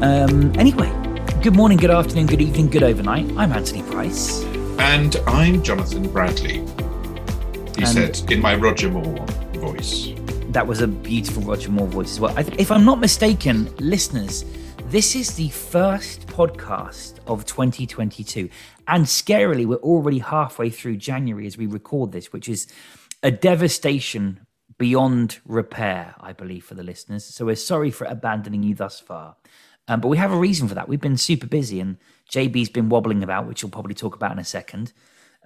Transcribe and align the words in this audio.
Um, 0.00 0.52
anyway, 0.56 0.88
good 1.42 1.56
morning, 1.56 1.76
good 1.76 1.90
afternoon, 1.90 2.26
good 2.26 2.40
evening, 2.40 2.68
good 2.68 2.84
overnight. 2.84 3.26
I'm 3.36 3.52
Anthony 3.52 3.82
Price. 3.90 4.42
And 4.78 5.16
I'm 5.26 5.62
Jonathan 5.62 6.08
Bradley. 6.12 6.58
He 7.76 7.82
And- 7.84 7.88
said 7.88 8.20
in 8.30 8.40
my 8.40 8.54
Roger 8.54 8.90
Moore 8.90 9.26
voice. 9.54 10.08
That 10.50 10.66
was 10.68 10.80
a 10.80 10.86
beautiful 10.86 11.42
Roger 11.42 11.70
Moore 11.70 11.88
voice 11.88 12.12
as 12.12 12.20
well. 12.20 12.36
If 12.38 12.70
I'm 12.70 12.84
not 12.84 13.00
mistaken, 13.00 13.68
listeners, 13.80 14.44
this 14.88 15.16
is 15.16 15.34
the 15.34 15.48
first 15.48 16.26
podcast 16.28 17.14
of 17.26 17.44
2022. 17.44 18.48
And 18.86 19.04
scarily, 19.04 19.66
we're 19.66 19.76
already 19.76 20.20
halfway 20.20 20.70
through 20.70 20.96
January 20.98 21.46
as 21.46 21.58
we 21.58 21.66
record 21.66 22.12
this, 22.12 22.32
which 22.32 22.48
is 22.48 22.68
a 23.24 23.30
devastation 23.32 24.40
beyond 24.78 25.40
repair, 25.44 26.14
I 26.20 26.32
believe, 26.32 26.64
for 26.64 26.74
the 26.74 26.84
listeners. 26.84 27.24
So 27.24 27.46
we're 27.46 27.56
sorry 27.56 27.90
for 27.90 28.04
abandoning 28.06 28.62
you 28.62 28.76
thus 28.76 29.00
far. 29.00 29.34
Um, 29.88 30.00
but 30.00 30.08
we 30.08 30.18
have 30.18 30.32
a 30.32 30.36
reason 30.36 30.68
for 30.68 30.74
that. 30.74 30.88
We've 30.88 31.00
been 31.00 31.16
super 31.16 31.46
busy, 31.46 31.80
and 31.80 31.96
JB's 32.30 32.68
been 32.68 32.88
wobbling 32.88 33.22
about, 33.22 33.46
which 33.46 33.64
we'll 33.64 33.70
probably 33.70 33.94
talk 33.94 34.14
about 34.14 34.32
in 34.32 34.38
a 34.38 34.44
second. 34.44 34.92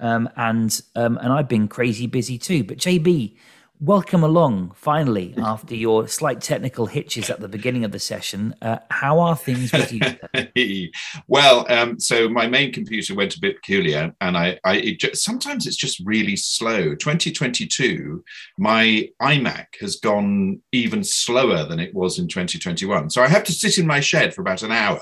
Um, 0.01 0.29
and 0.37 0.81
um, 0.97 1.17
and 1.19 1.33
I've 1.33 1.49
been 1.49 1.69
crazy 1.69 2.07
busy 2.07 2.39
too. 2.39 2.65
But 2.65 2.79
JB, 2.79 3.37
welcome 3.83 4.23
along 4.23 4.71
finally 4.77 5.35
after 5.39 5.75
your 5.75 6.07
slight 6.07 6.41
technical 6.41 6.87
hitches 6.87 7.29
at 7.29 7.41
the 7.41 7.49
beginning 7.49 7.85
of 7.85 7.91
the 7.91 7.99
session. 7.99 8.55
Uh, 8.63 8.79
how 8.91 9.19
are 9.19 9.35
things 9.35 9.73
with 9.73 9.93
you? 9.93 10.91
well, 11.27 11.67
um, 11.69 11.99
so 11.99 12.29
my 12.29 12.47
main 12.47 12.73
computer 12.73 13.17
went 13.17 13.35
a 13.35 13.41
bit 13.41 13.57
peculiar, 13.57 14.15
and 14.21 14.37
I, 14.37 14.61
I 14.63 14.77
it 14.77 15.01
ju- 15.01 15.15
sometimes 15.15 15.67
it's 15.67 15.77
just 15.77 16.01
really 16.05 16.37
slow. 16.37 16.95
2022, 16.95 18.23
my 18.57 19.09
iMac 19.21 19.67
has 19.81 19.97
gone 19.97 20.63
even 20.71 21.03
slower 21.03 21.65
than 21.65 21.81
it 21.81 21.93
was 21.93 22.21
in 22.21 22.29
2021. 22.29 23.11
So 23.11 23.21
I 23.21 23.27
have 23.27 23.43
to 23.45 23.53
sit 23.53 23.79
in 23.79 23.87
my 23.87 23.99
shed 23.99 24.33
for 24.33 24.43
about 24.43 24.63
an 24.63 24.71
hour 24.71 25.01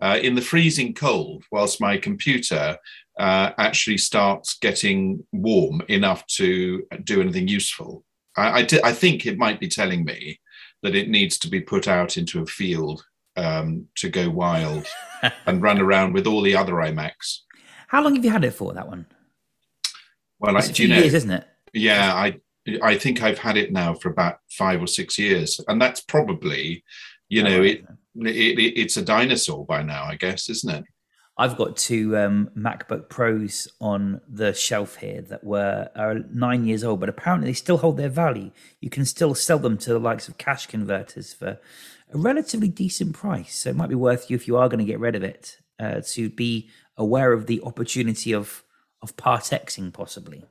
uh, 0.00 0.18
in 0.22 0.34
the 0.34 0.42
freezing 0.42 0.94
cold 0.94 1.44
whilst 1.50 1.80
my 1.80 1.96
computer 1.96 2.76
uh, 3.18 3.50
actually 3.58 3.98
starts 3.98 4.58
getting 4.58 5.24
warm 5.32 5.82
enough 5.88 6.26
to 6.26 6.86
do 7.04 7.20
anything 7.20 7.48
useful. 7.48 8.04
I, 8.36 8.62
I, 8.62 8.66
I 8.84 8.92
think 8.92 9.26
it 9.26 9.38
might 9.38 9.60
be 9.60 9.68
telling 9.68 10.04
me 10.04 10.40
that 10.82 10.94
it 10.94 11.08
needs 11.08 11.38
to 11.38 11.48
be 11.48 11.60
put 11.60 11.86
out 11.86 12.16
into 12.16 12.42
a 12.42 12.46
field 12.46 13.04
um, 13.36 13.86
to 13.96 14.08
go 14.08 14.28
wild 14.30 14.86
and 15.46 15.62
run 15.62 15.78
around 15.78 16.12
with 16.12 16.26
all 16.26 16.40
the 16.40 16.56
other 16.56 16.74
iMacs. 16.74 17.40
How 17.88 18.02
long 18.02 18.14
have 18.14 18.24
you 18.24 18.30
had 18.30 18.44
it 18.44 18.54
for? 18.54 18.72
That 18.72 18.88
one? 18.88 19.06
Well, 20.38 20.56
It's 20.56 20.70
a 20.70 20.72
do 20.72 20.82
you 20.82 20.88
know? 20.88 20.98
years, 20.98 21.14
isn't 21.14 21.30
it? 21.30 21.46
Yeah, 21.72 22.14
I 22.14 22.40
I 22.82 22.96
think 22.96 23.22
I've 23.22 23.38
had 23.38 23.56
it 23.56 23.72
now 23.72 23.94
for 23.94 24.08
about 24.08 24.38
five 24.50 24.80
or 24.82 24.86
six 24.86 25.18
years, 25.18 25.60
and 25.68 25.80
that's 25.80 26.00
probably, 26.00 26.84
you 27.28 27.42
know, 27.42 27.62
it, 27.62 27.84
it, 28.16 28.58
it 28.58 28.80
it's 28.80 28.96
a 28.96 29.02
dinosaur 29.02 29.66
by 29.66 29.82
now, 29.82 30.04
I 30.04 30.16
guess, 30.16 30.48
isn't 30.48 30.74
it? 30.74 30.84
I've 31.38 31.56
got 31.56 31.76
two 31.76 32.16
um, 32.16 32.50
MacBook 32.56 33.08
Pros 33.08 33.66
on 33.80 34.20
the 34.28 34.52
shelf 34.52 34.96
here 34.96 35.22
that 35.22 35.42
were 35.42 35.88
are 35.96 36.20
nine 36.32 36.66
years 36.66 36.84
old, 36.84 37.00
but 37.00 37.08
apparently 37.08 37.48
they 37.48 37.54
still 37.54 37.78
hold 37.78 37.96
their 37.96 38.10
value. 38.10 38.50
You 38.80 38.90
can 38.90 39.06
still 39.06 39.34
sell 39.34 39.58
them 39.58 39.78
to 39.78 39.90
the 39.90 39.98
likes 39.98 40.28
of 40.28 40.36
cash 40.36 40.66
converters 40.66 41.32
for 41.32 41.58
a 42.12 42.18
relatively 42.18 42.68
decent 42.68 43.14
price. 43.14 43.54
So 43.54 43.70
it 43.70 43.76
might 43.76 43.88
be 43.88 43.94
worth 43.94 44.30
you 44.30 44.36
if 44.36 44.46
you 44.46 44.58
are 44.58 44.68
going 44.68 44.78
to 44.78 44.84
get 44.84 45.00
rid 45.00 45.16
of 45.16 45.22
it 45.22 45.58
uh, 45.80 46.02
to 46.08 46.28
be 46.28 46.68
aware 46.98 47.32
of 47.32 47.46
the 47.46 47.62
opportunity 47.62 48.32
of 48.32 48.62
of 49.00 49.16
part 49.16 49.44
Xing 49.44 49.92
possibly. 49.92 50.44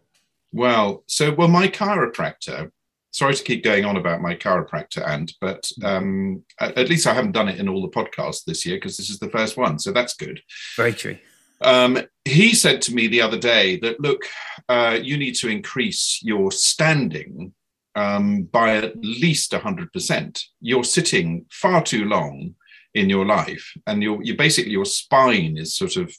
Well, 0.52 1.04
so 1.06 1.34
well, 1.34 1.48
my 1.48 1.68
chiropractor. 1.68 2.72
Sorry 3.12 3.36
to 3.36 3.44
keep 3.44 3.64
going 3.64 3.84
on 3.84 3.98
about 3.98 4.22
my 4.22 4.36
chiropractor, 4.36 5.08
and 5.08 5.34
but 5.42 5.70
um, 5.84 6.44
at, 6.60 6.90
least 6.90 7.08
I 7.08 7.14
haven't 7.14 7.34
done 7.34 7.50
it 7.50 7.60
in 7.60 7.68
all 7.68 7.82
the 7.82 7.90
podcasts 7.90 8.46
this 8.46 8.66
year 8.66 8.78
because 8.78 8.98
this 8.98 9.10
is 9.10 9.20
the 9.20 9.30
first 9.30 9.58
one, 9.58 9.80
so 9.80 9.92
that's 9.92 10.14
good. 10.14 10.42
Very 10.78 10.94
true. 10.94 11.18
Um, 11.62 12.00
he 12.26 12.56
said 12.56 12.82
to 12.84 12.96
me 12.96 13.08
the 13.08 13.22
other 13.22 13.38
day 13.38 13.78
that 13.80 14.00
look, 14.00 14.22
uh, 14.70 14.98
you 15.02 15.18
need 15.18 15.36
to 15.36 15.50
increase 15.50 16.20
your 16.24 16.52
standing 16.52 17.54
um, 17.96 18.44
by 18.44 18.78
at 18.78 18.96
least 18.98 19.54
hundred 19.54 19.92
percent. 19.92 20.44
You're 20.62 20.86
sitting 20.86 21.46
far 21.52 21.84
too 21.84 22.06
long 22.06 22.56
in 22.94 23.10
your 23.10 23.26
life, 23.26 23.74
and 23.88 24.02
you're 24.02 24.24
you 24.24 24.38
basically 24.38 24.72
your 24.72 24.86
spine 24.86 25.58
is 25.58 25.76
sort 25.76 25.98
of 25.98 26.14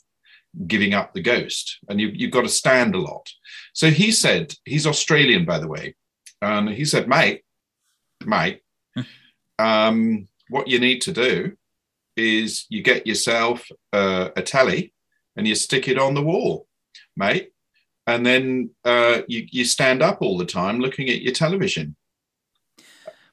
giving 0.67 0.93
up 0.93 1.13
the 1.13 1.21
ghost, 1.21 1.79
and 1.89 1.99
you, 1.99 2.11
you've 2.13 2.31
got 2.31 2.41
to 2.41 2.49
stand 2.49 2.93
a 2.95 2.99
lot. 2.99 3.27
So 3.73 3.89
he 3.89 4.11
said 4.11 4.53
he's 4.65 4.85
Australian, 4.85 5.45
by 5.45 5.57
the 5.59 5.67
way, 5.67 5.95
and 6.43 6.69
he 6.69 6.85
said, 6.85 7.07
mate, 7.07 7.43
mate, 8.25 8.61
um, 9.59 10.27
what 10.49 10.67
you 10.67 10.79
need 10.79 11.01
to 11.01 11.11
do 11.11 11.53
is 12.15 12.65
you 12.69 12.83
get 12.83 13.07
yourself 13.07 13.67
uh, 13.91 14.29
a 14.35 14.41
telly 14.41 14.93
and 15.35 15.47
you 15.47 15.55
stick 15.55 15.87
it 15.87 15.97
on 15.97 16.13
the 16.13 16.21
wall, 16.21 16.67
mate. 17.15 17.49
And 18.05 18.25
then 18.25 18.71
uh, 18.83 19.21
you, 19.27 19.47
you 19.49 19.63
stand 19.63 20.01
up 20.01 20.21
all 20.21 20.37
the 20.37 20.45
time 20.45 20.79
looking 20.79 21.09
at 21.09 21.21
your 21.21 21.33
television. 21.33 21.95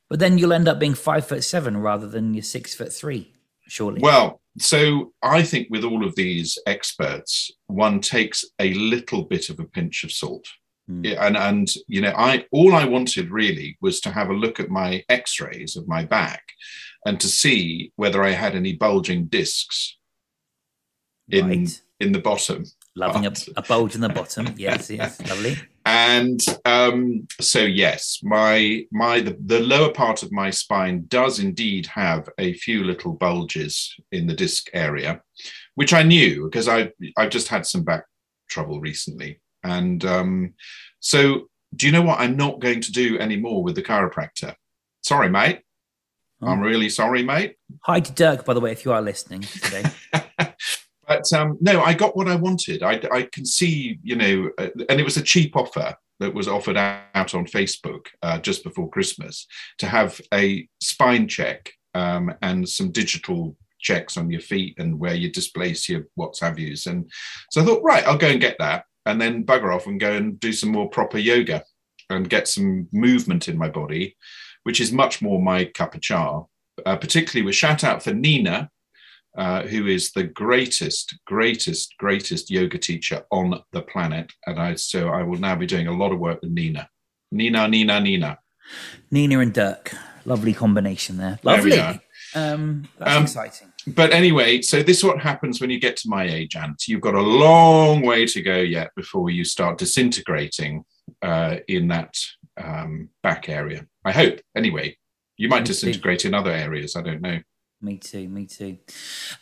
But 0.09 0.21
then 0.21 0.38
you'll 0.38 0.53
end 0.53 0.69
up 0.69 0.78
being 0.78 0.94
five 0.94 1.27
foot 1.27 1.44
seven 1.44 1.77
rather 1.77 2.09
than 2.09 2.34
your 2.34 2.42
six 2.42 2.75
foot 2.75 2.92
three, 2.92 3.32
surely. 3.66 4.00
Well, 4.00 4.41
so 4.59 5.12
I 5.22 5.42
think 5.42 5.69
with 5.71 5.84
all 5.84 6.04
of 6.04 6.15
these 6.15 6.59
experts, 6.66 7.50
one 7.66 8.00
takes 8.00 8.44
a 8.60 8.72
little 8.75 9.25
bit 9.25 9.50
of 9.50 9.60
a 9.60 9.65
pinch 9.65 10.04
of 10.04 10.12
salt. 10.12 10.47
Hmm. 10.88 11.04
Yeah, 11.04 11.26
and 11.26 11.36
and 11.36 11.68
you 11.86 12.00
know, 12.00 12.12
I 12.16 12.44
all 12.52 12.74
I 12.74 12.84
wanted 12.84 13.30
really 13.30 13.76
was 13.80 14.00
to 14.00 14.10
have 14.10 14.30
a 14.30 14.34
look 14.34 14.60
at 14.60 14.70
my 14.70 15.04
X-rays 15.08 15.76
of 15.76 15.88
my 15.88 16.04
back 16.04 16.42
and 17.06 17.18
to 17.20 17.28
see 17.28 17.92
whether 17.96 18.22
I 18.22 18.30
had 18.30 18.54
any 18.54 18.74
bulging 18.74 19.26
discs 19.26 19.96
in 21.28 21.48
right. 21.48 21.82
in 22.00 22.12
the 22.12 22.20
bottom. 22.20 22.64
Loving 22.96 23.26
a, 23.26 23.32
a 23.56 23.62
bulge 23.62 23.94
in 23.94 24.00
the 24.00 24.08
bottom. 24.08 24.52
Yes, 24.56 24.91
yes, 24.91 25.20
lovely. 25.28 25.56
and 25.86 26.41
um, 26.66 27.26
so 27.41 27.60
yes 27.60 28.20
my 28.22 28.84
my 28.92 29.20
the, 29.20 29.36
the 29.47 29.60
lower 29.60 29.92
part 29.92 30.22
of 30.22 30.30
my 30.30 30.50
spine 30.50 31.04
does 31.08 31.38
indeed 31.38 31.86
have 31.86 32.28
a 32.38 32.52
few 32.54 32.84
little 32.84 33.12
bulges 33.12 33.94
in 34.12 34.26
the 34.26 34.34
disc 34.34 34.68
area 34.74 35.22
which 35.76 35.94
i 35.94 36.02
knew 36.02 36.44
because 36.44 36.68
i 36.68 36.91
i've 37.16 37.30
just 37.30 37.48
had 37.48 37.64
some 37.64 37.82
back 37.82 38.04
trouble 38.48 38.80
recently 38.80 39.41
and 39.65 40.04
um, 40.04 40.54
so 41.00 41.48
do 41.76 41.87
you 41.87 41.93
know 41.93 42.03
what 42.03 42.19
i'm 42.21 42.37
not 42.37 42.60
going 42.60 42.81
to 42.81 42.93
do 42.93 43.19
anymore 43.19 43.62
with 43.62 43.75
the 43.75 43.82
chiropractor 43.82 44.54
sorry 45.03 45.28
mate 45.31 45.60
i'm 46.43 46.60
Oh. 46.60 46.62
really 46.62 46.88
sorry 46.88 47.22
mate 47.22 47.56
Hi 47.82 48.00
to 48.00 48.12
Dirk, 48.12 48.44
by 48.44 48.53
the 48.54 48.60
way, 48.60 48.72
if 48.72 48.84
you 48.84 48.93
are 48.93 49.00
listening 49.00 49.43
today. 49.43 49.84
but 51.06 51.32
um, 51.32 51.56
no, 51.60 51.81
I 51.82 51.94
got 51.94 52.16
what 52.16 52.28
I 52.28 52.34
wanted. 52.34 52.82
I, 52.82 53.00
I 53.12 53.22
can 53.32 53.47
see, 53.47 53.98
you 54.03 54.16
know, 54.16 54.50
uh, 54.59 54.69
and 54.88 54.98
it 55.00 55.04
was 55.04 55.16
a 55.16 55.22
cheap 55.22 55.54
offer 55.56 55.94
that 56.19 56.34
was 56.34 56.48
offered 56.48 56.77
out 56.77 57.34
on 57.34 57.47
Facebook 57.47 58.06
uh, 58.22 58.38
just 58.41 58.65
before 58.65 58.91
Christmas 58.91 59.47
to 59.78 59.87
have 59.87 60.21
a 60.34 60.69
spine 60.82 61.28
check 61.28 61.71
um, 61.94 62.34
and 62.42 62.69
some 62.69 62.91
digital 62.91 63.56
checks 63.81 64.16
on 64.16 64.31
your 64.31 64.41
feet 64.41 64.75
and 64.78 64.98
where 64.98 65.15
you 65.15 65.31
displace 65.31 65.88
your 65.88 66.03
what's 66.16 66.41
have 66.41 66.59
yous. 66.59 66.87
And 66.87 67.09
so 67.53 67.62
I 67.62 67.65
thought, 67.65 67.82
right, 67.84 68.04
I'll 68.06 68.19
go 68.19 68.28
and 68.28 68.41
get 68.41 68.56
that 68.59 68.84
and 69.10 69.21
then 69.21 69.44
bugger 69.44 69.75
off 69.75 69.87
and 69.87 70.00
go 70.00 70.12
and 70.12 70.38
do 70.41 70.53
some 70.53 70.71
more 70.71 70.88
proper 70.88 71.19
yoga 71.19 71.62
and 72.09 72.28
get 72.31 72.48
some 72.48 72.88
movement 72.93 73.48
in 73.48 73.56
my 73.59 73.69
body, 73.69 74.16
which 74.65 74.81
is 74.81 74.93
much 74.93 75.21
more 75.22 75.41
my 75.41 75.65
cup 75.65 75.94
of 75.94 76.00
char. 76.00 76.47
Uh, 76.87 76.97
particularly 76.97 77.44
with 77.44 77.54
shout 77.54 77.84
out 77.84 78.03
for 78.03 78.15
Nina, 78.15 78.71
uh, 79.37 79.62
who 79.62 79.87
is 79.87 80.12
the 80.12 80.25
greatest, 80.25 81.15
greatest, 81.26 81.95
greatest 81.98 82.51
yoga 82.51 82.78
teacher 82.78 83.24
on 83.30 83.60
the 83.72 83.83
planet. 83.83 84.33
And 84.47 84.59
I 84.59 84.74
so 84.77 85.09
I 85.09 85.22
will 85.22 85.39
now 85.39 85.57
be 85.57 85.66
doing 85.66 85.89
a 85.89 85.97
lot 85.97 86.12
of 86.12 86.18
work 86.18 86.41
with 86.42 86.53
Nina. 86.53 86.89
Nina, 87.30 87.68
Nina, 87.68 88.01
Nina. 88.01 88.39
Nina 89.10 89.39
and 89.41 89.53
Dirk. 89.53 89.92
Lovely 90.24 90.54
combination 90.54 91.16
there. 91.18 91.39
There 91.42 91.57
Lovely. 91.57 91.78
are. 91.78 92.01
Um, 92.34 92.89
that's 92.98 93.16
Um, 93.16 93.22
exciting. 93.24 93.70
But 93.86 94.12
anyway, 94.12 94.62
so 94.62 94.82
this 94.82 94.98
is 94.98 95.04
what 95.04 95.21
happens 95.21 95.60
when 95.60 95.71
you 95.71 95.80
get 95.80 95.97
to 95.98 96.09
my 96.09 96.24
age, 96.24 96.56
Ant. 96.56 96.86
You've 96.86 97.00
got 97.00 97.15
a 97.15 97.21
long 97.21 98.03
way 98.03 98.27
to 98.27 98.42
go 98.42 98.59
yet 98.59 98.91
before 98.97 99.30
you 99.30 99.44
start 99.44 99.78
disintegrating 99.78 100.84
uh, 101.22 101.56
in 101.68 101.88
that 101.88 102.15
um, 102.56 103.09
back 103.22 103.48
area. 103.48 103.86
I 104.04 104.12
hope. 104.12 104.41
Anyway, 104.54 104.97
you 105.36 105.48
might 105.48 105.65
disintegrate 105.65 106.24
in 106.24 106.34
other 106.34 106.53
areas. 106.53 106.97
I 106.97 107.03
don't 107.03 107.22
know. 107.22 107.38
Me 107.82 107.97
too. 107.97 108.28
Me 108.28 108.44
too. 108.44 108.77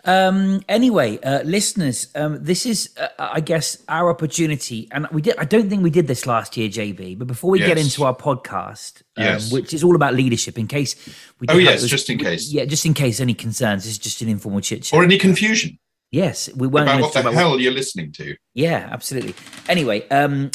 Um, 0.05 0.63
anyway, 0.69 1.19
uh, 1.21 1.43
listeners, 1.43 2.07
um, 2.15 2.39
this 2.43 2.67
is, 2.67 2.91
uh, 2.97 3.09
I 3.19 3.41
guess, 3.41 3.83
our 3.89 4.11
opportunity, 4.11 4.87
and 4.93 5.09
we 5.11 5.23
did. 5.23 5.37
I 5.39 5.45
don't 5.45 5.69
think 5.69 5.83
we 5.83 5.91
did 5.91 6.07
this 6.07 6.25
last 6.25 6.57
year, 6.57 6.69
JB. 6.69 7.19
But 7.19 7.27
before 7.27 7.51
we 7.51 7.59
get 7.59 7.79
into 7.79 8.05
our 8.05 8.15
podcast, 8.15 9.03
um, 9.17 9.25
Yes. 9.25 9.51
which 9.53 9.75
is 9.75 9.83
all 9.83 9.97
about 9.97 10.15
leadership, 10.15 10.57
in 10.57 10.69
case 10.69 10.95
we, 11.41 11.49
Oh, 11.49 11.59
yes, 11.59 11.85
just 11.87 12.09
in 12.11 12.19
case. 12.19 12.53
yeah, 12.53 12.65
just 12.65 12.87
in 12.87 12.95
case 12.95 13.19
any 13.21 13.35
concerns. 13.35 13.87
It's 13.89 13.99
just 13.99 14.23
an 14.23 14.29
informal 14.29 14.61
chit 14.61 14.85
chat. 14.85 14.97
Or 14.97 15.03
any 15.03 15.19
confusion 15.19 15.79
yes, 16.11 16.49
we 16.57 16.67
weren't 16.67 16.89
about 16.89 17.03
what 17.03 17.13
the 17.13 17.21
talk 17.23 17.35
hell 17.35 17.61
you're 17.61 17.73
listening 17.73 18.11
to. 18.13 18.35
Yeah, 18.55 18.89
absolutely. 18.91 19.35
Anyway, 19.69 20.09
um, 20.09 20.51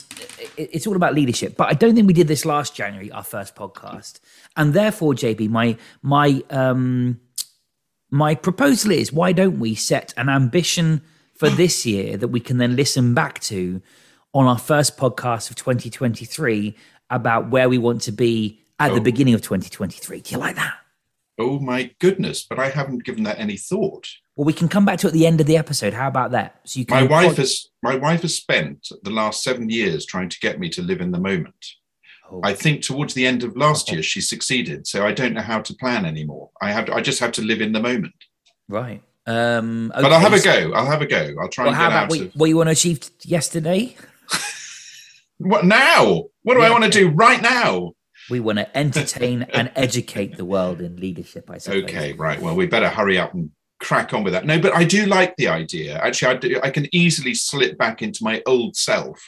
it, 0.58 0.70
it's 0.74 0.88
all 0.88 0.96
about 0.96 1.14
leadership, 1.14 1.56
but 1.58 1.70
I 1.70 1.74
don't 1.74 1.94
think 1.96 2.08
we 2.08 2.14
did 2.14 2.28
this 2.28 2.44
last 2.46 2.76
January, 2.76 3.12
our 3.12 3.24
first 3.24 3.56
podcast, 3.56 4.20
and 4.56 4.74
therefore, 4.74 5.14
JB, 5.14 5.50
my 5.50 5.78
my 6.02 6.42
um, 6.50 7.20
my 8.14 8.36
proposal 8.36 8.92
is 8.92 9.12
why 9.12 9.32
don't 9.32 9.58
we 9.58 9.74
set 9.74 10.14
an 10.18 10.30
ambition 10.30 11.02
for 11.34 11.50
this 11.50 11.84
year 11.84 12.16
that 12.16 12.28
we 12.28 12.40
can 12.40 12.60
then 12.60 12.76
listen 12.76 13.16
back 13.16 13.40
to 13.40 13.82
on 14.36 14.46
our 14.46 14.60
first 14.60 14.98
podcast 14.98 15.50
of 15.50 15.56
2023 15.56 16.76
about 17.10 17.50
where 17.50 17.68
we 17.68 17.80
want 17.80 18.04
to 18.04 18.12
be 18.12 18.62
at 18.80 18.92
oh. 18.92 18.94
the 18.94 19.02
beginning 19.02 19.34
of 19.34 19.42
2023. 19.42 20.22
Do 20.22 20.32
you 20.32 20.38
like 20.38 20.56
that? 20.58 20.76
Oh 21.40 21.58
my 21.58 21.90
goodness, 22.00 22.46
but 22.48 22.60
I 22.60 22.70
haven't 22.70 23.04
given 23.04 23.24
that 23.24 23.40
any 23.40 23.58
thought. 23.58 24.08
Well, 24.36 24.46
we 24.46 24.54
can 24.54 24.68
come 24.68 24.86
back 24.86 25.00
to 25.00 25.08
it 25.08 25.10
at 25.10 25.14
the 25.14 25.26
end 25.26 25.42
of 25.42 25.48
the 25.48 25.58
episode. 25.58 25.94
How 25.94 26.08
about 26.08 26.32
that? 26.32 26.62
So 26.66 26.82
you 26.82 26.86
can. 26.86 27.08
My 27.08 27.24
wife 27.24 27.38
has 27.38 27.70
my 27.82 27.96
wife 27.96 28.22
has 28.22 28.36
spent 28.36 28.90
the 29.02 29.10
last 29.10 29.42
seven 29.42 29.72
years 29.72 30.06
trying 30.06 30.30
to 30.30 30.40
get 30.40 30.60
me 30.60 30.70
to 30.70 30.84
live 30.84 31.02
in 31.02 31.12
the 31.12 31.20
moment. 31.20 31.66
Oh. 32.32 32.42
I 32.44 32.54
think 32.54 32.82
towards 32.82 33.14
the 33.14 33.28
end 33.28 33.44
of 33.44 33.56
last 33.56 33.92
year 33.92 34.02
she 34.02 34.22
succeeded. 34.22 34.88
So 34.88 35.06
I 35.06 35.12
don't 35.12 35.34
know 35.34 35.42
how 35.42 35.62
to 35.62 35.74
plan 35.76 36.06
anymore. 36.06 36.50
I 36.62 36.72
have 36.72 36.86
to, 36.86 36.94
I 36.94 37.02
just 37.02 37.20
have 37.20 37.32
to 37.34 37.42
live 37.42 37.62
in 37.62 37.72
the 37.72 37.82
moment. 37.82 38.14
Right. 38.68 39.02
Um, 39.26 39.92
okay. 39.94 40.02
But 40.02 40.14
I'll 40.14 40.20
have 40.20 40.34
a 40.34 40.42
go. 40.42 40.74
I'll 40.74 40.86
have 40.86 41.02
a 41.02 41.06
go. 41.06 41.36
I'll 41.40 41.50
try 41.50 41.66
well, 41.66 41.74
and 41.74 41.82
get 41.82 41.92
out 41.92 42.10
what, 42.10 42.20
of... 42.20 42.34
what 42.34 42.46
you 42.48 42.58
want 42.58 42.68
to 42.68 42.72
achieve 42.72 43.10
yesterday. 43.24 43.96
what 45.38 45.66
now? 45.66 46.24
What 46.44 46.56
do 46.56 46.62
yeah. 46.62 46.68
I 46.68 46.70
want 46.72 46.84
to 46.86 46.90
do 46.90 47.10
right 47.10 47.42
now? 47.42 47.94
We 48.30 48.40
want 48.40 48.60
to 48.60 48.78
entertain 48.78 49.44
and 49.54 49.72
educate 49.76 50.38
the 50.38 50.46
world 50.46 50.82
in 50.82 50.98
leadership. 50.98 51.50
I 51.50 51.58
suppose. 51.58 51.84
Okay, 51.84 52.14
right. 52.14 52.40
Well, 52.40 52.56
we 52.56 52.66
better 52.66 52.90
hurry 52.90 53.18
up 53.18 53.34
and 53.34 53.52
crack 53.80 54.14
on 54.14 54.24
with 54.24 54.34
that. 54.34 54.46
No, 54.46 54.60
but 54.60 54.74
I 54.74 54.84
do 54.84 55.06
like 55.06 55.36
the 55.38 55.48
idea. 55.50 55.98
Actually, 56.00 56.36
I, 56.36 56.38
do, 56.38 56.60
I 56.64 56.70
can 56.70 56.88
easily 56.96 57.34
slip 57.34 57.78
back 57.78 58.02
into 58.02 58.24
my 58.24 58.42
old 58.46 58.76
self 58.76 59.22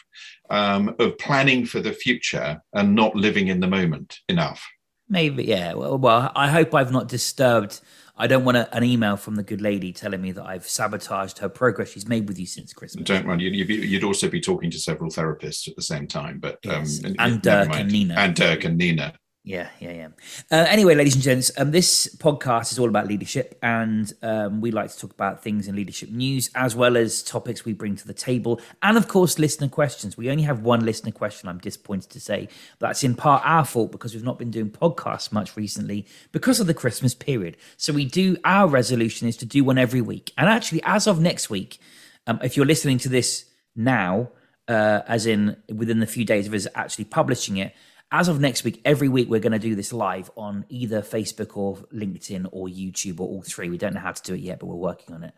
um, 0.50 0.96
of 1.00 1.18
planning 1.18 1.66
for 1.66 1.80
the 1.80 1.94
future 1.94 2.62
and 2.74 2.96
not 2.96 3.16
living 3.16 3.48
in 3.48 3.60
the 3.60 3.68
moment 3.68 4.20
enough. 4.30 4.66
Maybe, 5.08 5.46
yeah. 5.46 5.74
Well, 5.74 5.98
well 5.98 6.32
I 6.36 6.50
hope 6.50 6.74
I've 6.74 6.92
not 6.92 7.08
disturbed 7.08 7.82
I 8.18 8.28
don't 8.28 8.46
want 8.46 8.58
a, 8.58 8.74
an 8.76 8.84
email 8.84 9.18
from 9.18 9.36
the 9.36 9.44
good 9.44 9.62
lady 9.62 9.92
telling 9.92 10.22
me 10.22 10.32
that 10.32 10.46
I've 10.46 10.68
sabotaged 10.68 11.40
her 11.40 11.50
progress 11.50 11.92
she's 11.92 12.08
made 12.08 12.28
with 12.28 12.40
you 12.40 12.46
since 12.46 12.74
Christmas. 12.74 13.06
Don't 13.06 13.26
run. 13.26 13.40
You'd, 13.40 14.04
also 14.04 14.30
be 14.30 14.40
talking 14.40 14.72
to 14.72 14.80
several 14.80 15.10
therapists 15.10 15.68
at 15.68 15.76
the 15.76 15.82
same 15.82 16.08
time. 16.08 16.40
But 16.40 16.60
yes. 16.64 17.04
um, 17.04 17.16
and 17.20 17.42
Dirk 17.42 17.76
and 17.76 17.92
Nina. 17.92 18.16
And 18.18 18.36
Dirk 18.36 18.64
and 18.64 18.78
Nina. 18.78 19.14
Yeah, 19.46 19.70
yeah, 19.80 19.92
yeah. 19.92 20.08
Uh, 20.50 20.66
anyway, 20.68 20.96
ladies 20.96 21.14
and 21.14 21.24
gents, 21.24 21.52
um, 21.58 21.70
this 21.70 22.16
podcast 22.16 22.72
is 22.72 22.80
all 22.80 22.90
about 22.90 23.06
leadership, 23.06 23.60
and 23.62 24.12
um, 24.24 24.60
we 24.60 24.72
like 24.72 24.90
to 24.90 24.98
talk 24.98 25.12
about 25.12 25.44
things 25.44 25.68
in 25.68 25.76
leadership 25.76 26.10
news 26.10 26.50
as 26.56 26.76
well 26.76 26.98
as 26.98 27.22
topics 27.22 27.64
we 27.64 27.72
bring 27.72 27.96
to 27.96 28.08
the 28.08 28.14
table, 28.14 28.60
and 28.82 28.98
of 28.98 29.08
course, 29.08 29.38
listener 29.38 29.68
questions. 29.68 30.18
We 30.18 30.32
only 30.32 30.42
have 30.44 30.64
one 30.64 30.84
listener 30.84 31.12
question. 31.12 31.48
I'm 31.48 31.60
disappointed 31.60 32.10
to 32.10 32.20
say 32.20 32.50
that's 32.80 33.04
in 33.04 33.14
part 33.14 33.44
our 33.46 33.64
fault 33.64 33.92
because 33.92 34.16
we've 34.16 34.24
not 34.24 34.40
been 34.40 34.50
doing 34.50 34.72
podcasts 34.72 35.32
much 35.32 35.56
recently 35.56 36.08
because 36.32 36.60
of 36.60 36.66
the 36.66 36.74
Christmas 36.74 37.14
period. 37.14 37.56
So 37.78 37.94
we 37.94 38.06
do. 38.06 38.38
Our 38.46 38.68
resolution 38.68 39.28
is 39.28 39.38
to 39.38 39.46
do 39.46 39.64
one 39.64 39.78
every 39.78 40.02
week, 40.02 40.34
and 40.40 40.50
actually, 40.50 40.82
as 40.86 41.06
of 41.06 41.22
next 41.22 41.52
week, 41.52 41.78
um, 42.26 42.40
if 42.42 42.58
you're 42.58 42.66
listening 42.66 42.98
to 42.98 43.10
this 43.10 43.46
now, 43.76 44.32
uh, 44.68 45.02
as 45.08 45.28
in 45.28 45.56
within 45.72 46.00
the 46.00 46.08
few 46.08 46.26
days 46.26 46.48
of 46.48 46.54
us 46.56 46.66
actually 46.74 47.06
publishing 47.06 47.58
it 47.58 47.76
as 48.12 48.28
of 48.28 48.40
next 48.40 48.64
week, 48.64 48.82
every 48.86 49.10
week 49.10 49.30
we're 49.30 49.40
going 49.40 49.52
to 49.52 49.60
do 49.60 49.76
this 49.76 49.92
live 49.92 50.30
on 50.38 50.66
either 50.70 51.02
Facebook 51.02 51.58
or 51.58 51.78
LinkedIn 51.94 52.48
or 52.52 52.68
YouTube 52.68 53.20
or 53.20 53.28
all 53.28 53.42
three. 53.42 53.70
We 53.70 53.78
don't 53.78 53.94
know 53.94 54.00
how 54.00 54.12
to 54.12 54.22
do 54.22 54.34
it 54.34 54.42
yet, 54.42 54.60
but 54.60 54.68
we're 54.68 54.76
working 54.76 55.16
on 55.16 55.24
it. 55.24 55.34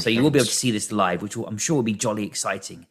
So 0.00 0.10
you 0.10 0.22
will 0.22 0.30
be 0.30 0.38
able 0.38 0.46
to 0.46 0.52
see 0.52 0.70
this 0.70 0.92
live, 0.92 1.22
which 1.22 1.36
will, 1.36 1.46
I'm 1.46 1.58
sure 1.58 1.76
will 1.76 1.82
be 1.82 1.94
jolly 1.94 2.26
exciting. 2.26 2.86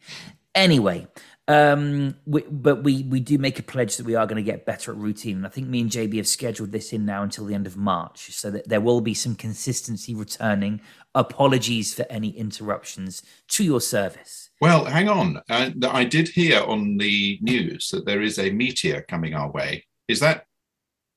Anyway, 0.53 1.07
um, 1.47 2.15
we, 2.25 2.41
but 2.41 2.83
we 2.83 3.03
we 3.03 3.19
do 3.19 3.37
make 3.37 3.57
a 3.57 3.63
pledge 3.63 3.97
that 3.97 4.05
we 4.05 4.15
are 4.15 4.25
going 4.25 4.37
to 4.37 4.43
get 4.43 4.65
better 4.65 4.91
at 4.91 4.97
routine. 4.97 5.37
And 5.37 5.45
I 5.45 5.49
think 5.49 5.67
me 5.67 5.81
and 5.81 5.89
JB 5.89 6.17
have 6.17 6.27
scheduled 6.27 6.71
this 6.71 6.93
in 6.93 7.05
now 7.05 7.23
until 7.23 7.45
the 7.45 7.55
end 7.55 7.67
of 7.67 7.77
March, 7.77 8.31
so 8.31 8.51
that 8.51 8.69
there 8.69 8.81
will 8.81 9.01
be 9.01 9.13
some 9.13 9.35
consistency 9.35 10.13
returning. 10.13 10.81
Apologies 11.15 11.93
for 11.93 12.05
any 12.09 12.29
interruptions 12.29 13.23
to 13.49 13.63
your 13.63 13.81
service. 13.81 14.50
Well, 14.61 14.85
hang 14.85 15.09
on. 15.09 15.41
Uh, 15.49 15.71
I 15.89 16.03
did 16.03 16.27
hear 16.27 16.61
on 16.61 16.97
the 16.97 17.39
news 17.41 17.89
that 17.89 18.05
there 18.05 18.21
is 18.21 18.37
a 18.37 18.51
meteor 18.51 19.01
coming 19.01 19.33
our 19.33 19.49
way. 19.51 19.85
Is 20.07 20.19
that 20.19 20.45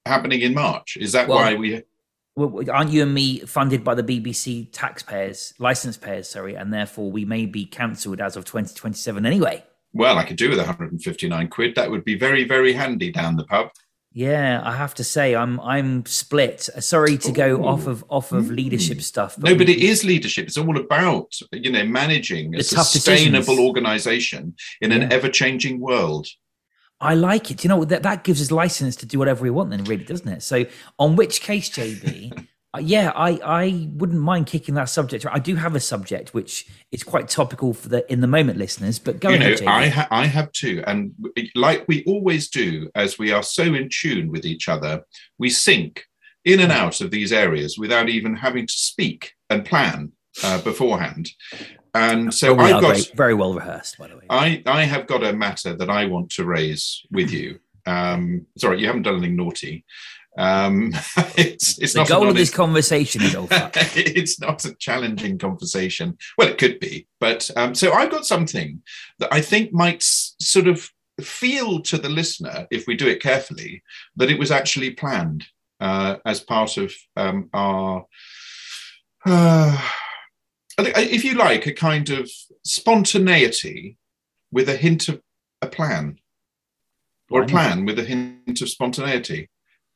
happening 0.06 0.40
in 0.40 0.54
March? 0.54 0.96
Is 0.96 1.12
that 1.12 1.28
well, 1.28 1.38
why 1.38 1.54
we? 1.54 1.82
Well, 2.36 2.64
aren't 2.72 2.90
you 2.90 3.02
and 3.02 3.12
me 3.12 3.40
funded 3.40 3.84
by 3.84 3.94
the 3.94 4.02
BBC 4.02 4.70
taxpayers, 4.72 5.52
license 5.58 5.98
payers, 5.98 6.26
sorry, 6.26 6.54
and 6.54 6.72
therefore 6.72 7.12
we 7.12 7.26
may 7.26 7.44
be 7.44 7.66
cancelled 7.66 8.22
as 8.22 8.36
of 8.36 8.46
2027 8.46 9.26
anyway? 9.26 9.62
Well, 9.92 10.16
I 10.16 10.24
could 10.24 10.38
do 10.38 10.48
with 10.48 10.58
159 10.58 11.48
quid. 11.48 11.74
That 11.74 11.90
would 11.90 12.04
be 12.04 12.18
very, 12.18 12.44
very 12.44 12.72
handy 12.72 13.12
down 13.12 13.36
the 13.36 13.44
pub. 13.44 13.68
Yeah, 14.16 14.62
I 14.64 14.76
have 14.76 14.94
to 14.94 15.04
say 15.04 15.34
I'm 15.34 15.58
I'm 15.58 16.06
split. 16.06 16.60
Sorry 16.78 17.18
to 17.18 17.32
go 17.32 17.56
Ooh. 17.56 17.64
off 17.64 17.88
of 17.88 18.04
off 18.08 18.30
of 18.30 18.46
hmm. 18.46 18.54
leadership 18.54 19.02
stuff. 19.02 19.34
But 19.36 19.50
no, 19.50 19.58
but 19.58 19.68
it 19.68 19.78
is 19.78 20.04
leadership. 20.04 20.46
It's 20.46 20.56
all 20.56 20.78
about 20.78 21.34
you 21.50 21.72
know 21.72 21.84
managing 21.84 22.54
a 22.54 22.62
sustainable 22.62 23.58
organization 23.58 24.54
in 24.80 24.92
yeah. 24.92 24.98
an 24.98 25.12
ever 25.12 25.28
changing 25.28 25.80
world. 25.80 26.28
I 27.00 27.14
like 27.14 27.50
it. 27.50 27.64
You 27.64 27.68
know 27.68 27.84
that 27.84 28.04
that 28.04 28.22
gives 28.22 28.40
us 28.40 28.52
license 28.52 28.94
to 28.96 29.06
do 29.06 29.18
whatever 29.18 29.42
we 29.42 29.50
want, 29.50 29.70
then, 29.70 29.82
really, 29.82 30.04
doesn't 30.04 30.28
it? 30.28 30.44
So, 30.44 30.64
on 30.96 31.16
which 31.16 31.40
case, 31.40 31.68
JB, 31.70 32.46
yeah, 32.80 33.12
I, 33.14 33.40
I 33.44 33.88
wouldn't 33.92 34.20
mind 34.20 34.46
kicking 34.46 34.74
that 34.74 34.88
subject. 34.88 35.26
I 35.30 35.38
do 35.38 35.54
have 35.56 35.74
a 35.74 35.80
subject 35.80 36.34
which 36.34 36.66
is 36.90 37.02
quite 37.02 37.28
topical 37.28 37.72
for 37.74 37.88
the 37.88 38.12
in 38.12 38.20
the 38.20 38.26
moment 38.26 38.58
listeners. 38.58 38.98
But 38.98 39.20
go 39.20 39.30
you 39.30 39.36
ahead, 39.36 39.62
know, 39.62 39.70
I 39.70 39.88
ha- 39.88 40.08
I 40.10 40.26
have 40.26 40.50
too, 40.52 40.82
and 40.86 41.12
like 41.54 41.86
we 41.88 42.04
always 42.04 42.48
do, 42.48 42.90
as 42.94 43.18
we 43.18 43.32
are 43.32 43.42
so 43.42 43.62
in 43.74 43.88
tune 43.90 44.30
with 44.30 44.44
each 44.44 44.68
other, 44.68 45.04
we 45.38 45.50
sync 45.50 46.04
in 46.44 46.60
and 46.60 46.72
out 46.72 47.00
of 47.00 47.10
these 47.10 47.32
areas 47.32 47.78
without 47.78 48.08
even 48.08 48.36
having 48.36 48.66
to 48.66 48.72
speak 48.72 49.32
and 49.50 49.64
plan 49.64 50.12
uh, 50.42 50.60
beforehand. 50.62 51.30
And 51.94 52.34
so 52.34 52.58
I've 52.58 52.80
got 52.80 52.96
very, 52.96 53.02
very, 53.14 53.34
well 53.34 53.54
rehearsed, 53.54 53.98
by 53.98 54.08
the 54.08 54.16
way. 54.16 54.24
I 54.28 54.62
I 54.66 54.82
have 54.84 55.06
got 55.06 55.22
a 55.22 55.32
matter 55.32 55.76
that 55.76 55.88
I 55.88 56.06
want 56.06 56.30
to 56.32 56.44
raise 56.44 57.02
with 57.10 57.30
you. 57.30 57.60
Um, 57.86 58.46
sorry, 58.58 58.80
you 58.80 58.86
haven't 58.86 59.02
done 59.02 59.16
anything 59.16 59.36
naughty. 59.36 59.84
Um, 60.36 60.92
it's 61.36 61.78
it's 61.78 61.92
the 61.92 62.00
not 62.00 62.08
goal 62.08 62.28
of 62.28 62.34
this 62.34 62.50
conversation 62.50 63.22
is 63.22 63.34
it's 63.96 64.40
not 64.40 64.64
a 64.64 64.74
challenging 64.74 65.38
conversation. 65.38 66.18
Well, 66.36 66.48
it 66.48 66.58
could 66.58 66.80
be, 66.80 67.06
but 67.20 67.50
um, 67.56 67.74
so 67.74 67.92
I've 67.92 68.10
got 68.10 68.26
something 68.26 68.82
that 69.18 69.32
I 69.32 69.40
think 69.40 69.72
might 69.72 69.96
s- 69.96 70.34
sort 70.40 70.66
of 70.66 70.90
feel 71.20 71.80
to 71.80 71.98
the 71.98 72.08
listener, 72.08 72.66
if 72.70 72.86
we 72.86 72.96
do 72.96 73.06
it 73.06 73.22
carefully, 73.22 73.82
that 74.16 74.30
it 74.30 74.38
was 74.38 74.50
actually 74.50 74.90
planned 74.90 75.44
uh, 75.80 76.16
as 76.26 76.40
part 76.40 76.76
of 76.76 76.92
um, 77.16 77.48
our. 77.52 78.06
Uh, 79.24 79.90
if 80.76 81.24
you 81.24 81.34
like, 81.34 81.66
a 81.66 81.72
kind 81.72 82.10
of 82.10 82.28
spontaneity 82.64 83.96
with 84.50 84.68
a 84.68 84.76
hint 84.76 85.08
of 85.08 85.20
a 85.62 85.68
plan, 85.68 86.18
or 87.30 87.42
a 87.42 87.46
plan 87.46 87.84
with 87.84 87.98
a 87.98 88.04
hint 88.04 88.60
of 88.60 88.68
spontaneity. 88.68 89.48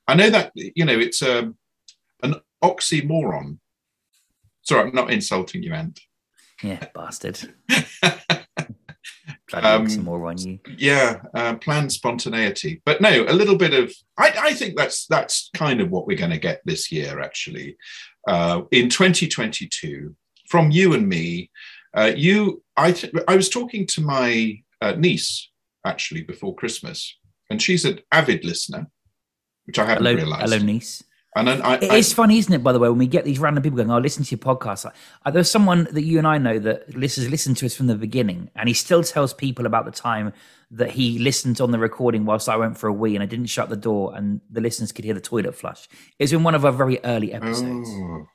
I 0.09 0.15
know 0.15 0.31
that 0.31 0.53
you 0.55 0.87
know 0.87 0.99
it's 0.99 1.23
um, 1.23 1.57
an 2.23 2.37
oxymoron. 2.65 3.59
Sorry, 4.63 4.89
I'm 4.89 4.95
not 4.95 5.13
insulting 5.13 5.63
you, 5.63 5.75
Ant. 5.75 6.01
Yeah, 6.63 6.85
bastard. 6.95 7.55
um, 9.53 9.87
oxymoron, 9.87 10.45
you. 10.45 10.59
Yeah, 10.79 11.21
uh, 11.35 11.57
planned 11.57 11.93
spontaneity, 11.93 12.81
but 12.87 13.03
no, 13.03 13.25
a 13.29 13.35
little 13.35 13.57
bit 13.57 13.75
of. 13.75 13.95
I, 14.17 14.35
I 14.41 14.55
think 14.55 14.77
that's 14.77 15.07
that's 15.07 15.51
kind 15.55 15.83
of 15.83 15.91
what 15.91 16.07
we're 16.07 16.17
going 16.17 16.31
to 16.31 16.39
get 16.39 16.63
this 16.65 16.91
year, 16.91 17.21
actually, 17.21 17.77
uh, 18.27 18.63
in 18.71 18.89
2022, 18.89 20.17
from 20.49 20.71
you 20.71 20.95
and 20.95 21.07
me. 21.07 21.51
Uh, 21.95 22.13
you, 22.15 22.63
I, 22.77 22.93
th- 22.93 23.13
I 23.27 23.35
was 23.37 23.49
talking 23.49 23.87
to 23.87 24.03
my 24.03 24.63
uh, 24.81 24.93
niece 24.93 25.51
actually 25.85 26.23
before 26.23 26.55
Christmas, 26.55 27.19
and 27.51 27.61
she's 27.61 27.85
an 27.85 28.01
avid 28.13 28.45
listener 28.45 28.89
which 29.69 29.79
I 29.79 29.85
hadn't 29.85 30.05
hello, 30.05 30.17
realized. 30.17 30.51
Hello, 30.51 30.65
niece. 30.65 31.05
And 31.37 31.47
then 31.47 31.61
I, 31.61 31.75
it 31.75 31.91
I, 31.91 31.97
is 31.97 32.11
funny, 32.13 32.39
isn't 32.39 32.53
it? 32.53 32.65
By 32.65 32.73
the 32.73 32.79
way, 32.79 32.89
when 32.89 32.99
we 32.99 33.07
get 33.07 33.27
these 33.27 33.39
random 33.39 33.63
people 33.63 33.77
going, 33.77 33.91
"Oh, 33.91 33.99
listen 33.99 34.25
to 34.25 34.31
your 34.31 34.39
podcast." 34.39 34.87
Like, 34.87 34.95
uh, 35.27 35.31
there's 35.31 35.51
someone 35.51 35.87
that 35.93 36.03
you 36.03 36.17
and 36.17 36.27
I 36.27 36.39
know 36.39 36.59
that 36.59 36.97
listens 36.97 37.29
listened 37.29 37.59
to 37.59 37.67
us 37.67 37.77
from 37.77 37.87
the 37.87 37.95
beginning, 37.95 38.51
and 38.57 38.67
he 38.67 38.75
still 38.75 39.05
tells 39.05 39.35
people 39.35 39.67
about 39.67 39.85
the 39.85 39.91
time 39.91 40.33
that 40.71 40.91
he 40.91 41.19
listened 41.19 41.61
on 41.61 41.71
the 41.71 41.79
recording 41.79 42.25
whilst 42.25 42.49
I 42.49 42.57
went 42.57 42.79
for 42.79 42.89
a 42.89 42.93
wee, 42.93 43.15
and 43.15 43.23
I 43.23 43.27
didn't 43.27 43.47
shut 43.47 43.69
the 43.69 43.77
door, 43.77 44.17
and 44.17 44.41
the 44.51 44.63
listeners 44.63 44.91
could 44.91 45.05
hear 45.05 45.15
the 45.15 45.21
toilet 45.21 45.55
flush. 45.55 45.87
It's 46.19 46.33
in 46.33 46.43
one 46.43 46.55
of 46.55 46.65
our 46.65 46.73
very 46.73 46.99
early 47.05 47.35
episodes. 47.35 47.91
Oh. 47.91 48.27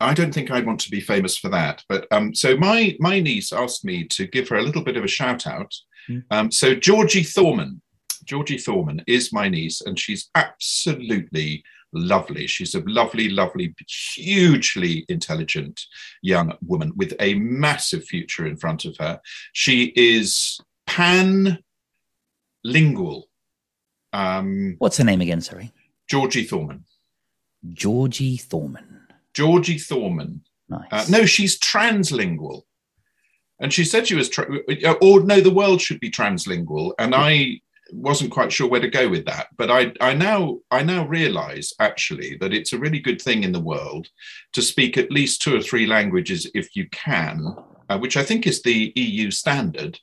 I 0.00 0.14
don't 0.14 0.34
think 0.34 0.50
I'd 0.50 0.66
want 0.66 0.80
to 0.80 0.90
be 0.90 1.00
famous 1.00 1.38
for 1.38 1.48
that, 1.50 1.84
but 1.88 2.08
um, 2.10 2.34
so 2.34 2.56
my 2.56 2.96
my 2.98 3.20
niece 3.20 3.52
asked 3.52 3.84
me 3.84 4.04
to 4.08 4.26
give 4.26 4.48
her 4.48 4.56
a 4.56 4.62
little 4.62 4.82
bit 4.82 4.96
of 4.96 5.04
a 5.04 5.08
shout 5.08 5.46
out. 5.46 5.72
Mm. 6.08 6.24
Um, 6.30 6.50
so 6.50 6.74
Georgie 6.74 7.22
Thorman 7.22 7.80
Georgie 8.24 8.58
Thorman 8.58 9.02
is 9.06 9.32
my 9.32 9.48
niece, 9.48 9.80
and 9.80 9.98
she's 9.98 10.30
absolutely 10.34 11.64
lovely. 11.92 12.46
She's 12.46 12.74
a 12.74 12.82
lovely, 12.86 13.28
lovely, 13.28 13.74
hugely 13.88 15.04
intelligent 15.08 15.80
young 16.22 16.52
woman 16.64 16.92
with 16.96 17.14
a 17.20 17.34
massive 17.34 18.04
future 18.04 18.46
in 18.46 18.56
front 18.56 18.84
of 18.84 18.96
her. 18.98 19.20
She 19.52 19.92
is 19.96 20.60
pan 20.86 21.58
lingual. 22.64 23.28
Um, 24.12 24.76
What's 24.78 24.98
her 24.98 25.04
name 25.04 25.20
again? 25.20 25.40
Sorry. 25.40 25.72
Georgie 26.08 26.44
Thorman. 26.44 26.84
Georgie 27.72 28.36
Thorman. 28.36 29.06
Georgie 29.34 29.78
Thorman. 29.78 30.42
Nice. 30.68 30.88
Uh, 30.90 31.04
no, 31.08 31.26
she's 31.26 31.58
translingual. 31.58 32.62
And 33.60 33.72
she 33.72 33.84
said 33.84 34.06
she 34.06 34.14
was, 34.14 34.28
tra- 34.28 34.48
or 35.02 35.22
no, 35.22 35.40
the 35.40 35.52
world 35.52 35.80
should 35.80 36.00
be 36.00 36.10
translingual. 36.10 36.92
And 36.98 37.14
I 37.14 37.60
wasn't 37.92 38.32
quite 38.32 38.52
sure 38.52 38.68
where 38.68 38.80
to 38.80 38.88
go 38.88 39.08
with 39.08 39.24
that. 39.26 39.48
But 39.56 39.70
I, 39.70 39.92
I 40.00 40.14
now, 40.14 40.58
I 40.70 40.82
now 40.82 41.06
realise 41.06 41.72
actually 41.80 42.36
that 42.40 42.52
it's 42.52 42.72
a 42.72 42.78
really 42.78 43.00
good 43.00 43.20
thing 43.20 43.44
in 43.44 43.52
the 43.52 43.60
world 43.60 44.08
to 44.52 44.62
speak 44.62 44.96
at 44.96 45.10
least 45.10 45.42
two 45.42 45.56
or 45.56 45.60
three 45.60 45.86
languages 45.86 46.50
if 46.54 46.74
you 46.74 46.88
can, 46.90 47.56
uh, 47.88 47.98
which 47.98 48.16
I 48.16 48.22
think 48.22 48.46
is 48.46 48.62
the 48.62 48.92
EU 48.96 49.30
standard 49.30 49.98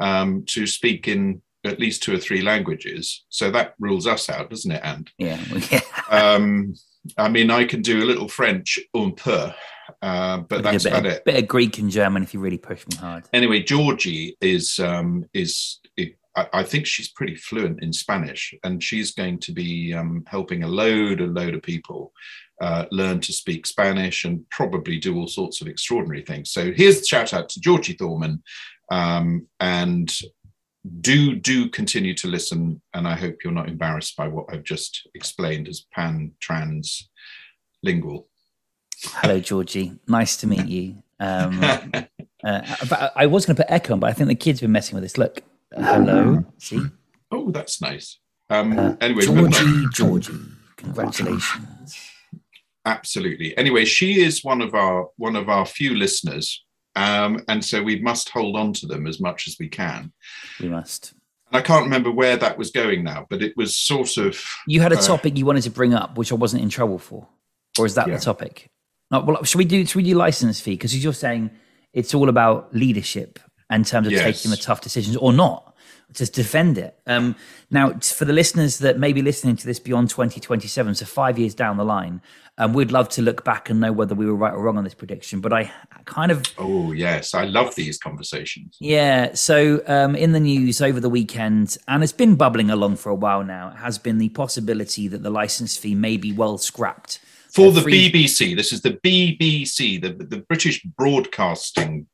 um, 0.00 0.44
to 0.46 0.66
speak 0.66 1.08
in 1.08 1.42
at 1.64 1.80
least 1.80 2.02
two 2.02 2.14
or 2.14 2.18
three 2.18 2.42
languages. 2.42 3.24
So 3.28 3.50
that 3.50 3.74
rules 3.78 4.06
us 4.06 4.28
out, 4.28 4.50
doesn't 4.50 4.70
it? 4.70 4.80
And 4.82 5.10
yeah, 5.18 5.40
um, 6.10 6.74
I 7.16 7.28
mean, 7.28 7.50
I 7.50 7.64
can 7.64 7.82
do 7.82 8.02
a 8.02 8.06
little 8.06 8.28
French 8.28 8.78
un 8.94 9.12
peu, 9.12 9.52
uh, 10.02 10.38
but 10.38 10.62
that's 10.62 10.84
a 10.84 10.90
bit, 10.90 10.98
about 10.98 11.06
of, 11.06 11.12
it. 11.12 11.24
bit 11.24 11.42
of 11.42 11.48
Greek 11.48 11.78
and 11.78 11.90
German 11.90 12.22
if 12.22 12.34
you 12.34 12.40
really 12.40 12.58
push 12.58 12.86
me 12.86 12.96
hard. 12.96 13.28
Anyway, 13.32 13.62
Georgie 13.62 14.36
is 14.40 14.78
um, 14.78 15.24
is 15.32 15.80
I, 16.38 16.60
I 16.60 16.62
think 16.62 16.86
she's 16.86 17.08
pretty 17.08 17.34
fluent 17.34 17.82
in 17.82 17.92
Spanish, 17.92 18.54
and 18.62 18.82
she's 18.82 19.12
going 19.12 19.38
to 19.40 19.52
be 19.52 19.92
um, 19.92 20.24
helping 20.26 20.62
a 20.62 20.68
load 20.68 21.20
and 21.20 21.34
load 21.34 21.54
of 21.54 21.62
people 21.62 22.12
uh, 22.60 22.84
learn 22.90 23.20
to 23.20 23.32
speak 23.32 23.66
Spanish 23.66 24.24
and 24.24 24.48
probably 24.50 24.98
do 24.98 25.16
all 25.16 25.26
sorts 25.26 25.60
of 25.60 25.66
extraordinary 25.66 26.22
things. 26.22 26.50
So 26.50 26.72
here's 26.72 27.00
the 27.00 27.06
shout 27.06 27.34
out 27.34 27.48
to 27.50 27.60
Georgie 27.60 27.94
Thorman, 27.94 28.42
um, 28.90 29.46
and 29.60 30.14
do 31.00 31.34
do 31.34 31.68
continue 31.68 32.14
to 32.14 32.28
listen. 32.28 32.80
And 32.94 33.08
I 33.08 33.16
hope 33.16 33.38
you're 33.42 33.52
not 33.52 33.68
embarrassed 33.68 34.16
by 34.16 34.28
what 34.28 34.46
I've 34.50 34.64
just 34.64 35.08
explained 35.14 35.68
as 35.68 35.86
pan 35.92 36.32
trans 36.40 37.10
lingual. 37.82 38.28
Hello, 39.02 39.40
Georgie. 39.40 39.92
Nice 40.06 40.36
to 40.38 40.46
meet 40.46 40.66
you. 40.66 41.02
Um, 41.20 41.60
uh, 42.44 43.08
I 43.16 43.26
was 43.26 43.44
going 43.44 43.56
to 43.56 43.64
put 43.64 43.72
echo 43.72 43.92
on, 43.92 43.98
but 43.98 44.08
I 44.08 44.12
think 44.12 44.28
the 44.28 44.36
kids 44.36 44.60
been 44.60 44.70
messing 44.70 44.94
with 44.94 45.02
this. 45.02 45.18
Look, 45.18 45.42
hello. 45.74 46.44
See, 46.58 46.82
oh, 47.30 47.50
that's 47.50 47.80
nice. 47.80 48.18
Um, 48.50 48.78
uh, 48.78 48.94
anyway, 49.00 49.22
Georgie, 49.22 49.84
Georgie, 49.92 50.32
congratulations. 50.76 52.10
absolutely. 52.86 53.56
Anyway, 53.58 53.84
she 53.84 54.22
is 54.22 54.42
one 54.42 54.60
of 54.62 54.74
our 54.74 55.08
one 55.16 55.36
of 55.36 55.48
our 55.48 55.66
few 55.66 55.94
listeners, 55.94 56.64
um, 56.96 57.42
and 57.48 57.64
so 57.64 57.82
we 57.82 58.00
must 58.00 58.28
hold 58.30 58.56
on 58.56 58.72
to 58.74 58.86
them 58.86 59.06
as 59.06 59.20
much 59.20 59.46
as 59.46 59.56
we 59.60 59.68
can. 59.68 60.12
We 60.60 60.68
must. 60.68 61.12
And 61.50 61.58
I 61.58 61.62
can't 61.62 61.84
remember 61.84 62.10
where 62.10 62.36
that 62.36 62.58
was 62.58 62.70
going 62.70 63.04
now, 63.04 63.26
but 63.30 63.42
it 63.42 63.56
was 63.56 63.76
sort 63.76 64.16
of. 64.18 64.42
You 64.66 64.80
had 64.80 64.92
a 64.92 64.98
uh, 64.98 65.02
topic 65.02 65.36
you 65.36 65.46
wanted 65.46 65.62
to 65.62 65.70
bring 65.70 65.94
up, 65.94 66.16
which 66.18 66.32
I 66.32 66.34
wasn't 66.34 66.62
in 66.62 66.68
trouble 66.68 66.98
for, 66.98 67.26
or 67.78 67.86
is 67.86 67.94
that 67.94 68.08
Yeah. 68.08 68.16
the 68.16 68.20
topic? 68.20 68.70
No, 69.10 69.20
well, 69.20 69.42
should 69.44 69.58
we 69.58 69.64
do? 69.64 69.84
Should 69.86 69.96
we 69.96 70.02
do 70.02 70.14
license 70.14 70.60
fee? 70.60 70.72
Because 70.72 71.02
you're 71.02 71.12
saying 71.12 71.50
it's 71.92 72.14
all 72.14 72.28
about 72.28 72.74
leadership 72.74 73.38
in 73.70 73.84
terms 73.84 74.06
of 74.06 74.12
Yes. 74.12 74.22
taking 74.22 74.50
the 74.50 74.56
tough 74.56 74.80
decisions, 74.80 75.16
or 75.16 75.32
not. 75.32 75.64
Just 76.14 76.32
defend 76.32 76.78
it. 76.78 76.98
Um, 77.06 77.36
now, 77.70 77.92
for 78.00 78.24
the 78.24 78.32
listeners 78.32 78.78
that 78.78 78.98
may 78.98 79.12
be 79.12 79.20
listening 79.20 79.56
to 79.56 79.66
this 79.66 79.78
beyond 79.78 80.08
2027, 80.08 80.94
so 80.94 81.04
five 81.04 81.38
years 81.38 81.54
down 81.54 81.76
the 81.76 81.84
line, 81.84 82.22
um, 82.56 82.72
we'd 82.72 82.90
love 82.90 83.10
to 83.10 83.20
look 83.22 83.44
back 83.44 83.68
and 83.68 83.78
know 83.78 83.92
whether 83.92 84.14
we 84.14 84.24
were 84.24 84.34
right 84.34 84.54
or 84.54 84.62
wrong 84.62 84.78
on 84.78 84.84
this 84.84 84.94
prediction. 84.94 85.42
But 85.42 85.52
I 85.52 85.70
kind 86.06 86.32
of 86.32 86.44
Oh 86.56 86.92
yes, 86.92 87.34
I 87.34 87.44
love 87.44 87.74
these 87.74 87.98
conversations. 87.98 88.78
yeah. 88.80 89.34
So 89.34 89.82
um, 89.86 90.16
in 90.16 90.32
the 90.32 90.40
news 90.40 90.80
over 90.80 90.98
the 90.98 91.10
weekend, 91.10 91.76
and 91.86 92.02
it's 92.02 92.10
been 92.12 92.36
bubbling 92.36 92.70
along 92.70 92.96
for 92.96 93.10
a 93.10 93.14
while 93.14 93.44
now, 93.44 93.74
has 93.76 93.98
been 93.98 94.16
the 94.16 94.30
possibility 94.30 95.08
that 95.08 95.22
the 95.22 95.30
license 95.30 95.76
fee 95.76 95.94
may 95.94 96.16
be 96.16 96.32
well 96.32 96.56
scrapped 96.56 97.20
For 97.52 97.70
the 97.70 97.82
BBC, 97.82 98.56
this 98.56 98.72
is 98.72 98.80
the 98.80 98.92
BBC, 99.04 100.00
the 100.00 100.12
the 100.24 100.38
British 100.48 100.82
Broadcasting. 100.96 102.06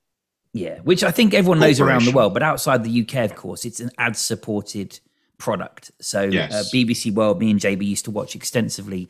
Yeah, 0.54 0.78
which 0.84 1.02
I 1.02 1.10
think 1.10 1.34
everyone 1.34 1.58
knows 1.58 1.80
around 1.80 2.04
the 2.04 2.12
world, 2.12 2.32
but 2.32 2.42
outside 2.42 2.84
the 2.84 3.02
UK, 3.02 3.24
of 3.24 3.34
course, 3.34 3.64
it's 3.64 3.80
an 3.80 3.90
ad-supported 3.98 5.00
product. 5.36 5.90
So 6.00 6.22
Yes. 6.22 6.52
uh, 6.54 6.62
BBC 6.72 7.12
World, 7.12 7.40
me 7.40 7.50
and 7.50 7.58
JB 7.60 7.84
used 7.84 8.04
to 8.04 8.12
watch 8.12 8.36
extensively. 8.36 9.08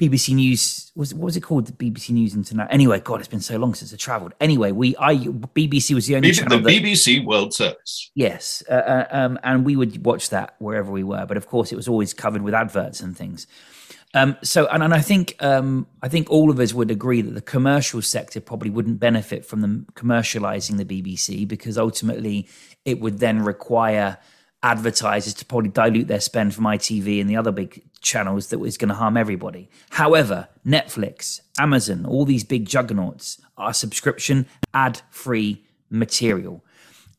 BBC 0.00 0.34
News 0.34 0.90
was 0.96 1.14
what 1.14 1.26
was 1.26 1.36
it 1.36 1.42
called? 1.42 1.66
The 1.66 1.72
BBC 1.72 2.10
News 2.10 2.34
International. 2.34 2.72
Anyway, 2.72 3.00
God, 3.00 3.20
it's 3.20 3.28
been 3.28 3.40
so 3.40 3.56
long 3.56 3.74
since 3.74 3.92
I 3.92 3.96
travelled. 3.96 4.32
Anyway, 4.40 4.70
we 4.72 4.96
I 4.96 5.16
BBC 5.16 5.94
was 5.94 6.06
the 6.06 6.16
only 6.16 6.32
channel 6.32 6.58
the 6.58 6.64
that, 6.64 6.82
BBC 6.82 7.24
World 7.24 7.52
Service. 7.54 8.10
Yes, 8.14 8.62
uh, 8.68 8.74
uh, 8.74 9.06
um, 9.10 9.38
and 9.42 9.64
we 9.64 9.74
would 9.76 10.04
watch 10.04 10.30
that 10.30 10.54
wherever 10.58 10.90
we 10.90 11.02
were. 11.04 11.24
But 11.26 11.36
of 11.36 11.46
course, 11.48 11.72
it 11.72 11.76
was 11.76 11.88
always 11.88 12.14
covered 12.14 12.42
with 12.42 12.54
adverts 12.54 13.00
and 13.00 13.16
things. 13.16 13.46
Um, 14.14 14.36
so, 14.42 14.66
and, 14.68 14.82
and 14.82 14.94
I 14.94 15.00
think 15.00 15.36
um, 15.40 15.86
I 16.02 16.08
think 16.08 16.30
all 16.30 16.50
of 16.50 16.58
us 16.58 16.72
would 16.72 16.90
agree 16.90 17.20
that 17.20 17.34
the 17.34 17.42
commercial 17.42 18.00
sector 18.00 18.40
probably 18.40 18.70
wouldn't 18.70 18.98
benefit 18.98 19.44
from 19.44 19.60
them 19.60 19.86
commercializing 19.94 20.78
the 20.78 20.84
BBC 20.84 21.46
because 21.46 21.76
ultimately 21.76 22.48
it 22.84 23.00
would 23.00 23.18
then 23.18 23.42
require 23.42 24.18
advertisers 24.62 25.34
to 25.34 25.44
probably 25.44 25.68
dilute 25.68 26.08
their 26.08 26.20
spend 26.20 26.54
from 26.54 26.64
ITV 26.64 27.20
and 27.20 27.28
the 27.30 27.36
other 27.36 27.52
big 27.52 27.82
channels 28.00 28.48
that 28.48 28.58
was 28.58 28.76
going 28.76 28.88
to 28.88 28.94
harm 28.94 29.16
everybody. 29.16 29.70
However, 29.90 30.48
Netflix, 30.66 31.40
Amazon, 31.58 32.06
all 32.06 32.24
these 32.24 32.44
big 32.44 32.64
juggernauts 32.66 33.40
are 33.56 33.72
subscription 33.72 34.46
ad 34.74 35.00
free 35.10 35.64
material. 35.90 36.64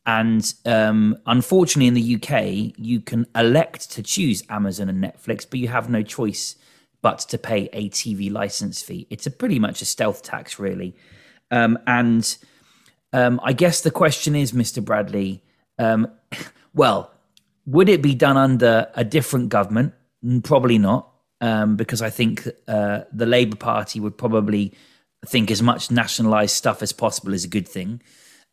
And 0.06 0.52
um, 0.66 1.16
unfortunately, 1.26 1.86
in 1.86 1.94
the 1.94 2.16
UK, 2.16 2.74
you 2.76 3.00
can 3.00 3.26
elect 3.34 3.90
to 3.92 4.02
choose 4.02 4.42
Amazon 4.48 4.88
and 4.88 5.02
Netflix, 5.02 5.46
but 5.48 5.60
you 5.60 5.68
have 5.68 5.88
no 5.88 6.02
choice 6.02 6.56
but 7.02 7.20
to 7.20 7.38
pay 7.38 7.68
a 7.72 7.88
TV 7.88 8.30
license 8.30 8.82
fee. 8.82 9.06
It's 9.10 9.26
a 9.26 9.30
pretty 9.30 9.58
much 9.58 9.82
a 9.82 9.84
stealth 9.84 10.22
tax, 10.22 10.58
really. 10.58 10.94
Um, 11.50 11.78
and 11.86 12.36
um, 13.12 13.40
I 13.42 13.52
guess 13.52 13.80
the 13.80 13.90
question 13.90 14.36
is, 14.36 14.52
Mr. 14.52 14.84
Bradley, 14.84 15.42
um, 15.78 16.10
well, 16.74 17.12
would 17.66 17.88
it 17.88 18.02
be 18.02 18.14
done 18.14 18.36
under 18.36 18.88
a 18.94 19.04
different 19.04 19.48
government? 19.48 19.94
Probably 20.42 20.78
not, 20.78 21.10
um, 21.40 21.76
because 21.76 22.02
I 22.02 22.10
think 22.10 22.46
uh, 22.68 23.02
the 23.12 23.26
Labour 23.26 23.56
Party 23.56 24.00
would 24.00 24.18
probably 24.18 24.74
think 25.26 25.50
as 25.50 25.62
much 25.62 25.90
nationalised 25.90 26.54
stuff 26.54 26.82
as 26.82 26.92
possible 26.92 27.34
is 27.34 27.44
a 27.44 27.48
good 27.48 27.68
thing. 27.68 28.02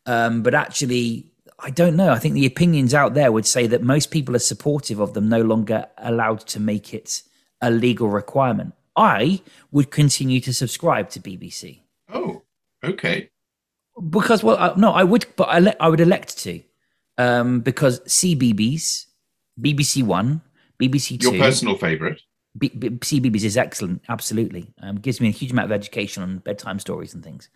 Um, 0.06 0.42
but 0.42 0.54
actually, 0.54 1.32
I 1.58 1.70
don't 1.70 1.96
know. 1.96 2.10
I 2.10 2.18
think 2.18 2.34
the 2.34 2.46
opinions 2.46 2.94
out 2.94 3.14
there 3.14 3.32
would 3.32 3.46
say 3.46 3.66
that 3.66 3.82
most 3.82 4.10
people 4.10 4.34
are 4.36 4.40
supportive 4.40 5.00
of 5.00 5.14
them 5.14 5.28
no 5.28 5.42
longer 5.42 5.86
allowed 5.98 6.40
to 6.48 6.60
make 6.60 6.94
it 6.94 7.22
a 7.60 7.70
legal 7.70 8.08
requirement. 8.08 8.74
I 8.96 9.42
would 9.70 9.90
continue 9.90 10.40
to 10.40 10.52
subscribe 10.52 11.08
to 11.10 11.20
BBC 11.20 11.80
Oh, 12.12 12.42
okay. 12.82 13.30
because, 14.10 14.42
well, 14.42 14.56
I, 14.58 14.74
no, 14.76 14.92
I 14.92 15.04
would, 15.04 15.26
but 15.36 15.44
I, 15.44 15.58
le- 15.60 15.76
I 15.78 15.88
would 15.88 16.00
elect 16.00 16.38
to 16.38 16.60
um, 17.16 17.60
because 17.60 18.00
CBeebies, 18.00 19.06
BBC 19.60 20.02
One, 20.02 20.40
BBC 20.80 21.20
Two, 21.20 21.30
Your 21.32 21.40
personal 21.44 21.76
favourite. 21.76 22.20
B- 22.56 22.70
B- 22.70 22.90
CBeebies 22.90 23.44
is 23.44 23.56
excellent. 23.56 24.02
Absolutely, 24.08 24.72
um, 24.82 24.96
gives 24.96 25.20
me 25.20 25.28
a 25.28 25.32
huge 25.32 25.52
amount 25.52 25.66
of 25.66 25.72
education 25.72 26.22
on 26.22 26.38
bedtime 26.38 26.78
stories 26.80 27.14
and 27.14 27.22
things. 27.22 27.48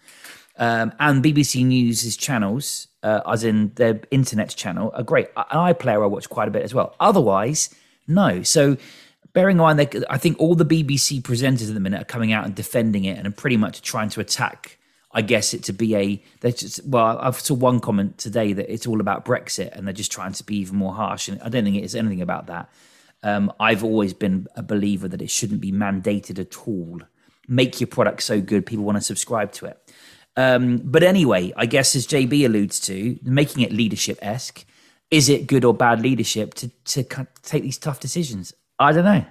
Um, 0.59 0.92
and 1.00 1.25
BBC 1.25 1.64
News' 1.64 2.16
channels, 2.16 2.88
uh, 3.02 3.21
as 3.26 3.42
in 3.42 3.73
their 3.75 4.00
internet 4.11 4.50
channel, 4.50 4.92
are 4.94 5.02
great. 5.02 5.28
I- 5.37 5.73
iPlayer 5.73 6.02
I 6.02 6.06
watch 6.06 6.28
quite 6.28 6.47
a 6.47 6.50
bit 6.52 6.62
as 6.62 6.75
well. 6.75 6.94
Otherwise, 7.00 7.75
no. 8.06 8.42
So, 8.42 8.76
bearing 9.33 9.57
in 9.57 9.62
mind 9.62 9.79
that 9.79 10.05
I 10.11 10.19
think 10.19 10.39
all 10.39 10.55
the 10.55 10.65
BBC 10.65 11.23
presenters 11.23 11.69
at 11.69 11.75
the 11.75 11.81
minute 11.81 12.03
are 12.03 12.07
coming 12.07 12.33
out 12.33 12.45
and 12.45 12.55
defending 12.55 13.05
it 13.05 13.19
and 13.19 13.27
are 13.27 13.33
pretty 13.33 13.57
much 13.57 13.83
trying 13.83 14.11
to 14.11 14.21
attack. 14.21 14.79
I 15.15 15.21
guess 15.21 15.53
it 15.53 15.62
to 15.65 15.73
be 15.73 15.95
a. 15.95 16.23
They're 16.41 16.53
just 16.53 16.85
well. 16.87 17.19
I 17.19 17.31
saw 17.33 17.55
one 17.55 17.81
comment 17.81 18.17
today 18.17 18.55
that 18.55 18.73
it's 18.73 18.87
all 18.87 19.01
about 19.01 19.25
Brexit 19.25 19.77
and 19.77 19.87
they're 19.87 19.93
just 19.93 20.11
trying 20.11 20.33
to 20.33 20.45
be 20.45 20.57
even 20.57 20.77
more 20.77 20.95
harsh. 20.95 21.29
And 21.29 21.41
I 21.43 21.51
don't 21.51 21.65
think 21.65 21.77
it's 21.77 21.95
anything 21.95 22.23
about 22.23 22.47
that. 22.47 22.71
Um, 23.23 23.53
I've 23.61 23.85
always 23.85 24.15
been 24.15 24.47
a 24.57 24.62
believer 24.62 25.09
that 25.09 25.23
it 25.23 25.31
shouldn't 25.31 25.61
be 25.61 25.71
mandated 25.71 26.39
at 26.39 26.67
all. 26.67 27.01
Make 27.47 27.81
your 27.81 27.89
product 27.89 28.23
so 28.23 28.41
good 28.41 28.65
people 28.65 28.85
want 28.85 28.97
to 28.97 29.05
subscribe 29.05 29.53
to 29.53 29.67
it. 29.67 29.79
Um, 30.37 30.79
but 30.83 31.03
anyway, 31.03 31.53
I 31.57 31.67
guess 31.67 31.95
as 31.95 32.07
JB 32.07 32.47
alludes 32.47 32.81
to, 32.81 33.19
making 33.23 33.62
it 33.62 33.73
leadership 33.73 34.19
esque, 34.23 34.65
is 35.11 35.29
it 35.29 35.47
good 35.47 35.65
or 35.65 35.75
bad 35.75 36.01
leadership 36.01 36.55
to 36.55 36.69
to 36.87 37.05
take 37.43 37.62
these 37.62 37.79
tough 37.79 38.01
decisions? 38.01 38.55
I 38.79 38.93
don't 38.93 39.05
know. 39.05 39.25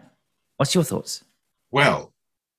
What's 0.58 0.76
your 0.76 0.84
thoughts? 0.84 1.24
Well, 1.72 2.14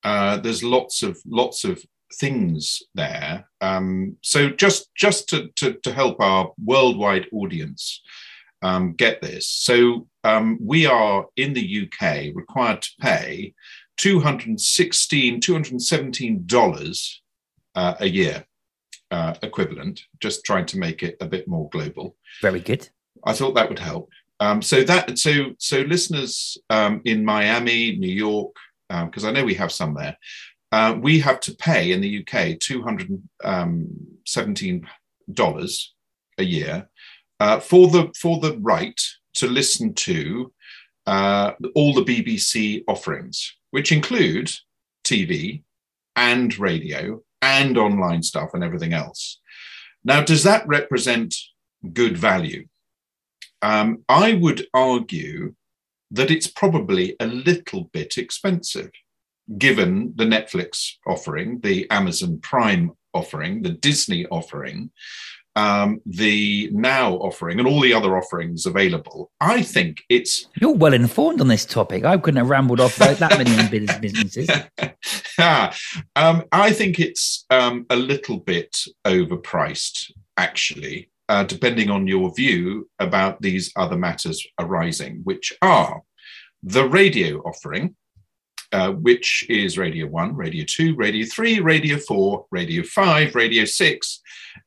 uh, 0.05 0.39
there's 0.39 0.65
lots 0.65 1.03
of 1.03 1.19
lots 1.27 1.65
of 1.65 1.85
things 2.15 2.83
there. 2.95 3.49
Um, 3.61 4.17
so 4.23 4.51
just 4.51 4.95
just 4.95 5.29
to, 5.31 5.49
to 5.57 5.75
to 5.75 5.93
help 5.93 6.21
our 6.21 6.53
worldwide 6.63 7.27
audience 7.33 8.03
um, 8.63 8.95
get 8.95 9.21
this, 9.23 9.49
so 9.49 10.07
um, 10.25 10.59
we 10.61 10.87
are 10.87 11.27
in 11.37 11.53
the 11.53 11.87
UK 11.87 12.35
required 12.35 12.83
to 12.83 12.91
pay 13.01 13.55
216 13.99 15.41
217 15.41 16.47
dollars 16.47 17.23
uh, 17.75 17.95
a 18.01 18.09
year 18.09 18.45
uh, 19.11 19.35
equivalent. 19.43 20.03
Just 20.21 20.45
trying 20.45 20.67
to 20.67 20.79
make 20.79 21.03
it 21.03 21.17
a 21.21 21.27
bit 21.27 21.47
more 21.47 21.69
global. 21.71 22.17
Very 22.41 22.61
good. 22.61 22.89
I 23.25 23.33
thought 23.33 23.55
that 23.55 23.69
would 23.69 23.79
help. 23.79 24.11
Um, 24.43 24.61
so 24.61 24.83
that 24.83 25.21
so 25.21 25.53
so 25.59 25.83
listeners 25.83 26.59
um, 26.69 27.01
in 27.05 27.25
Miami, 27.25 27.97
New 27.97 28.13
York, 28.13 28.57
because 28.89 29.23
um, 29.25 29.31
I 29.31 29.33
know 29.33 29.45
we 29.45 29.55
have 29.55 29.71
some 29.71 29.95
there. 29.95 30.17
Uh, 30.73 30.99
we 31.01 31.21
have 31.21 31.39
to 31.41 31.55
pay 31.55 31.93
in 31.93 32.01
the 32.01 32.27
UK 32.27 32.59
two 32.59 32.83
hundred 32.83 33.23
seventeen 34.27 34.85
dollars 35.33 35.95
a 36.39 36.43
year 36.43 36.89
uh, 37.39 37.61
for 37.61 37.87
the 37.87 38.13
for 38.21 38.41
the 38.41 38.59
right 38.59 39.01
to 39.35 39.47
listen 39.47 39.95
to 39.95 40.53
uh, 41.07 41.53
all 41.77 41.95
the 41.95 42.05
BBC 42.05 42.83
offerings, 42.89 43.55
which 43.71 43.93
include 43.93 44.51
TV 45.05 45.63
and 46.17 46.59
radio 46.59 47.23
and 47.43 47.79
online 47.79 48.25
stuff 48.25 48.51
and 48.55 48.65
everything 48.65 48.93
else. 48.93 49.41
Now, 50.03 50.21
does 50.21 50.43
that 50.43 50.67
represent 50.67 51.33
good 51.93 52.19
value? 52.19 52.67
Um, 53.63 54.05
I 54.09 54.35
would 54.35 54.67
argue 54.75 55.55
that 56.11 56.31
it's 56.31 56.47
probably 56.47 57.17
a 57.21 57.27
little 57.27 57.85
bit 57.93 58.19
expensive, 58.19 58.91
given 59.57 60.13
the 60.17 60.25
Netflix 60.25 60.93
offering, 61.07 61.61
the 61.61 61.89
Amazon 61.91 62.39
Prime 62.41 62.93
offering, 63.15 63.63
the 63.63 63.71
Disney 63.71 64.27
offering, 64.27 64.91
um, 65.55 66.01
the 66.07 66.71
Now 66.73 67.15
offering, 67.15 67.59
and 67.59 67.69
all 67.69 67.81
the 67.81 67.95
other 67.95 68.17
offerings 68.17 68.67
available. 68.67 69.31
I 69.41 69.63
think 69.63 70.03
it's. 70.09 70.49
You're 70.61 70.75
well 70.75 70.95
informed 70.95 71.41
on 71.41 71.49
this 71.49 71.65
topic. 71.65 72.05
I 72.05 72.19
couldn't 72.19 72.39
have 72.39 72.51
rambled 72.51 72.81
off 72.81 72.97
that 72.97 73.39
many 73.39 73.69
businesses. 74.01 74.51
um, 76.17 76.45
I 76.53 76.73
think 76.73 76.99
it's 76.99 77.45
um, 77.51 77.87
a 77.91 77.97
little 77.97 78.39
bit 78.39 78.77
overpriced, 79.07 80.11
actually 80.37 81.11
uh, 81.33 81.45
depending 81.45 81.89
on 81.89 82.07
your 82.07 82.31
view 82.35 82.91
about 82.99 83.41
these 83.41 83.73
other 83.75 83.97
matters 83.97 84.47
arising, 84.61 85.23
which 85.25 85.51
are 85.63 86.03
the 86.63 86.87
radio 86.87 87.39
offering, 87.39 87.97
uh, 88.73 88.91
which 88.91 89.47
is 89.49 89.79
Radio 89.79 90.07
1, 90.09 90.37
Radio 90.37 90.63
2, 90.69 90.95
Radio 90.95 91.25
3, 91.25 91.61
Radio 91.61 91.97
4, 91.97 92.47
Radio 92.51 92.83
5, 92.83 93.35
Radio 93.35 93.65
6, 93.65 94.21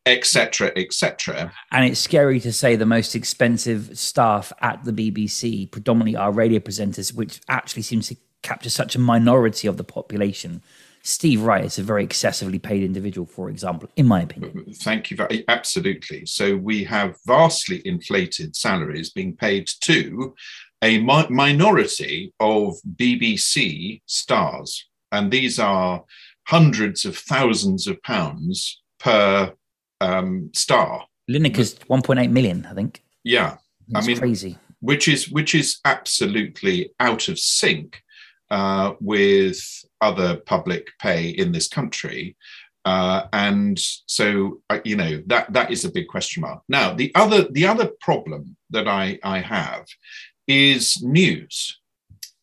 etc., 0.07 0.72
etc. 0.75 1.51
And 1.72 1.86
it's 1.86 2.00
scary 2.00 2.39
to 2.39 2.51
say 2.51 2.75
the 2.75 2.88
most 2.88 3.13
expensive 3.13 3.95
staff 3.95 4.51
at 4.60 4.84
the 4.86 4.91
BBC 4.91 5.69
predominantly 5.69 6.15
are 6.15 6.31
radio 6.31 6.60
presenters, 6.60 7.13
which 7.13 7.41
actually 7.48 7.84
seems 7.84 8.07
to 8.07 8.15
capture 8.41 8.72
such 8.72 8.95
a 8.95 9.00
minority 9.00 9.67
of 9.67 9.77
the 9.77 9.84
population. 9.84 10.63
Steve 11.05 11.43
Wright 11.43 11.63
is 11.63 11.77
a 11.77 11.83
very 11.83 12.03
excessively 12.03 12.57
paid 12.57 12.81
individual, 12.81 13.27
for 13.27 13.51
example, 13.51 13.88
in 13.95 14.07
my 14.07 14.24
opinion. 14.24 14.65
Thank 14.74 15.12
you. 15.12 15.17
Very, 15.17 15.45
absolutely. 15.47 16.25
So 16.25 16.57
we 16.57 16.83
have 16.85 17.15
vastly 17.27 17.83
inflated 17.85 18.55
salaries 18.55 19.12
being 19.12 19.35
paid 19.35 19.69
to 19.81 20.33
a 20.81 20.97
mi- 20.97 21.29
minority 21.29 22.33
of 22.39 22.77
BBC 22.95 24.01
stars. 24.07 24.88
And 25.12 25.29
these 25.29 25.59
are 25.59 26.03
hundreds 26.47 27.05
of 27.05 27.15
thousands 27.15 27.85
of 27.85 28.01
pounds 28.01 28.81
per 29.00 29.53
um, 30.01 30.50
star. 30.55 31.05
Lineker's 31.29 31.75
1.8 31.75 32.31
million, 32.31 32.67
I 32.67 32.74
think. 32.74 33.03
Yeah. 33.24 33.57
That's 33.89 34.07
I 34.07 34.07
mean, 34.07 34.17
crazy. 34.17 34.57
Which 34.79 35.07
is 35.07 35.29
which 35.29 35.53
is 35.53 35.79
absolutely 35.85 36.93
out 37.00 37.27
of 37.27 37.38
sync 37.38 38.01
uh, 38.50 38.93
with 39.00 39.85
other 40.01 40.37
public 40.37 40.87
pay 40.99 41.29
in 41.29 41.51
this 41.51 41.67
country. 41.67 42.35
Uh, 42.83 43.27
and 43.33 43.79
so, 43.79 44.61
uh, 44.69 44.79
you 44.83 44.95
know, 44.95 45.21
that 45.25 45.51
that 45.51 45.71
is 45.71 45.85
a 45.85 45.91
big 45.91 46.07
question 46.07 46.41
mark. 46.41 46.61
Now, 46.69 46.93
the 46.93 47.11
other 47.15 47.47
the 47.51 47.65
other 47.65 47.89
problem 47.99 48.55
that 48.69 48.88
I, 48.88 49.17
I 49.23 49.39
have 49.39 49.88
is 50.47 51.01
news, 51.01 51.79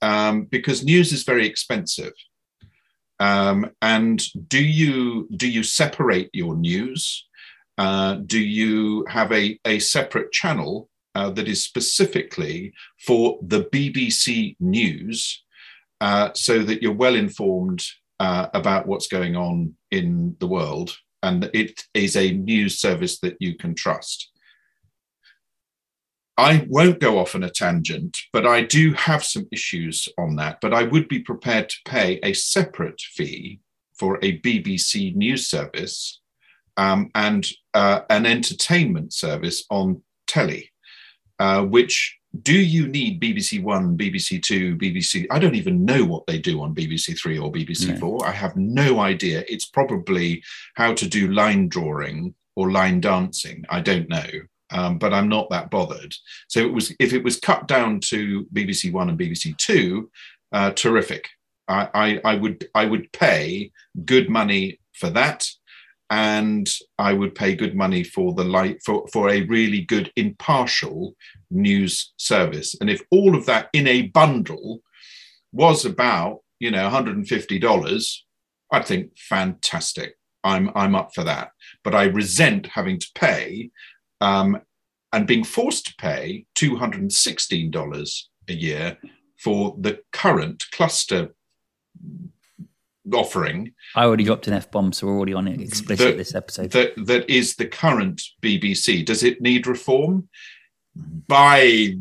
um, 0.01 0.45
because 0.45 0.85
news 0.85 1.13
is 1.13 1.23
very 1.23 1.47
expensive. 1.47 2.13
Um, 3.21 3.71
and 3.81 4.21
do 4.49 4.63
you 4.63 5.29
do 5.37 5.49
you 5.49 5.63
separate 5.63 6.31
your 6.33 6.57
news? 6.57 7.25
Uh, 7.79 8.15
do 8.27 8.41
you 8.41 9.05
have 9.09 9.33
a, 9.33 9.59
a 9.65 9.79
separate 9.79 10.33
channel 10.33 10.89
uh, 11.15 11.31
that 11.31 11.49
is 11.49 11.63
specifically 11.63 12.73
for 13.07 13.39
the 13.43 13.65
BBC 13.65 14.57
News 14.61 15.43
uh, 16.03 16.31
so 16.35 16.65
that 16.65 16.83
you're 16.83 16.93
well 16.93 17.15
informed 17.15 17.87
uh, 18.19 18.49
about 18.55 18.89
what's 18.89 19.07
going 19.07 19.37
on 19.37 19.73
in 19.93 20.37
the 20.41 20.49
world 20.49 20.97
and 21.23 21.49
it 21.55 21.85
is 21.95 22.17
a 22.17 22.33
news 22.33 22.81
service 22.81 23.21
that 23.21 23.37
you 23.39 23.55
can 23.55 23.73
trust. 23.73 24.33
I 26.37 26.67
won't 26.69 26.99
go 26.99 27.19
off 27.19 27.37
on 27.37 27.45
a 27.45 27.51
tangent, 27.51 28.19
but 28.33 28.47
I 28.47 28.63
do 28.63 28.95
have 28.95 29.23
some 29.23 29.47
issues 29.53 30.09
on 30.19 30.35
that. 30.37 30.59
But 30.61 30.75
I 30.75 30.83
would 30.83 31.07
be 31.07 31.21
prepared 31.21 31.69
to 31.69 31.77
pay 31.87 32.19
a 32.25 32.33
separate 32.33 33.01
fee 33.01 33.61
for 33.95 34.17
a 34.23 34.41
BBC 34.41 35.15
news 35.15 35.47
service 35.47 36.21
um, 36.77 37.11
and 37.15 37.47
uh, 37.75 38.01
an 38.11 38.27
entertainment 38.27 39.13
service 39.13 39.65
on 39.71 40.03
telly, 40.27 40.73
uh, 41.39 41.63
which 41.63 42.19
do 42.41 42.55
you 42.55 42.89
need 42.89 43.21
BBC 43.21 43.63
One, 43.63 43.97
BBC 43.97 44.43
Two, 44.43 44.77
BBC? 44.77 45.27
I 45.31 45.39
don't 45.39 45.55
even 45.55 45.85
know 45.85 46.05
what 46.05 46.27
they 46.27 46.39
do 46.39 46.63
on 46.63 46.75
BBC 46.75 47.19
Three 47.19 47.39
or 47.39 47.53
BBC 47.53 47.89
no. 47.89 47.97
Four. 47.97 48.27
I 48.27 48.31
have 48.31 48.57
no 48.57 49.01
idea. 49.01 49.45
It's 49.49 49.67
probably 49.67 50.43
how 50.75 50.95
to 50.95 51.07
do 51.07 51.29
line 51.29 51.69
drawing 51.69 52.35
or 52.57 52.71
line 52.71 53.01
dancing. 53.01 53.65
I 53.69 53.81
don't 53.81 54.09
know, 54.09 54.27
um, 54.71 54.99
but 54.99 55.13
I'm 55.13 55.29
not 55.29 55.51
that 55.51 55.71
bothered. 55.71 56.15
So 56.49 56.61
it 56.61 56.73
was 56.73 56.95
if 56.99 57.13
it 57.13 57.23
was 57.23 57.39
cut 57.39 57.69
down 57.69 58.01
to 58.01 58.47
BBC 58.55 58.93
One 58.93 59.11
and 59.11 59.19
BBC 59.19 59.57
Two, 59.59 60.11
uh, 60.53 60.71
terrific. 60.71 61.29
I, 61.69 61.89
I, 61.95 62.21
I 62.25 62.35
would 62.37 62.69
I 62.75 62.87
would 62.87 63.13
pay 63.13 63.73
good 64.05 64.31
money 64.31 64.81
for 64.95 65.11
that 65.11 65.49
and 66.13 66.69
I 66.99 67.15
would 67.15 67.35
pay 67.35 67.55
good 67.55 67.75
money 67.75 68.05
for 68.05 68.35
the 68.35 68.45
light 68.45 68.83
for, 68.85 69.09
for 69.11 69.31
a 69.31 69.47
really 69.47 69.81
good 69.81 70.13
impartial 70.17 71.17
news 71.51 72.13
service. 72.19 72.77
And 72.79 72.91
if 72.91 73.01
all 73.11 73.35
of 73.35 73.47
that 73.47 73.71
in 73.73 73.87
a 73.87 74.09
bundle 74.09 74.83
was 75.53 75.87
about, 75.87 76.41
you 76.61 76.71
know, 76.71 76.87
$150, 76.87 78.17
I'd 78.71 78.87
think 78.87 79.17
fantastic. 79.17 80.19
I'm 80.45 80.71
I'm 80.75 80.95
up 80.95 81.15
for 81.15 81.25
that. 81.25 81.53
But 81.83 81.95
I 81.95 82.05
resent 82.05 82.67
having 82.67 82.99
to 82.99 83.07
pay 83.15 83.71
um, 84.21 84.61
and 85.15 85.27
being 85.27 85.45
forced 85.45 85.87
to 85.87 85.95
pay 85.97 86.45
$216 86.57 88.23
a 88.49 88.53
year 88.53 88.99
for 89.39 89.75
the 89.81 90.01
current 90.13 90.63
cluster 90.73 91.35
offering. 93.13 93.73
I 93.95 94.05
already 94.05 94.25
dropped 94.25 94.47
an 94.47 94.55
F 94.55 94.71
bomb, 94.71 94.93
so 94.93 95.07
we're 95.07 95.17
already 95.17 95.35
on 95.35 95.49
it 95.49 95.61
explicit 95.61 96.07
that, 96.07 96.17
this 96.17 96.35
episode. 96.35 96.71
That, 96.71 96.93
that 97.07 97.29
is 97.29 97.57
the 97.57 97.67
current 97.67 98.23
BBC. 98.41 99.05
Does 99.05 99.23
it 99.23 99.41
need 99.41 99.67
reform? 99.67 100.29
By 100.95 101.61
it, 101.61 101.97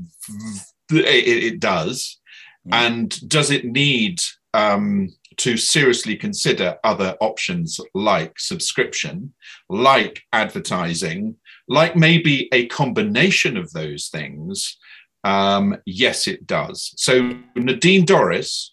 it 0.91 1.59
does. 1.59 2.19
Yeah. 2.65 2.85
And 2.85 3.29
does 3.29 3.51
it 3.51 3.65
need 3.65 4.21
um, 4.53 5.09
to 5.37 5.57
seriously 5.57 6.15
consider 6.15 6.77
other 6.83 7.15
options 7.21 7.79
like 7.93 8.39
subscription, 8.39 9.33
like 9.69 10.21
advertising, 10.33 11.37
like 11.67 11.95
maybe 11.95 12.49
a 12.53 12.67
combination 12.67 13.57
of 13.57 13.71
those 13.71 14.09
things? 14.09 14.77
Um, 15.23 15.77
yes, 15.85 16.27
it 16.27 16.45
does. 16.47 16.93
So 16.97 17.31
Nadine 17.55 18.05
Dorries 18.05 18.70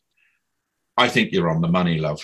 I 0.99 1.09
think 1.09 1.33
you're 1.33 1.49
on 1.49 1.61
the 1.61 1.69
money, 1.69 1.99
love. 1.99 2.21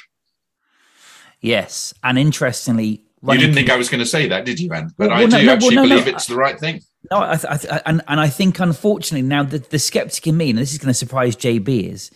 Yes, 1.40 1.94
and 2.02 2.18
interestingly, 2.18 3.04
you 3.32 3.38
didn't 3.38 3.54
think 3.54 3.70
I 3.70 3.76
was 3.76 3.88
going 3.88 4.00
to 4.00 4.06
say 4.06 4.28
that, 4.28 4.44
did 4.44 4.60
you, 4.60 4.72
Anne? 4.72 4.92
But 4.98 5.08
well, 5.08 5.18
I 5.18 5.26
do 5.26 5.46
no, 5.46 5.52
actually 5.52 5.76
well, 5.76 5.86
no, 5.86 5.96
believe 5.96 6.08
it's 6.08 6.26
the 6.26 6.36
right 6.36 6.58
thing. 6.58 6.82
No, 7.10 7.18
I, 7.18 7.38
I, 7.48 7.82
and 7.86 8.02
and 8.08 8.20
I 8.20 8.28
think 8.28 8.60
unfortunately 8.60 9.26
now 9.26 9.42
the, 9.42 9.58
the 9.58 9.78
skeptic 9.78 10.26
in 10.26 10.36
me, 10.36 10.50
and 10.50 10.58
this 10.58 10.72
is 10.72 10.78
going 10.78 10.88
to 10.88 10.94
surprise 10.94 11.36
JB, 11.36 11.92
is 11.92 12.10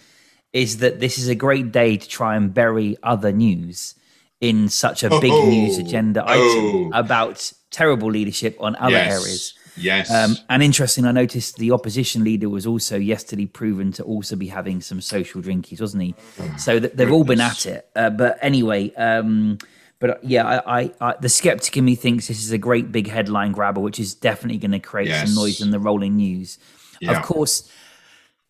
is 0.53 0.79
that 0.79 1.01
this 1.01 1.19
is 1.19 1.29
a 1.29 1.35
great 1.35 1.73
day 1.73 1.97
to 1.97 2.09
try 2.09 2.37
and 2.37 2.53
bury 2.53 2.97
other 3.03 3.33
news 3.33 3.95
in 4.41 4.69
such 4.69 5.03
a 5.03 5.11
big 5.21 5.33
oh, 5.33 5.49
news 5.49 5.79
agenda 5.79 6.23
item 6.25 6.43
oh. 6.43 6.91
about 6.95 7.53
terrible 7.71 8.11
leadership 8.11 8.57
on 8.61 8.77
other 8.77 8.93
yes. 8.93 9.23
areas. 9.23 9.55
Yes. 9.79 10.11
Um, 10.11 10.37
and 10.49 10.63
interesting, 10.63 11.05
I 11.05 11.13
noticed 11.13 11.57
the 11.57 11.71
opposition 11.73 12.25
leader 12.25 12.49
was 12.49 12.67
also 12.67 12.97
yesterday 12.97 13.47
proven 13.47 13.93
to 13.93 14.03
also 14.03 14.37
be 14.37 14.49
having 14.49 14.81
some 14.81 15.01
social 15.01 15.41
drinkies, 15.41 15.81
wasn't 15.81 16.03
he? 16.03 16.15
Oh, 16.41 16.55
so 16.59 16.81
th- 16.81 16.93
they've 16.93 17.11
all 17.11 17.25
been 17.25 17.41
at 17.41 17.67
it. 17.67 17.89
Uh, 17.95 18.11
but 18.11 18.39
anyway, 18.43 18.93
um, 18.95 19.59
but 20.01 20.11
uh, 20.11 20.15
yeah, 20.23 20.47
I, 20.47 20.81
I, 20.81 20.93
I, 21.01 21.15
the 21.21 21.29
skeptic 21.29 21.77
in 21.77 21.85
me 21.85 21.95
thinks 21.95 22.29
this 22.29 22.43
is 22.43 22.53
a 22.53 22.59
great 22.59 22.93
big 22.93 23.09
headline 23.09 23.53
grabber, 23.53 23.81
which 23.81 23.99
is 23.99 24.15
definitely 24.15 24.59
going 24.59 24.73
to 24.73 24.79
create 24.79 25.09
yes. 25.09 25.27
some 25.27 25.35
noise 25.35 25.61
in 25.61 25.71
the 25.71 25.79
rolling 25.81 26.17
news. 26.17 26.59
Yeah. 27.01 27.17
Of 27.17 27.23
course, 27.25 27.71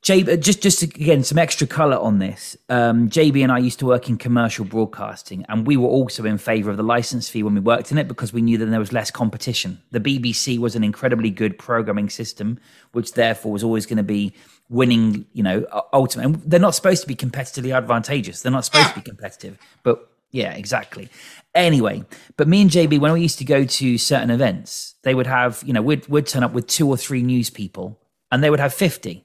JB, 0.02 0.32
uh, 0.32 0.36
just 0.36 0.62
just 0.62 0.82
again 0.82 1.24
some 1.24 1.38
extra 1.38 1.66
color 1.66 1.96
on 1.96 2.18
this. 2.18 2.56
Um, 2.68 3.08
JB 3.08 3.42
and 3.42 3.50
I 3.50 3.58
used 3.58 3.80
to 3.80 3.86
work 3.86 4.08
in 4.08 4.16
commercial 4.16 4.64
broadcasting, 4.64 5.44
and 5.48 5.66
we 5.66 5.76
were 5.76 5.88
also 5.88 6.24
in 6.24 6.38
favour 6.38 6.70
of 6.70 6.76
the 6.76 6.84
license 6.84 7.28
fee 7.28 7.42
when 7.42 7.54
we 7.54 7.60
worked 7.60 7.90
in 7.90 7.98
it 7.98 8.06
because 8.06 8.32
we 8.32 8.40
knew 8.40 8.58
that 8.58 8.66
there 8.66 8.78
was 8.78 8.92
less 8.92 9.10
competition. 9.10 9.82
The 9.90 10.00
BBC 10.00 10.58
was 10.58 10.76
an 10.76 10.84
incredibly 10.84 11.30
good 11.30 11.58
programming 11.58 12.10
system, 12.10 12.60
which 12.92 13.14
therefore 13.14 13.50
was 13.50 13.64
always 13.64 13.86
going 13.86 13.96
to 13.96 14.04
be 14.04 14.32
winning. 14.68 15.26
You 15.32 15.42
know, 15.42 15.66
ultimately, 15.92 16.40
they're 16.46 16.60
not 16.60 16.76
supposed 16.76 17.02
to 17.02 17.08
be 17.08 17.16
competitively 17.16 17.76
advantageous. 17.76 18.42
They're 18.42 18.52
not 18.52 18.64
supposed 18.64 18.90
to 18.90 18.94
be 18.94 19.02
competitive, 19.02 19.58
but 19.82 20.08
yeah, 20.30 20.52
exactly. 20.52 21.08
Anyway, 21.56 22.04
but 22.36 22.46
me 22.46 22.62
and 22.62 22.70
JB, 22.70 23.00
when 23.00 23.12
we 23.14 23.22
used 23.22 23.38
to 23.38 23.44
go 23.44 23.64
to 23.64 23.98
certain 23.98 24.30
events, 24.30 24.94
they 25.02 25.14
would 25.14 25.26
have, 25.26 25.60
you 25.66 25.72
know, 25.72 25.82
we'd, 25.82 26.06
we'd 26.06 26.26
turn 26.26 26.44
up 26.44 26.52
with 26.52 26.68
two 26.68 26.88
or 26.88 26.96
three 26.96 27.22
news 27.22 27.50
people, 27.50 27.98
and 28.30 28.44
they 28.44 28.50
would 28.50 28.60
have 28.60 28.72
fifty 28.72 29.24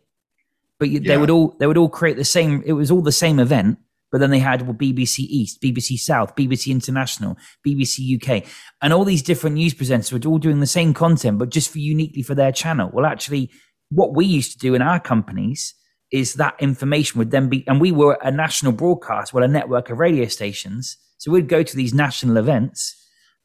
but 0.79 0.89
you, 0.89 0.99
yeah. 0.99 1.13
they 1.13 1.17
would 1.17 1.29
all 1.29 1.55
they 1.59 1.67
would 1.67 1.77
all 1.77 1.89
create 1.89 2.17
the 2.17 2.25
same. 2.25 2.63
It 2.65 2.73
was 2.73 2.91
all 2.91 3.01
the 3.01 3.11
same 3.11 3.39
event, 3.39 3.77
but 4.11 4.19
then 4.19 4.29
they 4.29 4.39
had 4.39 4.61
well, 4.63 4.75
BBC 4.75 5.19
East, 5.19 5.61
BBC 5.61 5.97
South, 5.97 6.35
BBC 6.35 6.71
International, 6.71 7.37
BBC 7.65 8.15
UK, 8.15 8.45
and 8.81 8.93
all 8.93 9.05
these 9.05 9.23
different 9.23 9.55
news 9.55 9.73
presenters 9.73 10.11
were 10.11 10.29
all 10.29 10.37
doing 10.37 10.59
the 10.59 10.67
same 10.67 10.93
content, 10.93 11.39
but 11.39 11.49
just 11.49 11.69
for 11.69 11.79
uniquely 11.79 12.21
for 12.21 12.35
their 12.35 12.51
channel. 12.51 12.89
Well, 12.93 13.05
actually, 13.05 13.49
what 13.89 14.15
we 14.15 14.25
used 14.25 14.51
to 14.53 14.57
do 14.59 14.75
in 14.75 14.81
our 14.81 14.99
companies 14.99 15.73
is 16.11 16.35
that 16.35 16.55
information 16.59 17.17
would 17.17 17.31
then 17.31 17.49
be, 17.49 17.67
and 17.67 17.81
we 17.81 17.91
were 17.91 18.19
a 18.21 18.31
national 18.31 18.71
broadcast, 18.71 19.33
well, 19.33 19.43
a 19.43 19.47
network 19.47 19.89
of 19.89 19.97
radio 19.97 20.27
stations. 20.27 20.95
So 21.17 21.31
we'd 21.31 21.47
go 21.47 21.63
to 21.63 21.75
these 21.75 21.93
national 21.93 22.37
events, 22.37 22.95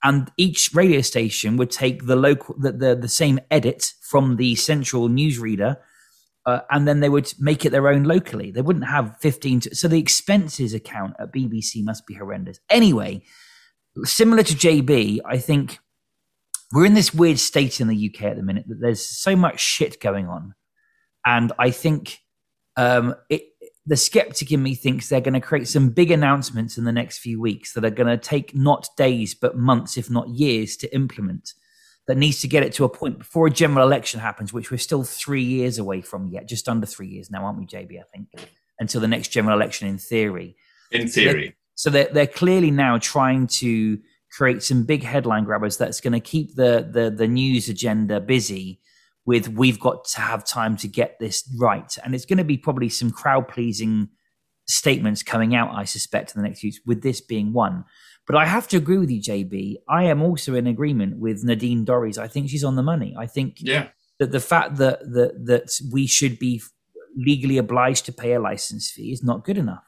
and 0.02 0.30
each 0.36 0.74
radio 0.74 1.00
station 1.00 1.56
would 1.56 1.70
take 1.70 2.06
the 2.06 2.14
local, 2.14 2.54
the, 2.58 2.72
the, 2.72 2.94
the 2.94 3.08
same 3.08 3.40
edit 3.50 3.92
from 4.02 4.36
the 4.36 4.54
central 4.54 5.08
newsreader 5.08 5.78
uh, 6.48 6.62
and 6.70 6.88
then 6.88 7.00
they 7.00 7.10
would 7.10 7.30
make 7.38 7.66
it 7.66 7.72
their 7.72 7.88
own 7.88 8.04
locally. 8.04 8.50
They 8.50 8.62
wouldn't 8.62 8.88
have 8.88 9.18
15. 9.20 9.60
To, 9.60 9.74
so 9.76 9.86
the 9.86 10.00
expenses 10.00 10.72
account 10.72 11.14
at 11.18 11.30
BBC 11.30 11.84
must 11.84 12.06
be 12.06 12.14
horrendous. 12.14 12.58
Anyway, 12.70 13.22
similar 14.04 14.42
to 14.42 14.54
JB, 14.54 15.18
I 15.26 15.36
think 15.36 15.78
we're 16.72 16.86
in 16.86 16.94
this 16.94 17.12
weird 17.12 17.38
state 17.38 17.82
in 17.82 17.88
the 17.88 18.10
UK 18.10 18.22
at 18.22 18.36
the 18.36 18.42
minute 18.42 18.64
that 18.66 18.80
there's 18.80 19.04
so 19.04 19.36
much 19.36 19.60
shit 19.60 20.00
going 20.00 20.26
on. 20.26 20.54
And 21.26 21.52
I 21.58 21.70
think 21.70 22.16
um, 22.78 23.14
it, 23.28 23.42
the 23.84 23.96
skeptic 23.96 24.50
in 24.50 24.62
me 24.62 24.74
thinks 24.74 25.10
they're 25.10 25.20
going 25.20 25.34
to 25.34 25.40
create 25.40 25.68
some 25.68 25.90
big 25.90 26.10
announcements 26.10 26.78
in 26.78 26.84
the 26.84 26.92
next 26.92 27.18
few 27.18 27.38
weeks 27.38 27.74
that 27.74 27.84
are 27.84 27.90
going 27.90 28.06
to 28.06 28.16
take 28.16 28.54
not 28.54 28.88
days, 28.96 29.34
but 29.34 29.58
months, 29.58 29.98
if 29.98 30.08
not 30.08 30.30
years, 30.30 30.78
to 30.78 30.94
implement 30.94 31.52
that 32.08 32.16
needs 32.16 32.40
to 32.40 32.48
get 32.48 32.62
it 32.62 32.72
to 32.72 32.84
a 32.84 32.88
point 32.88 33.18
before 33.18 33.46
a 33.46 33.50
general 33.50 33.86
election 33.86 34.18
happens, 34.18 34.52
which 34.52 34.70
we're 34.70 34.78
still 34.78 35.04
three 35.04 35.42
years 35.42 35.78
away 35.78 36.00
from 36.00 36.26
yet, 36.28 36.48
just 36.48 36.68
under 36.68 36.86
three 36.86 37.06
years 37.06 37.30
now, 37.30 37.44
aren't 37.44 37.58
we, 37.58 37.66
JB? 37.66 38.00
I 38.00 38.04
think 38.12 38.28
until 38.80 39.02
the 39.02 39.08
next 39.08 39.28
general 39.28 39.54
election, 39.54 39.86
in 39.86 39.98
theory. 39.98 40.56
In 40.90 41.06
theory. 41.06 41.54
So 41.74 41.90
they're, 41.90 42.08
so 42.08 42.10
they're, 42.10 42.14
they're 42.14 42.34
clearly 42.34 42.70
now 42.70 42.96
trying 42.96 43.46
to 43.46 43.98
create 44.32 44.62
some 44.62 44.84
big 44.84 45.02
headline 45.04 45.44
grabbers 45.44 45.76
that's 45.76 46.00
going 46.00 46.14
to 46.14 46.20
keep 46.20 46.54
the, 46.54 46.88
the 46.90 47.10
the 47.10 47.28
news 47.28 47.68
agenda 47.68 48.20
busy. 48.20 48.80
With 49.26 49.50
we've 49.50 49.78
got 49.78 50.06
to 50.06 50.22
have 50.22 50.46
time 50.46 50.78
to 50.78 50.88
get 50.88 51.18
this 51.18 51.46
right, 51.60 51.94
and 52.02 52.14
it's 52.14 52.24
going 52.24 52.38
to 52.38 52.44
be 52.44 52.56
probably 52.56 52.88
some 52.88 53.10
crowd 53.10 53.48
pleasing 53.48 54.08
statements 54.66 55.22
coming 55.22 55.54
out, 55.54 55.74
I 55.74 55.84
suspect, 55.84 56.34
in 56.34 56.40
the 56.40 56.48
next 56.48 56.60
few 56.60 56.68
weeks. 56.68 56.80
With 56.86 57.02
this 57.02 57.20
being 57.20 57.52
one. 57.52 57.84
But 58.28 58.36
I 58.36 58.44
have 58.44 58.68
to 58.68 58.76
agree 58.76 58.98
with 58.98 59.10
you, 59.10 59.22
JB. 59.22 59.76
I 59.88 60.04
am 60.04 60.22
also 60.22 60.54
in 60.54 60.66
agreement 60.66 61.18
with 61.18 61.44
Nadine 61.44 61.86
Dorries. 61.86 62.18
I 62.18 62.28
think 62.28 62.50
she's 62.50 62.62
on 62.62 62.76
the 62.76 62.82
money. 62.82 63.16
I 63.18 63.26
think 63.26 63.56
yeah. 63.58 63.88
that 64.18 64.32
the 64.32 64.40
fact 64.40 64.76
that, 64.76 65.00
that 65.00 65.46
that 65.46 65.80
we 65.90 66.06
should 66.06 66.38
be 66.38 66.62
legally 67.16 67.56
obliged 67.56 68.04
to 68.04 68.12
pay 68.12 68.34
a 68.34 68.40
license 68.40 68.90
fee 68.90 69.12
is 69.12 69.24
not 69.24 69.44
good 69.44 69.56
enough. 69.56 69.82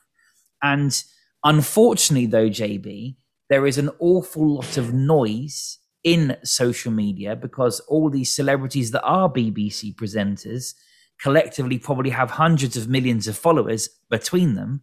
And 0.62 1.02
unfortunately, 1.44 2.26
though, 2.26 2.48
JB, 2.48 3.16
there 3.50 3.66
is 3.66 3.76
an 3.76 3.90
awful 3.98 4.54
lot 4.54 4.78
of 4.78 4.94
noise 4.94 5.78
in 6.02 6.36
social 6.42 6.92
media 6.92 7.36
because 7.36 7.80
all 7.80 8.08
these 8.08 8.34
celebrities 8.34 8.90
that 8.92 9.02
are 9.02 9.30
BBC 9.30 9.94
presenters 9.94 10.72
collectively 11.20 11.78
probably 11.78 12.10
have 12.10 12.30
hundreds 12.30 12.78
of 12.78 12.88
millions 12.88 13.28
of 13.28 13.36
followers 13.36 13.88
between 14.08 14.54
them 14.54 14.80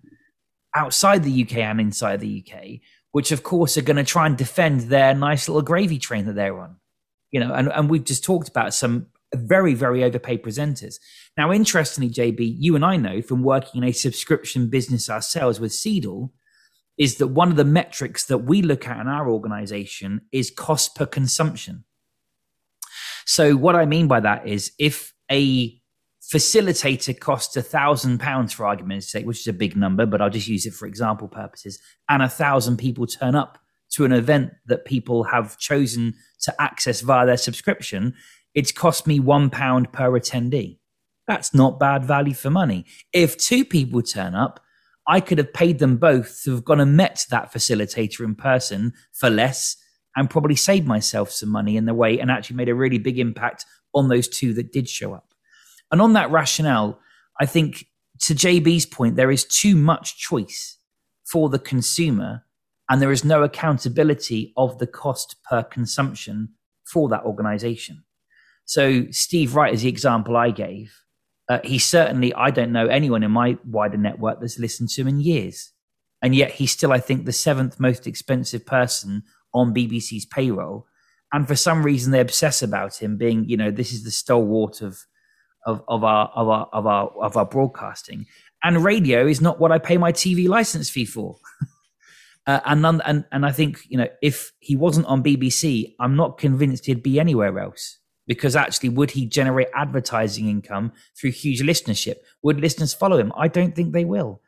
outside 0.76 1.24
the 1.24 1.44
UK 1.44 1.58
and 1.58 1.82
inside 1.82 2.20
the 2.20 2.46
UK 2.46 2.80
which 3.12 3.32
of 3.32 3.44
course 3.44 3.78
are 3.78 3.82
going 3.82 3.98
to 3.98 4.04
try 4.04 4.26
and 4.26 4.38
defend 4.38 4.82
their 4.82 5.14
nice 5.14 5.48
little 5.48 5.62
gravy 5.62 5.98
train 5.98 6.26
that 6.26 6.36
they're 6.36 6.60
on. 6.60 6.78
You 7.32 7.42
know, 7.42 7.54
and, 7.54 7.70
and 7.70 7.90
we've 7.90 8.06
just 8.06 8.24
talked 8.24 8.48
about 8.48 8.74
some 8.74 9.08
very, 9.36 9.74
very 9.74 10.04
overpaid 10.04 10.44
presenters. 10.44 10.96
Now, 11.36 11.52
interestingly, 11.52 12.10
JB, 12.10 12.56
you 12.58 12.76
and 12.76 12.86
I 12.86 12.96
know 12.96 13.22
from 13.22 13.44
working 13.44 13.84
in 13.84 13.90
a 13.90 13.94
subscription 13.94 14.70
business 14.70 15.10
ourselves 15.10 15.60
with 15.60 15.72
Seedle, 15.72 16.32
is 16.98 17.18
that 17.18 17.28
one 17.28 17.50
of 17.50 17.58
the 17.58 17.66
metrics 17.66 18.26
that 18.26 18.40
we 18.40 18.62
look 18.62 18.88
at 18.88 19.00
in 19.00 19.08
our 19.08 19.30
organization 19.30 20.22
is 20.32 20.50
cost 20.50 20.96
per 20.96 21.06
consumption. 21.06 21.84
So, 23.26 23.56
what 23.56 23.76
I 23.76 23.86
mean 23.86 24.08
by 24.08 24.22
that 24.22 24.48
is 24.48 24.72
if 24.80 25.14
a 25.30 25.80
facilitator 26.32 27.18
costs 27.18 27.56
a 27.56 27.62
thousand 27.62 28.20
pounds 28.20 28.54
for 28.54 28.66
argument's 28.66 29.12
sake, 29.12 29.26
which 29.26 29.40
is 29.40 29.48
a 29.48 29.54
big 29.54 29.76
number, 29.76 30.06
but 30.06 30.22
I'll 30.22 30.30
just 30.30 30.48
use 30.48 30.66
it 30.66 30.74
for 30.74 30.86
example 30.86 31.28
purposes, 31.28 31.80
and 32.10 32.22
a 32.22 32.30
thousand 32.30 32.78
people 32.78 33.08
turn 33.08 33.36
up 33.36 33.60
to 33.92 34.06
an 34.06 34.12
event 34.12 34.52
that 34.66 34.86
people 34.86 35.24
have 35.24 35.58
chosen 35.58 36.14
to 36.42 36.62
access 36.62 37.02
via 37.02 37.26
their 37.26 37.38
subscription, 37.38 38.14
it's 38.54 38.72
cost 38.72 39.08
me 39.08 39.20
one 39.20 39.50
pound 39.50 39.92
per 39.94 40.12
attendee. 40.12 40.80
That's 41.28 41.54
not 41.54 41.80
bad 41.80 42.06
value 42.06 42.34
for 42.34 42.50
money. 42.50 42.86
If 43.14 43.38
two 43.38 43.66
people 43.66 44.02
turn 44.02 44.36
up, 44.36 44.60
I 45.08 45.22
could 45.22 45.38
have 45.38 45.54
paid 45.54 45.80
them 45.80 45.98
both 45.98 46.42
to 46.44 46.52
have 46.52 46.66
gone 46.66 46.82
and 46.82 46.98
met 46.98 47.26
that 47.30 47.54
facilitator 47.54 48.22
in 48.22 48.36
person 48.36 48.94
for 49.14 49.30
less 49.30 49.78
and 50.16 50.30
probably 50.30 50.56
saved 50.56 50.88
myself 50.88 51.32
some 51.32 51.50
money 51.50 51.78
in 51.78 51.86
the 51.86 51.94
way 51.94 52.20
and 52.20 52.30
actually 52.30 52.58
made 52.58 52.70
a 52.70 52.76
really 52.76 52.98
big 52.98 53.20
impact 53.20 53.66
on 53.94 54.10
those 54.10 54.28
two 54.28 54.54
that 54.54 54.74
did 54.74 54.90
show 54.90 55.14
up. 55.14 55.27
And 55.92 56.02
on 56.02 56.14
that 56.14 56.32
rationale, 56.32 57.00
I 57.40 57.46
think 57.46 57.86
to 58.22 58.34
JB's 58.34 58.86
point, 58.86 59.16
there 59.16 59.32
is 59.32 59.46
too 59.46 59.76
much 59.76 60.18
choice 60.18 60.78
for 61.26 61.50
the 61.50 61.60
consumer 61.60 62.44
and 62.90 63.02
there 63.02 63.12
is 63.12 63.26
no 63.26 63.44
accountability 63.44 64.54
of 64.56 64.80
the 64.80 64.88
cost 64.88 65.36
per 65.50 65.64
consumption 65.64 66.50
for 66.86 67.10
that 67.10 67.24
organization. 67.24 68.04
So, 68.66 69.06
Steve 69.12 69.56
Wright 69.56 69.74
is 69.74 69.82
the 69.82 69.90
example 69.90 70.36
I 70.36 70.52
gave. 70.52 70.94
Uh, 71.50 71.60
he 71.64 71.80
certainly, 71.80 72.34
I 72.34 72.52
don't 72.52 72.74
know 72.74 72.88
anyone 72.88 73.24
in 73.24 73.32
my 73.32 73.58
wider 73.66 73.98
network 73.98 74.40
that's 74.40 74.60
listened 74.60 74.90
to 74.90 75.02
him 75.02 75.08
in 75.08 75.20
years. 75.22 75.72
And 76.22 76.36
yet, 76.36 76.52
he's 76.52 76.72
still, 76.72 76.92
I 76.92 77.00
think, 77.00 77.26
the 77.26 77.34
seventh 77.34 77.80
most 77.80 78.08
expensive 78.08 78.66
person 78.66 79.24
on 79.54 79.74
BBC's 79.74 80.26
payroll. 80.26 80.88
And 81.32 81.48
for 81.48 81.56
some 81.56 81.84
reason, 81.84 82.12
they 82.12 82.20
obsess 82.20 82.62
about 82.62 83.02
him 83.02 83.18
being, 83.18 83.48
you 83.48 83.58
know, 83.58 83.72
this 83.72 83.92
is 83.94 84.04
the 84.04 84.12
stalwart 84.12 84.82
of 84.82 85.06
of, 85.68 85.84
of 85.88 86.04
our 86.04 86.32
of 86.34 86.48
our 86.48 86.70
of 86.74 86.88
our 86.88 87.10
of 87.22 87.38
our 87.38 87.46
broadcasting. 87.46 88.26
And 88.64 88.84
radio 88.84 89.28
is 89.28 89.42
not 89.42 89.60
what 89.60 89.72
I 89.72 89.78
pay 89.78 89.98
my 89.98 90.12
TV 90.12 90.48
license 90.48 90.90
fee 90.90 91.06
for. 91.06 91.38
uh, 92.48 92.62
and 92.66 92.82
none, 92.82 93.02
and 93.02 93.26
and 93.32 93.46
I 93.46 93.52
think 93.52 93.82
you 93.90 93.98
know 93.98 94.08
if 94.24 94.54
he 94.60 94.76
wasn't 94.76 95.06
on 95.06 95.22
BBC, 95.24 95.94
I'm 96.00 96.16
not 96.16 96.40
convinced 96.40 96.86
he'd 96.86 97.04
be 97.04 97.20
anywhere 97.20 97.60
else. 97.60 98.00
Because 98.26 98.58
actually, 98.58 98.90
would 98.90 99.12
he 99.12 99.26
generate 99.26 99.70
advertising 99.74 100.50
income 100.50 100.92
through 101.18 101.32
huge 101.32 101.62
listenership? 101.62 102.16
Would 102.42 102.60
listeners 102.60 102.94
follow 102.94 103.18
him? 103.18 103.32
I 103.38 103.48
don't 103.48 103.74
think 103.74 103.94
they 103.94 104.04
will. 104.04 104.42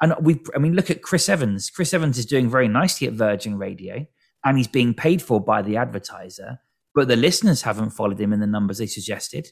And 0.00 0.14
we, 0.20 0.40
I 0.54 0.58
mean, 0.58 0.72
look 0.74 0.90
at 0.90 1.02
Chris 1.02 1.28
Evans. 1.28 1.68
Chris 1.68 1.92
Evans 1.92 2.16
is 2.16 2.24
doing 2.24 2.48
very 2.48 2.66
nicely 2.66 3.06
at 3.06 3.12
Virgin 3.12 3.58
Radio, 3.58 4.06
and 4.42 4.56
he's 4.56 4.68
being 4.68 4.94
paid 4.94 5.20
for 5.20 5.38
by 5.38 5.60
the 5.60 5.76
advertiser. 5.76 6.60
But 6.94 7.08
the 7.08 7.16
listeners 7.16 7.60
haven't 7.60 7.90
followed 7.90 8.18
him 8.18 8.32
in 8.32 8.40
the 8.40 8.46
numbers 8.46 8.78
they 8.78 8.86
suggested. 8.86 9.48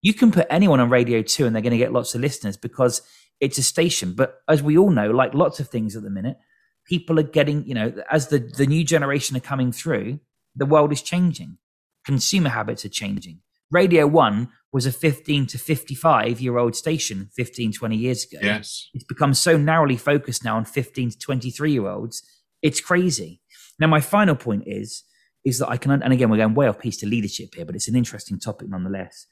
You 0.00 0.14
can 0.14 0.30
put 0.30 0.46
anyone 0.50 0.80
on 0.80 0.90
Radio 0.90 1.22
2 1.22 1.46
and 1.46 1.54
they're 1.54 1.62
going 1.62 1.72
to 1.72 1.78
get 1.78 1.92
lots 1.92 2.14
of 2.14 2.20
listeners 2.20 2.56
because 2.56 3.02
it's 3.40 3.58
a 3.58 3.62
station. 3.62 4.14
But 4.14 4.40
as 4.48 4.62
we 4.62 4.78
all 4.78 4.90
know, 4.90 5.10
like 5.10 5.34
lots 5.34 5.60
of 5.60 5.68
things 5.68 5.96
at 5.96 6.02
the 6.02 6.10
minute, 6.10 6.38
people 6.84 7.18
are 7.18 7.24
getting, 7.24 7.64
you 7.66 7.74
know, 7.74 7.92
as 8.10 8.28
the, 8.28 8.38
the 8.38 8.66
new 8.66 8.84
generation 8.84 9.36
are 9.36 9.40
coming 9.40 9.72
through, 9.72 10.20
the 10.54 10.66
world 10.66 10.92
is 10.92 11.02
changing. 11.02 11.58
Consumer 12.04 12.50
habits 12.50 12.84
are 12.84 12.90
changing. 12.90 13.40
Radio 13.70 14.06
1 14.06 14.48
was 14.72 14.86
a 14.86 14.92
15 14.92 15.46
to 15.46 15.58
55 15.58 16.40
year 16.40 16.58
old 16.58 16.74
station 16.74 17.28
15, 17.34 17.72
20 17.72 17.96
years 17.96 18.24
ago. 18.24 18.38
Yes. 18.42 18.88
It's 18.94 19.04
become 19.04 19.34
so 19.34 19.56
narrowly 19.56 19.96
focused 19.96 20.44
now 20.44 20.56
on 20.56 20.64
15 20.64 21.10
to 21.10 21.18
23 21.18 21.72
year 21.72 21.86
olds. 21.86 22.22
It's 22.62 22.80
crazy. 22.80 23.42
Now, 23.78 23.88
my 23.88 24.00
final 24.00 24.34
point 24.34 24.64
is, 24.66 25.04
is 25.44 25.58
that 25.58 25.68
I 25.68 25.76
can, 25.76 25.90
and 25.90 26.12
again, 26.12 26.30
we're 26.30 26.38
going 26.38 26.54
way 26.54 26.66
off 26.66 26.78
piece 26.78 26.96
to 26.98 27.06
leadership 27.06 27.54
here, 27.54 27.64
but 27.64 27.74
it's 27.74 27.88
an 27.88 27.96
interesting 27.96 28.38
topic 28.38 28.68
nonetheless 28.68 29.26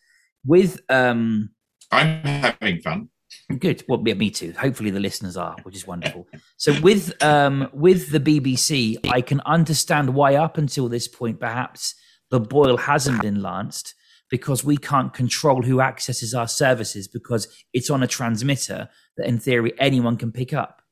with 0.46 0.80
um 0.88 1.50
i'm 1.92 2.22
having 2.22 2.80
fun 2.80 3.08
good 3.58 3.82
well 3.88 4.02
yeah, 4.04 4.14
me 4.14 4.30
too 4.30 4.52
hopefully 4.58 4.90
the 4.90 5.00
listeners 5.00 5.36
are 5.36 5.56
which 5.62 5.74
is 5.74 5.86
wonderful 5.86 6.26
so 6.56 6.78
with 6.80 7.22
um 7.22 7.68
with 7.72 8.10
the 8.10 8.20
bbc 8.20 8.98
i 9.10 9.20
can 9.20 9.40
understand 9.40 10.14
why 10.14 10.34
up 10.34 10.58
until 10.58 10.88
this 10.88 11.08
point 11.08 11.38
perhaps 11.40 11.94
the 12.30 12.40
boil 12.40 12.76
hasn't 12.76 13.20
been 13.22 13.42
lanced 13.42 13.94
because 14.30 14.64
we 14.64 14.76
can't 14.76 15.12
control 15.14 15.62
who 15.62 15.80
accesses 15.80 16.34
our 16.34 16.48
services 16.48 17.06
because 17.06 17.46
it's 17.72 17.90
on 17.90 18.02
a 18.02 18.06
transmitter 18.06 18.88
that 19.16 19.26
in 19.26 19.38
theory 19.38 19.72
anyone 19.78 20.16
can 20.16 20.32
pick 20.32 20.52
up. 20.52 20.82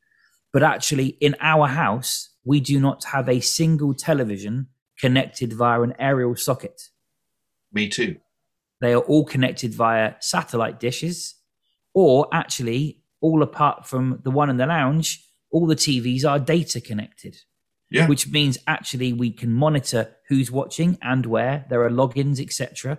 But 0.52 0.62
actually, 0.62 1.08
in 1.20 1.34
our 1.40 1.66
house, 1.66 2.30
we 2.44 2.60
do 2.60 2.78
not 2.78 3.04
have 3.04 3.28
a 3.28 3.40
single 3.40 3.92
television 3.92 4.68
connected 5.00 5.52
via 5.52 5.82
an 5.82 5.94
aerial 5.98 6.36
socket. 6.36 6.90
Me 7.72 7.88
too. 7.88 8.16
They 8.84 8.92
are 8.92 9.00
all 9.00 9.24
connected 9.24 9.72
via 9.74 10.14
satellite 10.20 10.78
dishes, 10.78 11.34
or 11.94 12.28
actually, 12.32 13.02
all 13.20 13.42
apart 13.42 13.86
from 13.86 14.20
the 14.22 14.30
one 14.30 14.50
in 14.50 14.58
the 14.58 14.66
lounge, 14.66 15.24
all 15.50 15.66
the 15.66 15.74
TVs 15.76 16.24
are 16.28 16.38
data 16.38 16.80
connected. 16.80 17.34
Yeah. 17.90 18.08
Which 18.08 18.28
means 18.30 18.58
actually 18.66 19.12
we 19.12 19.30
can 19.30 19.52
monitor 19.52 20.14
who's 20.28 20.50
watching 20.50 20.98
and 21.00 21.24
where. 21.24 21.64
There 21.70 21.82
are 21.84 21.90
logins, 21.90 22.40
etc. 22.40 22.98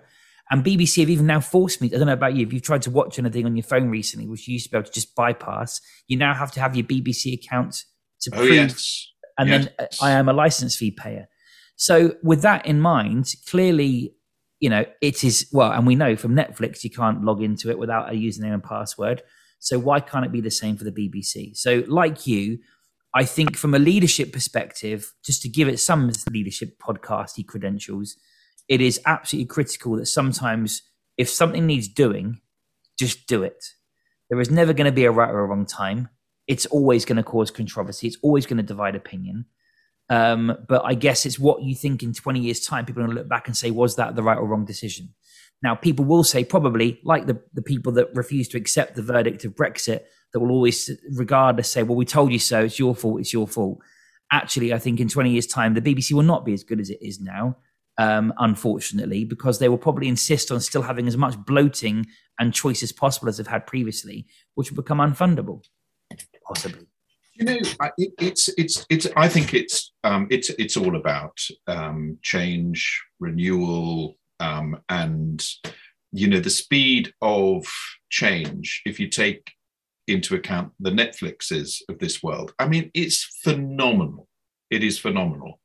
And 0.49 0.63
BBC 0.63 1.01
have 1.01 1.09
even 1.09 1.25
now 1.27 1.39
forced 1.41 1.81
me. 1.81 1.87
I 1.93 1.97
don't 1.97 2.07
know 2.07 2.13
about 2.13 2.35
you. 2.35 2.45
If 2.47 2.53
you've 2.53 2.61
tried 2.63 2.81
to 2.83 2.91
watch 2.91 3.19
anything 3.19 3.45
on 3.45 3.55
your 3.55 3.63
phone 3.63 3.89
recently, 3.89 4.27
which 4.27 4.47
you 4.47 4.53
used 4.53 4.65
to 4.65 4.71
be 4.71 4.77
able 4.77 4.87
to 4.87 4.91
just 4.93 5.13
bypass, 5.15 5.81
you 6.07 6.17
now 6.17 6.33
have 6.33 6.51
to 6.53 6.59
have 6.61 6.75
your 6.75 6.85
BBC 6.85 7.33
account 7.33 7.83
to 8.21 8.31
Oh 8.33 8.37
prove. 8.37 8.53
yes. 8.53 9.07
And 9.37 9.49
Yes. 9.49 9.65
then 9.65 9.73
uh, 9.79 9.87
I 10.05 10.11
am 10.11 10.29
a 10.29 10.33
license 10.33 10.75
fee 10.77 10.91
payer. 10.91 11.27
So 11.75 12.13
with 12.23 12.41
that 12.43 12.65
in 12.65 12.79
mind, 12.79 13.33
clearly, 13.49 14.14
you 14.65 14.71
know, 14.71 14.83
it 14.99 15.23
is 15.23 15.47
well, 15.51 15.71
and 15.71 15.85
we 15.85 15.93
know 15.93 16.15
from 16.15 16.35
Netflix 16.35 16.83
you 16.83 16.89
can't 16.89 17.23
log 17.23 17.43
into 17.43 17.69
it 17.69 17.77
without 17.77 18.11
a 18.11 18.15
username 18.15 18.51
and 18.51 18.63
password. 18.63 19.21
So 19.59 19.77
why 19.77 19.99
can't 19.99 20.25
it 20.25 20.31
be 20.31 20.41
the 20.41 20.49
same 20.49 20.75
for 20.75 20.85
the 20.85 20.91
BBC? 20.91 21.55
So, 21.55 21.83
like 21.87 22.25
you, 22.25 22.57
I 23.13 23.25
think 23.25 23.57
from 23.57 23.75
a 23.75 23.77
leadership 23.77 24.33
perspective, 24.33 25.13
just 25.23 25.43
to 25.43 25.49
give 25.49 25.67
it 25.67 25.79
some 25.79 26.11
leadership 26.31 26.79
podcasty 26.79 27.45
credentials, 27.45 28.17
it 28.67 28.81
is 28.81 28.99
absolutely 29.05 29.45
critical 29.45 29.97
that 29.97 30.07
sometimes 30.07 30.81
if 31.15 31.29
something 31.29 31.67
needs 31.67 31.87
doing, 31.87 32.41
just 32.97 33.27
do 33.27 33.43
it. 33.43 33.63
There 34.31 34.41
is 34.41 34.49
never 34.49 34.73
going 34.73 34.85
to 34.85 34.91
be 34.91 35.05
a 35.05 35.11
right 35.11 35.29
or 35.29 35.41
a 35.41 35.45
wrong 35.45 35.67
time. 35.67 36.09
It's 36.47 36.65
always 36.65 37.05
going 37.05 37.17
to 37.17 37.23
cause 37.23 37.51
controversy. 37.51 38.07
It's 38.07 38.17
always 38.23 38.47
going 38.47 38.57
to 38.57 38.63
divide 38.63 38.95
opinion. 38.95 39.45
Um, 40.09 40.55
but 40.67 40.83
I 40.85 40.93
guess 40.93 41.25
it's 41.25 41.39
what 41.39 41.63
you 41.63 41.75
think 41.75 42.03
in 42.03 42.13
20 42.13 42.39
years' 42.39 42.65
time, 42.65 42.85
people 42.85 43.01
are 43.01 43.05
going 43.05 43.15
to 43.15 43.21
look 43.21 43.29
back 43.29 43.47
and 43.47 43.57
say, 43.57 43.71
was 43.71 43.95
that 43.95 44.15
the 44.15 44.23
right 44.23 44.37
or 44.37 44.45
wrong 44.45 44.65
decision? 44.65 45.09
Now, 45.63 45.73
people 45.73 46.05
will 46.05 46.23
say, 46.23 46.43
probably, 46.43 46.99
like 47.03 47.25
the, 47.25 47.41
the 47.53 47.61
people 47.61 47.91
that 47.93 48.13
refuse 48.13 48.47
to 48.49 48.57
accept 48.57 48.95
the 48.95 49.01
verdict 49.01 49.45
of 49.45 49.55
Brexit, 49.55 50.01
that 50.31 50.39
will 50.39 50.51
always, 50.51 50.91
regardless, 51.13 51.71
say, 51.71 51.81
well, 51.81 51.95
we 51.95 52.05
told 52.05 52.31
you 52.31 52.39
so, 52.39 52.65
it's 52.65 52.77
your 52.77 52.93
fault, 52.93 53.21
it's 53.21 53.33
your 53.33 53.47
fault. 53.47 53.79
Actually, 54.31 54.73
I 54.73 54.79
think 54.79 54.99
in 54.99 55.07
20 55.07 55.31
years' 55.31 55.47
time, 55.47 55.73
the 55.73 55.81
BBC 55.81 56.11
will 56.11 56.23
not 56.23 56.45
be 56.45 56.53
as 56.53 56.63
good 56.63 56.79
as 56.79 56.89
it 56.89 56.99
is 57.01 57.19
now, 57.19 57.57
um, 57.97 58.33
unfortunately, 58.37 59.23
because 59.23 59.59
they 59.59 59.69
will 59.69 59.77
probably 59.77 60.07
insist 60.07 60.51
on 60.51 60.59
still 60.59 60.81
having 60.81 61.07
as 61.07 61.17
much 61.17 61.37
bloating 61.45 62.05
and 62.37 62.53
choice 62.53 62.83
as 62.83 62.91
possible 62.91 63.29
as 63.29 63.37
they've 63.37 63.47
had 63.47 63.65
previously, 63.65 64.27
which 64.55 64.69
will 64.69 64.83
become 64.83 64.97
unfundable, 64.97 65.63
possibly. 66.45 66.85
You 67.35 67.45
know, 67.45 67.57
it, 67.97 68.13
it's 68.17 68.47
it's 68.57 68.85
it's. 68.89 69.07
I 69.17 69.27
think 69.27 69.53
it's 69.53 69.91
um, 70.05 70.27
it's 70.31 70.49
it's 70.51 70.77
all 70.77 70.95
about 70.95 71.37
um, 71.67 72.17
change, 72.21 73.03
renewal, 73.19 74.15
um, 74.39 74.81
and 74.87 75.45
you 76.13 76.27
know 76.27 76.39
the 76.39 76.49
speed 76.49 77.13
of 77.21 77.67
change. 78.09 78.81
If 78.85 79.01
you 79.01 79.09
take 79.09 79.51
into 80.07 80.35
account 80.35 80.71
the 80.79 80.91
Netflixes 80.91 81.81
of 81.89 81.99
this 81.99 82.23
world, 82.23 82.53
I 82.57 82.69
mean, 82.69 82.89
it's 82.93 83.23
phenomenal. 83.43 84.29
It 84.69 84.81
is 84.81 84.97
phenomenal, 84.97 85.59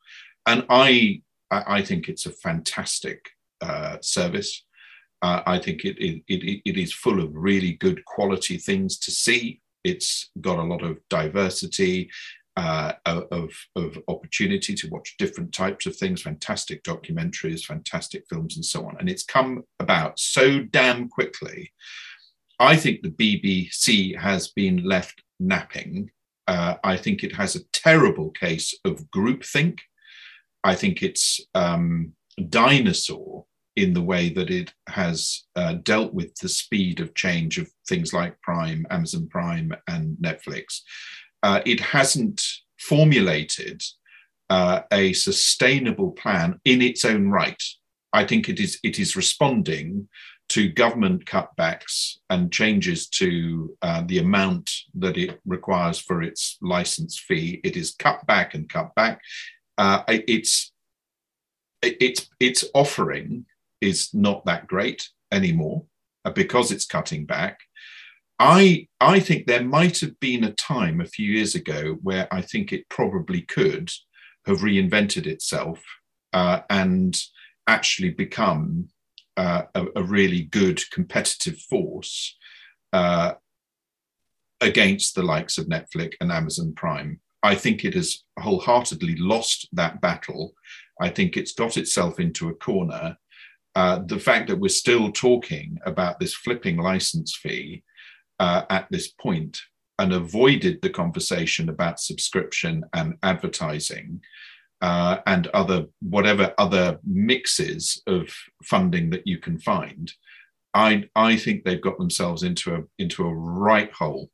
and 0.47 0.67
I 0.69 1.23
I, 1.53 1.77
I 1.79 1.83
think 1.83 2.09
it's 2.09 2.27
a 2.27 2.33
fantastic 2.33 3.31
uh, 3.61 3.99
service. 4.01 4.65
Uh, 5.23 5.43
I 5.47 5.61
think 5.61 5.85
it, 5.85 5.99
it 6.05 6.25
it 6.27 6.63
it 6.65 6.77
is 6.77 6.93
full 6.93 7.23
of 7.23 7.31
really 7.33 7.75
good 7.75 8.05
quality 8.07 8.57
things 8.57 8.99
to 8.99 9.13
see. 9.13 9.61
It's 9.85 10.31
got 10.41 10.59
a 10.59 10.63
lot 10.63 10.83
of 10.83 10.99
diversity, 11.09 12.11
uh, 12.57 12.93
of 13.07 13.55
of 13.77 13.99
opportunity 14.09 14.75
to 14.75 14.89
watch 14.89 15.17
different 15.19 15.53
types 15.53 15.87
of 15.87 15.97
things, 15.97 16.23
fantastic 16.23 16.83
documentaries, 16.83 17.65
fantastic 17.65 18.25
films, 18.29 18.57
and 18.57 18.65
so 18.65 18.87
on. 18.87 18.97
And 18.99 19.09
it's 19.09 19.23
come 19.23 19.63
about 19.79 20.19
so 20.19 20.61
damn 20.65 21.09
quickly. 21.09 21.73
I 22.59 22.77
think 22.77 23.01
the 23.01 23.11
BBC 23.11 24.19
has 24.19 24.49
been 24.49 24.85
left 24.85 25.23
napping. 25.39 26.11
Uh, 26.47 26.75
I 26.85 26.97
think 26.97 27.23
it 27.23 27.35
has 27.35 27.57
a 27.57 27.65
terrible 27.73 28.31
case 28.31 28.75
of 28.85 29.05
groupthink. 29.17 29.79
I 30.63 30.75
think 30.75 31.03
it's 31.03 31.41
um, 31.55 32.13
dinosaur 32.49 33.47
in 33.81 33.95
the 33.95 34.03
way 34.03 34.29
that 34.29 34.51
it 34.51 34.73
has 34.89 35.45
uh, 35.57 35.75
dealt 35.83 36.13
with 36.13 36.35
the 36.37 36.49
speed 36.49 37.01
of 37.01 37.15
change 37.15 37.59
of 37.59 37.71
things 37.89 38.13
like 38.13 38.41
Prime, 38.43 38.87
Amazon 38.91 39.27
Prime, 39.29 39.73
and 39.89 40.17
Netflix. 40.19 40.81
Uh, 41.43 41.61
it 41.65 41.81
hasn't 41.81 42.47
formulated 42.79 43.83
uh, 44.51 44.81
a 44.93 45.13
sustainable 45.13 46.11
plan 46.13 46.61
in 46.65 46.83
its 46.83 47.05
own 47.05 47.29
right. 47.31 47.63
I 48.13 48.25
think 48.25 48.49
it 48.49 48.59
is 48.59 48.79
it 48.83 48.99
is 48.99 49.17
responding 49.17 50.09
to 50.51 50.69
government 50.69 51.25
cutbacks 51.25 52.17
and 52.29 52.53
changes 52.53 53.09
to 53.09 53.77
uh, 53.83 54.03
the 54.07 54.19
amount 54.19 54.69
that 54.95 55.17
it 55.17 55.41
requires 55.47 56.01
for 56.01 56.23
its 56.23 56.59
license 56.61 57.17
fee. 57.19 57.61
It 57.63 57.77
is 57.77 57.95
cut 57.97 58.27
back 58.27 58.55
and 58.55 58.69
cut 58.69 58.93
back. 58.97 59.21
Uh, 59.79 60.03
it's 60.09 60.73
its 61.83 62.29
its 62.41 62.65
offering 62.75 63.47
is 63.81 64.11
not 64.13 64.45
that 64.47 64.67
great 64.67 65.09
anymore 65.33 65.85
uh, 66.25 66.31
because 66.31 66.71
it's 66.71 66.85
cutting 66.85 67.25
back. 67.25 67.61
I 68.39 68.89
I 69.01 69.21
think 69.21 69.47
there 69.47 69.65
might 69.65 70.01
have 70.01 70.19
been 70.21 70.45
a 70.45 70.53
time 70.53 71.01
a 71.01 71.07
few 71.07 71.31
years 71.31 71.55
ago 71.55 71.99
where 72.03 72.27
I 72.33 72.41
think 72.41 72.73
it 72.73 72.89
probably 72.89 73.43
could 73.43 73.91
have 74.47 74.61
reinvented 74.61 75.27
itself 75.27 75.83
uh, 76.33 76.61
and 76.71 77.21
actually 77.67 78.11
become 78.11 78.89
uh, 79.37 79.63
a, 79.75 79.87
a, 79.97 80.03
really 80.03 80.43
good 80.43 80.83
competitive 80.91 81.59
force 81.59 82.37
uh, 82.93 83.35
against 84.61 85.15
the 85.15 85.23
likes 85.23 85.57
of 85.57 85.67
Netflix 85.67 86.15
and 86.21 86.33
Amazon 86.33 86.73
Prime. 86.75 87.21
I 87.43 87.55
think 87.55 87.85
it 87.85 87.95
has 87.95 88.23
wholeheartedly 88.39 89.17
lost 89.17 89.69
that 89.73 90.01
battle. 90.01 90.53
I 91.01 91.09
think 91.09 91.37
it's 91.37 91.53
got 91.53 91.77
itself 91.77 92.21
into 92.21 92.49
a 92.49 92.55
corner. 92.55 93.17
Uh, 93.81 94.03
the 94.05 94.19
fact 94.19 94.47
that 94.47 94.61
we're 94.61 94.69
still 94.69 95.11
talking 95.11 95.79
about 95.87 96.21
this 96.21 96.35
flipping 96.35 96.77
license 96.77 97.35
fee 97.35 97.83
uh, 98.39 98.63
at 98.69 98.87
this 98.91 99.09
point 99.09 99.59
and 99.99 100.13
avoided 100.13 100.83
the 100.83 100.91
conversation 100.91 101.71
about 101.71 101.99
subscription 101.99 102.85
and 102.93 103.15
advertising 103.23 104.21
uh, 104.83 105.17
and 105.27 105.47
other 105.61 105.87
whatever 106.03 106.53
other 106.59 106.99
mixes 107.07 108.03
of 108.07 108.29
funding 108.63 109.09
that 109.09 109.27
you 109.27 109.39
can 109.39 109.59
find, 109.59 110.13
I 110.75 111.09
I 111.17 111.39
think 111.39 111.65
they've 111.65 111.89
got 111.89 111.97
themselves 111.97 112.43
into 112.43 112.75
a 112.75 112.81
into 112.99 113.27
a 113.27 113.35
right 113.35 113.91
hole. 113.93 114.31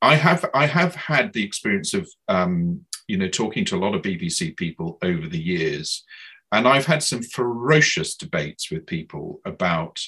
I 0.00 0.16
have 0.16 0.44
I 0.54 0.66
have 0.66 0.96
had 0.96 1.32
the 1.32 1.44
experience 1.44 1.94
of 1.94 2.10
um, 2.26 2.80
you 3.06 3.16
know 3.16 3.28
talking 3.28 3.64
to 3.66 3.76
a 3.76 3.82
lot 3.84 3.94
of 3.94 4.02
BBC 4.02 4.56
people 4.56 4.98
over 5.02 5.28
the 5.28 5.44
years, 5.54 6.04
and 6.52 6.68
I've 6.68 6.86
had 6.86 7.02
some 7.02 7.22
ferocious 7.22 8.14
debates 8.14 8.70
with 8.70 8.86
people 8.86 9.40
about 9.46 10.00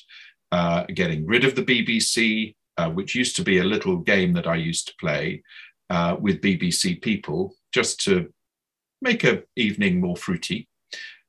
uh, 0.52 0.84
getting 0.94 1.26
rid 1.26 1.44
of 1.44 1.56
the 1.56 1.64
BBC, 1.64 2.54
uh, 2.76 2.90
which 2.90 3.14
used 3.14 3.34
to 3.36 3.42
be 3.42 3.58
a 3.58 3.64
little 3.64 3.96
game 3.96 4.34
that 4.34 4.46
I 4.46 4.56
used 4.56 4.88
to 4.88 4.94
play 5.00 5.42
uh, 5.88 6.16
with 6.20 6.42
BBC 6.42 7.00
people 7.00 7.54
just 7.72 8.00
to 8.02 8.32
make 9.00 9.24
a 9.24 9.42
evening 9.56 10.00
more 10.00 10.16
fruity. 10.16 10.68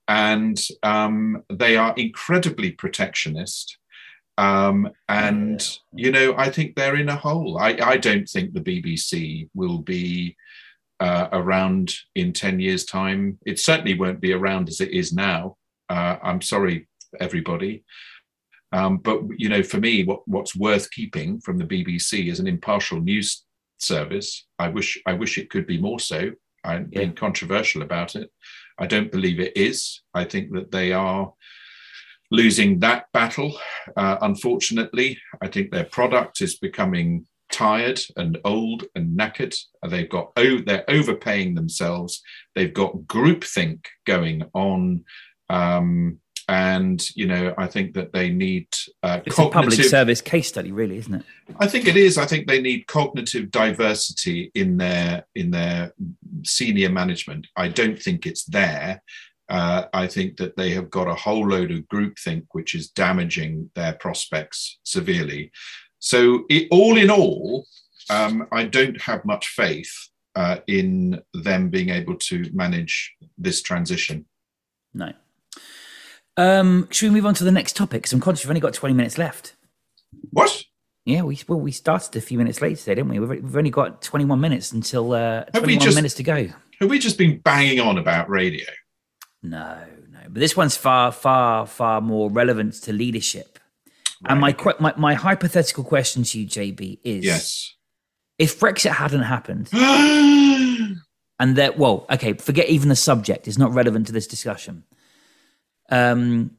And 0.07 0.61
um, 0.83 1.43
they 1.49 1.77
are 1.77 1.93
incredibly 1.95 2.71
protectionist. 2.71 3.77
Um, 4.37 4.91
and, 5.07 5.65
you 5.93 6.11
know, 6.11 6.35
I 6.37 6.49
think 6.49 6.75
they're 6.75 6.97
in 6.97 7.09
a 7.09 7.15
hole. 7.15 7.57
I, 7.57 7.77
I 7.81 7.97
don't 7.97 8.27
think 8.27 8.53
the 8.53 8.59
BBC 8.59 9.49
will 9.53 9.79
be 9.79 10.35
uh, 10.99 11.27
around 11.31 11.93
in 12.15 12.33
10 12.33 12.59
years' 12.59 12.85
time. 12.85 13.37
It 13.45 13.59
certainly 13.59 13.97
won't 13.97 14.21
be 14.21 14.33
around 14.33 14.69
as 14.69 14.81
it 14.81 14.91
is 14.91 15.13
now. 15.13 15.57
Uh, 15.89 16.17
I'm 16.23 16.41
sorry, 16.41 16.87
everybody. 17.19 17.83
Um, 18.71 18.97
but 18.97 19.21
you 19.37 19.49
know, 19.49 19.63
for 19.63 19.79
me, 19.79 20.03
what, 20.03 20.27
what's 20.27 20.55
worth 20.55 20.89
keeping 20.91 21.39
from 21.39 21.57
the 21.57 21.65
BBC 21.65 22.29
is 22.29 22.39
an 22.39 22.47
impartial 22.47 22.99
news 22.99 23.45
service. 23.77 24.45
I 24.59 24.69
wish 24.69 24.99
I 25.05 25.13
wish 25.13 25.37
it 25.37 25.49
could 25.49 25.67
be 25.67 25.79
more 25.79 25.99
so. 25.99 26.31
I'm 26.63 26.89
yeah. 26.91 26.99
being 26.99 27.13
controversial 27.13 27.83
about 27.83 28.15
it. 28.15 28.31
I 28.77 28.87
don't 28.87 29.11
believe 29.11 29.39
it 29.39 29.55
is. 29.55 30.01
I 30.13 30.25
think 30.25 30.51
that 30.53 30.71
they 30.71 30.91
are 30.91 31.31
losing 32.31 32.79
that 32.79 33.05
battle. 33.13 33.57
Uh, 33.95 34.17
unfortunately, 34.21 35.19
I 35.41 35.47
think 35.47 35.71
their 35.71 35.85
product 35.85 36.41
is 36.41 36.57
becoming 36.57 37.25
tired 37.55 38.01
and 38.17 38.37
old 38.43 38.83
and 38.95 39.17
knackered. 39.17 39.57
They've 39.87 40.09
got 40.09 40.33
oh, 40.35 40.59
they're 40.59 40.83
overpaying 40.89 41.55
themselves. 41.55 42.21
They've 42.53 42.73
got 42.73 42.95
groupthink 43.07 43.85
going 44.05 44.43
on. 44.53 45.05
Um, 45.49 46.19
and 46.47 47.03
you 47.15 47.25
know 47.25 47.55
I 47.57 47.65
think 47.65 47.95
that 47.95 48.13
they 48.13 48.29
need 48.29 48.67
uh, 49.01 49.21
it's 49.25 49.39
a 49.39 49.49
public 49.49 49.81
service 49.81 50.21
case 50.21 50.47
study, 50.47 50.71
really, 50.71 50.97
isn't 50.97 51.15
it? 51.15 51.23
I 51.59 51.67
think 51.67 51.87
it 51.87 51.97
is. 51.97 52.17
I 52.17 52.25
think 52.25 52.47
they 52.47 52.61
need 52.61 52.87
cognitive 52.87 53.49
diversity 53.49 54.51
in 54.53 54.77
their 54.77 55.25
in 55.33 55.49
their 55.51 55.93
senior 56.43 56.89
management. 56.89 57.47
I 57.55 57.69
don't 57.69 57.99
think 57.99 58.27
it's 58.27 58.43
there. 58.43 59.01
Uh, 59.47 59.85
I 59.93 60.07
think 60.07 60.37
that 60.37 60.57
they 60.57 60.71
have 60.71 60.89
got 60.89 61.07
a 61.07 61.15
whole 61.15 61.47
load 61.47 61.71
of 61.71 61.87
groupthink, 61.87 62.45
which 62.51 62.75
is 62.75 62.89
damaging 62.89 63.69
their 63.75 63.93
prospects 63.93 64.79
severely. 64.83 65.51
So, 66.05 66.45
it, 66.49 66.67
all 66.69 66.97
in 66.97 67.09
all, 67.09 67.65
um, 68.11 68.47
I 68.51 68.65
don't 68.65 69.01
have 69.01 69.25
much 69.25 69.47
faith 69.47 69.91
uh, 70.35 70.57
in 70.67 71.19
them 71.33 71.69
being 71.69 71.89
able 71.89 72.15
to 72.17 72.47
manage 72.53 73.15
this 73.39 73.63
transition. 73.63 74.27
No. 74.93 75.13
Um, 76.37 76.87
should 76.91 77.09
we 77.09 77.15
move 77.15 77.25
on 77.25 77.33
to 77.33 77.43
the 77.43 77.51
next 77.51 77.75
topic? 77.75 78.03
Because 78.03 78.13
I'm 78.13 78.19
conscious 78.19 78.45
we've 78.45 78.51
only 78.51 78.61
got 78.61 78.75
20 78.75 78.93
minutes 78.93 79.17
left. 79.17 79.55
What? 80.29 80.65
Yeah, 81.05 81.23
we 81.23 81.39
well 81.47 81.59
we 81.59 81.71
started 81.71 82.15
a 82.15 82.21
few 82.21 82.37
minutes 82.37 82.61
late 82.61 82.77
today, 82.77 82.95
didn't 82.95 83.09
we? 83.09 83.19
We've, 83.19 83.43
we've 83.43 83.57
only 83.57 83.71
got 83.71 84.03
21 84.03 84.39
minutes 84.39 84.73
until 84.73 85.13
uh, 85.13 85.45
21 85.45 85.83
just, 85.83 85.95
minutes 85.95 86.13
to 86.15 86.23
go. 86.23 86.47
Have 86.81 86.89
we 86.89 86.99
just 86.99 87.17
been 87.17 87.39
banging 87.39 87.79
on 87.79 87.97
about 87.97 88.29
radio? 88.29 88.65
No, 89.41 89.79
no. 90.11 90.19
But 90.29 90.39
this 90.39 90.55
one's 90.55 90.77
far, 90.77 91.11
far, 91.11 91.65
far 91.65 91.99
more 91.99 92.29
relevant 92.29 92.75
to 92.83 92.93
leadership. 92.93 93.54
Right. 94.25 94.31
And 94.31 94.41
my, 94.41 94.73
my 94.79 94.93
my 94.97 95.13
hypothetical 95.13 95.83
question 95.83 96.23
to 96.23 96.39
you, 96.39 96.47
JB, 96.47 96.99
is 97.03 97.23
yes, 97.23 97.73
if 98.37 98.59
Brexit 98.59 98.91
hadn't 98.91 99.23
happened, 99.23 99.69
and 99.73 101.55
that 101.55 101.77
well, 101.77 102.05
okay, 102.09 102.33
forget 102.33 102.67
even 102.69 102.89
the 102.89 102.95
subject; 102.95 103.47
it's 103.47 103.57
not 103.57 103.73
relevant 103.73 104.07
to 104.07 104.13
this 104.13 104.27
discussion 104.27 104.83
um, 105.89 106.51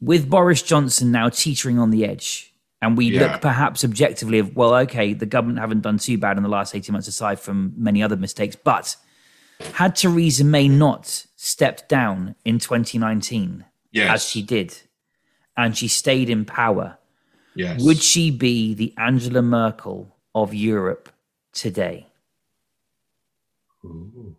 with 0.00 0.28
Boris 0.28 0.62
Johnson 0.62 1.10
now 1.10 1.28
teetering 1.28 1.78
on 1.78 1.90
the 1.90 2.04
edge, 2.04 2.52
and 2.82 2.96
we 2.96 3.06
yeah. 3.06 3.20
look 3.22 3.40
perhaps 3.40 3.84
objectively 3.84 4.38
of, 4.38 4.54
well, 4.56 4.74
okay, 4.74 5.14
the 5.14 5.26
government 5.26 5.58
haven't 5.58 5.80
done 5.80 5.98
too 5.98 6.18
bad 6.18 6.36
in 6.36 6.42
the 6.42 6.48
last 6.48 6.74
18 6.74 6.92
months, 6.92 7.08
aside 7.08 7.40
from 7.40 7.72
many 7.76 8.02
other 8.02 8.16
mistakes, 8.16 8.56
but 8.56 8.96
had 9.74 9.96
Theresa 9.96 10.44
May 10.44 10.68
not 10.68 11.26
stepped 11.36 11.88
down 11.88 12.34
in 12.44 12.58
2019, 12.58 13.64
yes. 13.92 14.14
as 14.14 14.28
she 14.28 14.42
did, 14.42 14.76
and 15.56 15.76
she 15.76 15.88
stayed 15.88 16.28
in 16.28 16.44
power, 16.44 16.98
yes. 17.56 17.82
would 17.82 18.02
she 18.02 18.30
be 18.30 18.74
the 18.74 18.94
Angela 18.98 19.42
Merkel 19.42 20.16
of 20.34 20.54
Europe 20.54 21.10
today? 21.52 22.08
Ooh. 23.84 24.36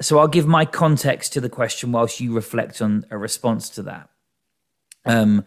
So 0.00 0.18
I'll 0.18 0.28
give 0.28 0.46
my 0.46 0.64
context 0.64 1.32
to 1.32 1.40
the 1.40 1.48
question 1.48 1.90
whilst 1.92 2.20
you 2.20 2.34
reflect 2.34 2.80
on 2.80 3.04
a 3.10 3.18
response 3.18 3.68
to 3.70 3.82
that. 3.84 4.08
Um, 5.04 5.44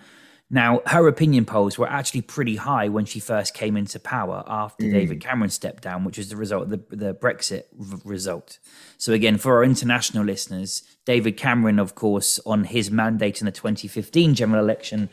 now, 0.53 0.81
her 0.85 1.07
opinion 1.07 1.45
polls 1.45 1.77
were 1.77 1.89
actually 1.89 2.23
pretty 2.23 2.57
high 2.57 2.89
when 2.89 3.05
she 3.05 3.21
first 3.21 3.53
came 3.53 3.77
into 3.77 4.01
power 4.01 4.43
after 4.45 4.83
mm. 4.83 4.91
David 4.91 5.21
Cameron 5.21 5.49
stepped 5.49 5.81
down, 5.81 6.03
which 6.03 6.17
was 6.17 6.27
the 6.27 6.35
result 6.35 6.63
of 6.63 6.69
the, 6.71 6.95
the 6.95 7.13
Brexit 7.13 7.63
result. 8.03 8.59
So, 8.97 9.13
again, 9.13 9.37
for 9.37 9.55
our 9.55 9.63
international 9.63 10.25
listeners, 10.25 10.83
David 11.05 11.37
Cameron, 11.37 11.79
of 11.79 11.95
course, 11.95 12.37
on 12.45 12.65
his 12.65 12.91
mandate 12.91 13.39
in 13.39 13.45
the 13.45 13.51
2015 13.53 14.35
general 14.35 14.61
election, 14.61 15.09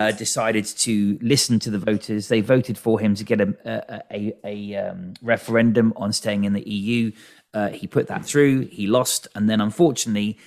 uh, 0.00 0.12
decided 0.12 0.64
to 0.64 1.18
listen 1.20 1.58
to 1.60 1.70
the 1.70 1.78
voters. 1.78 2.28
They 2.28 2.40
voted 2.40 2.78
for 2.78 2.98
him 3.00 3.14
to 3.14 3.24
get 3.24 3.40
a, 3.40 3.54
a, 3.64 4.02
a, 4.10 4.34
a 4.44 4.76
um, 4.76 5.14
referendum 5.22 5.92
on 5.96 6.12
staying 6.12 6.44
in 6.44 6.52
the 6.52 6.68
EU. 6.68 7.12
Uh, 7.54 7.68
he 7.68 7.86
put 7.86 8.08
that 8.08 8.24
through. 8.24 8.66
He 8.66 8.86
lost, 8.86 9.28
and 9.34 9.48
then 9.48 9.60
unfortunately, 9.60 10.38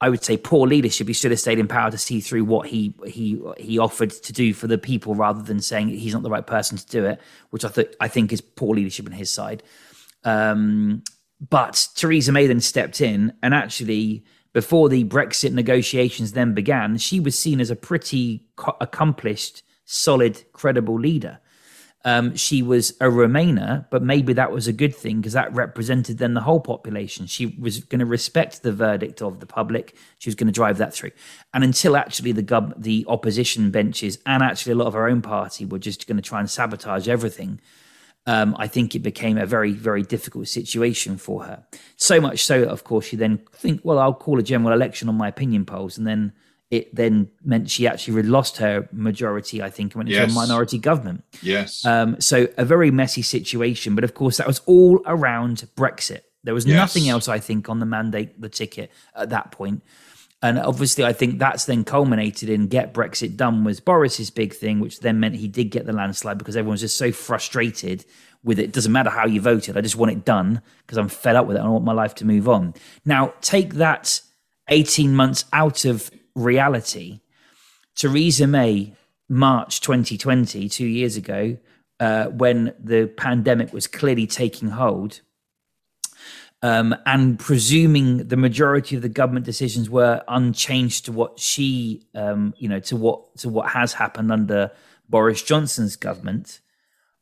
I 0.00 0.08
would 0.08 0.22
say 0.22 0.36
poor 0.36 0.66
leadership. 0.66 1.08
He 1.08 1.12
should 1.12 1.32
have 1.32 1.40
stayed 1.40 1.58
in 1.58 1.66
power 1.66 1.90
to 1.90 1.98
see 1.98 2.20
through 2.20 2.44
what 2.44 2.68
he 2.68 2.94
he 3.06 3.42
he 3.58 3.78
offered 3.78 4.10
to 4.10 4.32
do 4.32 4.54
for 4.54 4.68
the 4.68 4.78
people, 4.78 5.14
rather 5.14 5.42
than 5.42 5.60
saying 5.60 5.88
he's 5.88 6.14
not 6.14 6.22
the 6.22 6.30
right 6.30 6.46
person 6.46 6.78
to 6.78 6.86
do 6.86 7.04
it, 7.04 7.20
which 7.50 7.64
I 7.64 7.68
think 7.68 7.88
I 8.00 8.08
think 8.08 8.32
is 8.32 8.40
poor 8.40 8.74
leadership 8.76 9.06
on 9.06 9.12
his 9.12 9.32
side. 9.32 9.62
Um, 10.24 11.02
but 11.50 11.88
Theresa 11.94 12.32
May 12.32 12.46
then 12.46 12.60
stepped 12.60 13.00
in, 13.00 13.32
and 13.42 13.54
actually, 13.54 14.24
before 14.58 14.88
the 14.88 15.04
Brexit 15.04 15.52
negotiations 15.52 16.32
then 16.32 16.52
began, 16.52 16.98
she 16.98 17.20
was 17.20 17.38
seen 17.38 17.60
as 17.60 17.70
a 17.70 17.76
pretty 17.76 18.42
co- 18.56 18.76
accomplished, 18.80 19.62
solid, 19.84 20.42
credible 20.52 20.98
leader. 20.98 21.38
Um, 22.04 22.34
she 22.34 22.60
was 22.60 22.90
a 23.00 23.04
Remainer, 23.04 23.86
but 23.88 24.02
maybe 24.02 24.32
that 24.32 24.50
was 24.50 24.66
a 24.66 24.72
good 24.72 24.96
thing 24.96 25.20
because 25.20 25.34
that 25.34 25.54
represented 25.54 26.18
then 26.18 26.34
the 26.34 26.40
whole 26.40 26.58
population. 26.58 27.26
She 27.26 27.46
was 27.46 27.78
going 27.84 28.00
to 28.00 28.04
respect 28.04 28.64
the 28.64 28.72
verdict 28.72 29.22
of 29.22 29.38
the 29.38 29.46
public. 29.46 29.94
She 30.18 30.28
was 30.28 30.34
going 30.34 30.48
to 30.48 30.52
drive 30.52 30.78
that 30.78 30.92
through. 30.92 31.12
And 31.54 31.62
until 31.62 31.96
actually 31.96 32.32
the 32.32 32.42
gov- 32.42 32.74
the 32.82 33.04
opposition 33.06 33.70
benches 33.70 34.18
and 34.26 34.42
actually 34.42 34.72
a 34.72 34.74
lot 34.74 34.88
of 34.88 34.94
her 34.94 35.08
own 35.08 35.22
party 35.22 35.66
were 35.66 35.78
just 35.78 36.08
going 36.08 36.16
to 36.16 36.28
try 36.30 36.40
and 36.40 36.50
sabotage 36.50 37.06
everything, 37.06 37.60
um, 38.28 38.54
I 38.58 38.66
think 38.66 38.94
it 38.94 38.98
became 38.98 39.38
a 39.38 39.46
very, 39.46 39.72
very 39.72 40.02
difficult 40.02 40.48
situation 40.48 41.16
for 41.16 41.44
her. 41.44 41.64
So 41.96 42.20
much 42.20 42.44
so, 42.44 42.64
of 42.64 42.84
course, 42.84 43.06
she 43.06 43.16
then 43.16 43.40
think, 43.52 43.80
well, 43.84 43.98
I'll 43.98 44.12
call 44.12 44.38
a 44.38 44.42
general 44.42 44.74
election 44.74 45.08
on 45.08 45.16
my 45.16 45.28
opinion 45.28 45.64
polls, 45.64 45.96
and 45.96 46.06
then 46.06 46.34
it 46.70 46.94
then 46.94 47.30
meant 47.42 47.70
she 47.70 47.86
actually 47.86 48.22
lost 48.22 48.58
her 48.58 48.86
majority, 48.92 49.62
I 49.62 49.70
think, 49.70 49.94
and 49.94 50.00
went 50.00 50.08
into 50.10 50.20
yes. 50.20 50.30
a 50.30 50.34
minority 50.34 50.78
government. 50.78 51.24
Yes. 51.40 51.86
Um, 51.86 52.20
so 52.20 52.48
a 52.58 52.66
very 52.66 52.90
messy 52.90 53.22
situation. 53.22 53.94
But 53.94 54.04
of 54.04 54.12
course, 54.12 54.36
that 54.36 54.46
was 54.46 54.60
all 54.66 55.00
around 55.06 55.66
Brexit. 55.74 56.20
There 56.44 56.52
was 56.52 56.66
yes. 56.66 56.76
nothing 56.76 57.08
else, 57.08 57.28
I 57.28 57.38
think, 57.38 57.70
on 57.70 57.78
the 57.78 57.86
mandate, 57.86 58.38
the 58.38 58.50
ticket 58.50 58.92
at 59.16 59.30
that 59.30 59.52
point. 59.52 59.82
And 60.40 60.58
obviously, 60.58 61.04
I 61.04 61.12
think 61.12 61.38
that's 61.38 61.64
then 61.64 61.82
culminated 61.82 62.48
in 62.48 62.68
get 62.68 62.94
Brexit 62.94 63.36
done 63.36 63.64
was 63.64 63.80
Boris's 63.80 64.30
big 64.30 64.54
thing, 64.54 64.78
which 64.78 65.00
then 65.00 65.18
meant 65.18 65.34
he 65.34 65.48
did 65.48 65.70
get 65.70 65.84
the 65.84 65.92
landslide 65.92 66.38
because 66.38 66.56
everyone's 66.56 66.80
just 66.80 66.96
so 66.96 67.10
frustrated 67.10 68.04
with 68.44 68.60
it. 68.60 68.66
it. 68.66 68.72
Doesn't 68.72 68.92
matter 68.92 69.10
how 69.10 69.26
you 69.26 69.40
voted. 69.40 69.76
I 69.76 69.80
just 69.80 69.96
want 69.96 70.12
it 70.12 70.24
done 70.24 70.62
because 70.86 70.96
I'm 70.96 71.08
fed 71.08 71.34
up 71.34 71.46
with 71.46 71.56
it. 71.56 71.60
I 71.60 71.68
want 71.68 71.84
my 71.84 71.92
life 71.92 72.14
to 72.16 72.24
move 72.24 72.48
on. 72.48 72.74
Now, 73.04 73.34
take 73.40 73.74
that 73.74 74.20
18 74.68 75.14
months 75.14 75.44
out 75.52 75.84
of 75.84 76.10
reality. 76.36 77.20
Theresa 77.96 78.46
May, 78.46 78.94
March 79.28 79.80
2020, 79.80 80.68
two 80.68 80.86
years 80.86 81.16
ago, 81.16 81.58
uh, 81.98 82.26
when 82.26 82.74
the 82.78 83.08
pandemic 83.16 83.72
was 83.72 83.88
clearly 83.88 84.26
taking 84.26 84.68
hold, 84.68 85.20
um, 86.62 86.94
and 87.06 87.38
presuming 87.38 88.28
the 88.28 88.36
majority 88.36 88.96
of 88.96 89.02
the 89.02 89.08
government 89.08 89.46
decisions 89.46 89.88
were 89.88 90.22
unchanged 90.28 91.04
to 91.04 91.12
what 91.12 91.38
she, 91.38 92.06
um, 92.14 92.54
you 92.58 92.68
know, 92.68 92.80
to 92.80 92.96
what 92.96 93.36
to 93.38 93.48
what 93.48 93.70
has 93.70 93.92
happened 93.92 94.32
under 94.32 94.70
Boris 95.08 95.42
Johnson's 95.42 95.96
government, 95.96 96.60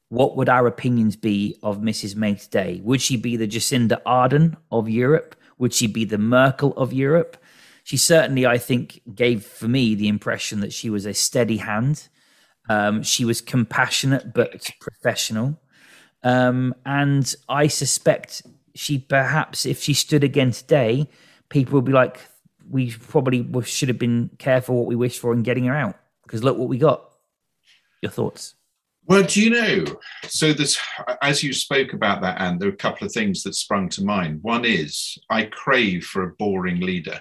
what 0.08 0.36
would 0.36 0.48
our 0.48 0.66
opinions 0.66 1.16
be 1.16 1.58
of 1.62 1.78
Mrs. 1.78 2.16
May 2.16 2.34
today? 2.34 2.80
Would 2.82 3.00
she 3.00 3.16
be 3.16 3.36
the 3.36 3.46
Jacinda 3.46 4.02
Ardern 4.04 4.56
of 4.70 4.88
Europe? 4.88 5.36
Would 5.58 5.74
she 5.74 5.86
be 5.86 6.04
the 6.04 6.18
Merkel 6.18 6.72
of 6.76 6.92
Europe? 6.92 7.36
she 7.86 7.96
certainly, 7.96 8.44
I 8.44 8.58
think, 8.58 9.00
gave 9.14 9.46
for 9.46 9.68
me 9.68 9.94
the 9.94 10.08
impression 10.08 10.58
that 10.58 10.72
she 10.72 10.90
was 10.90 11.06
a 11.06 11.14
steady 11.14 11.58
hand. 11.58 12.08
Um, 12.68 13.04
she 13.04 13.24
was 13.24 13.40
compassionate 13.40 14.34
but 14.34 14.68
professional. 14.80 15.60
Um, 16.24 16.74
and 16.84 17.32
I 17.48 17.68
suspect 17.68 18.42
she 18.76 18.98
perhaps, 18.98 19.66
if 19.66 19.82
she 19.82 19.94
stood 19.94 20.24
again 20.24 20.50
today, 20.52 21.08
people 21.48 21.74
would 21.74 21.84
be 21.84 21.92
like, 21.92 22.20
we 22.68 22.92
probably 22.92 23.46
should 23.64 23.88
have 23.88 23.98
been 23.98 24.30
careful 24.38 24.76
what 24.76 24.86
we 24.86 24.96
wished 24.96 25.20
for 25.20 25.32
in 25.32 25.42
getting 25.42 25.64
her 25.64 25.74
out 25.74 25.96
because 26.24 26.42
look 26.42 26.56
what 26.56 26.68
we 26.68 26.78
got. 26.78 27.12
Your 28.02 28.10
thoughts? 28.10 28.54
Well, 29.06 29.22
do 29.22 29.40
you 29.40 29.50
know? 29.50 29.84
So, 30.24 30.52
as 31.22 31.42
you 31.42 31.52
spoke 31.52 31.92
about 31.92 32.22
that, 32.22 32.40
and 32.40 32.60
there 32.60 32.68
are 32.68 32.72
a 32.72 32.76
couple 32.76 33.06
of 33.06 33.12
things 33.12 33.44
that 33.44 33.54
sprung 33.54 33.88
to 33.90 34.04
mind. 34.04 34.42
One 34.42 34.64
is 34.64 35.16
I 35.30 35.44
crave 35.44 36.04
for 36.04 36.24
a 36.24 36.34
boring 36.34 36.80
leader 36.80 37.20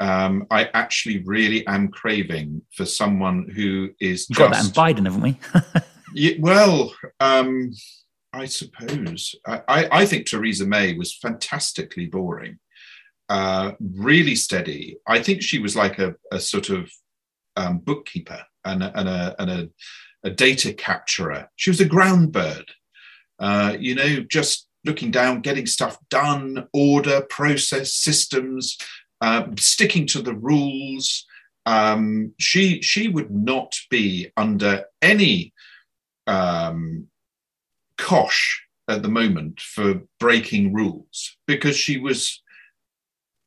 um, 0.00 0.46
I 0.50 0.70
actually 0.74 1.22
really 1.24 1.66
am 1.66 1.88
craving 1.88 2.62
for 2.72 2.84
someone 2.84 3.48
who 3.54 3.90
is 4.00 4.26
just, 4.26 4.38
got 4.38 4.52
that 4.52 4.64
in 4.64 4.70
Biden, 4.70 5.04
haven't 5.04 5.20
we? 5.22 5.38
yeah, 6.14 6.34
well, 6.38 6.94
um, 7.20 7.72
I 8.38 8.46
suppose 8.46 9.34
I, 9.46 9.88
I, 9.90 10.06
think 10.06 10.26
Theresa 10.26 10.66
May 10.66 10.94
was 10.94 11.14
fantastically 11.14 12.06
boring, 12.06 12.58
uh, 13.28 13.72
really 13.80 14.36
steady. 14.36 14.98
I 15.06 15.22
think 15.22 15.42
she 15.42 15.58
was 15.58 15.74
like 15.74 15.98
a, 15.98 16.14
a 16.30 16.38
sort 16.38 16.70
of 16.70 16.90
um, 17.56 17.78
bookkeeper 17.78 18.40
and 18.64 18.82
a, 18.82 18.98
and, 18.98 19.08
a, 19.08 19.36
and 19.38 19.50
a, 19.50 19.68
a, 20.24 20.30
data 20.30 20.72
capturer. 20.72 21.48
She 21.56 21.70
was 21.70 21.80
a 21.80 21.84
ground 21.84 22.32
bird, 22.32 22.70
uh, 23.40 23.76
you 23.78 23.94
know, 23.94 24.20
just 24.20 24.68
looking 24.84 25.10
down, 25.10 25.40
getting 25.40 25.66
stuff 25.66 25.98
done, 26.08 26.68
order, 26.72 27.22
process, 27.28 27.92
systems, 27.92 28.78
uh, 29.20 29.48
sticking 29.58 30.06
to 30.06 30.22
the 30.22 30.34
rules. 30.34 31.26
Um, 31.66 32.32
she 32.38 32.80
she 32.80 33.08
would 33.08 33.30
not 33.30 33.76
be 33.90 34.30
under 34.36 34.84
any 35.02 35.52
um, 36.26 37.08
cosh 37.98 38.62
at 38.88 39.02
the 39.02 39.08
moment 39.08 39.60
for 39.60 40.00
breaking 40.18 40.72
rules 40.72 41.36
because 41.46 41.76
she 41.76 41.98
was 41.98 42.42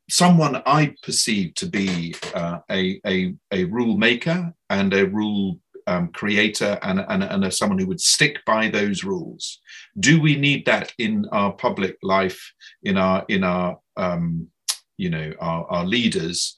someone 0.09 0.61
I 0.65 0.93
perceived 1.03 1.57
to 1.57 1.65
be 1.65 2.13
uh, 2.35 2.59
a, 2.69 2.99
a, 3.07 3.33
a 3.51 3.63
rule 3.65 3.97
maker 3.97 4.53
and 4.69 4.93
a 4.93 5.07
rule 5.07 5.59
um, 5.87 6.09
creator 6.09 6.77
and, 6.83 7.03
and, 7.07 7.23
and 7.23 7.45
a, 7.45 7.51
someone 7.51 7.79
who 7.79 7.87
would 7.87 8.01
stick 8.01 8.39
by 8.45 8.69
those 8.69 9.03
rules. 9.03 9.59
Do 9.99 10.21
we 10.21 10.35
need 10.35 10.65
that 10.65 10.93
in 10.97 11.25
our 11.31 11.53
public 11.53 11.97
life, 12.03 12.53
in 12.83 12.97
our 12.97 13.25
in 13.27 13.43
our 13.43 13.79
um, 13.97 14.47
you 14.97 15.09
know 15.09 15.33
our, 15.39 15.65
our 15.71 15.85
leaders? 15.85 16.57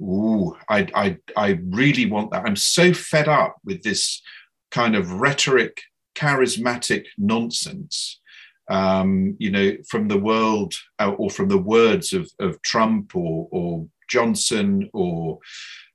Ooh, 0.00 0.56
I, 0.68 0.88
I 0.94 1.18
I 1.36 1.60
really 1.64 2.06
want 2.06 2.30
that. 2.32 2.44
I'm 2.44 2.56
so 2.56 2.92
fed 2.92 3.28
up 3.28 3.56
with 3.64 3.82
this 3.82 4.22
kind 4.70 4.96
of 4.96 5.12
rhetoric, 5.12 5.80
charismatic 6.14 7.06
nonsense 7.18 8.20
um, 8.68 9.36
you 9.38 9.50
know, 9.50 9.76
from 9.88 10.08
the 10.08 10.18
world 10.18 10.74
uh, 10.98 11.10
or 11.10 11.30
from 11.30 11.48
the 11.48 11.58
words 11.58 12.12
of, 12.12 12.30
of 12.38 12.60
Trump 12.62 13.14
or, 13.14 13.48
or 13.50 13.86
Johnson 14.08 14.88
or 14.92 15.38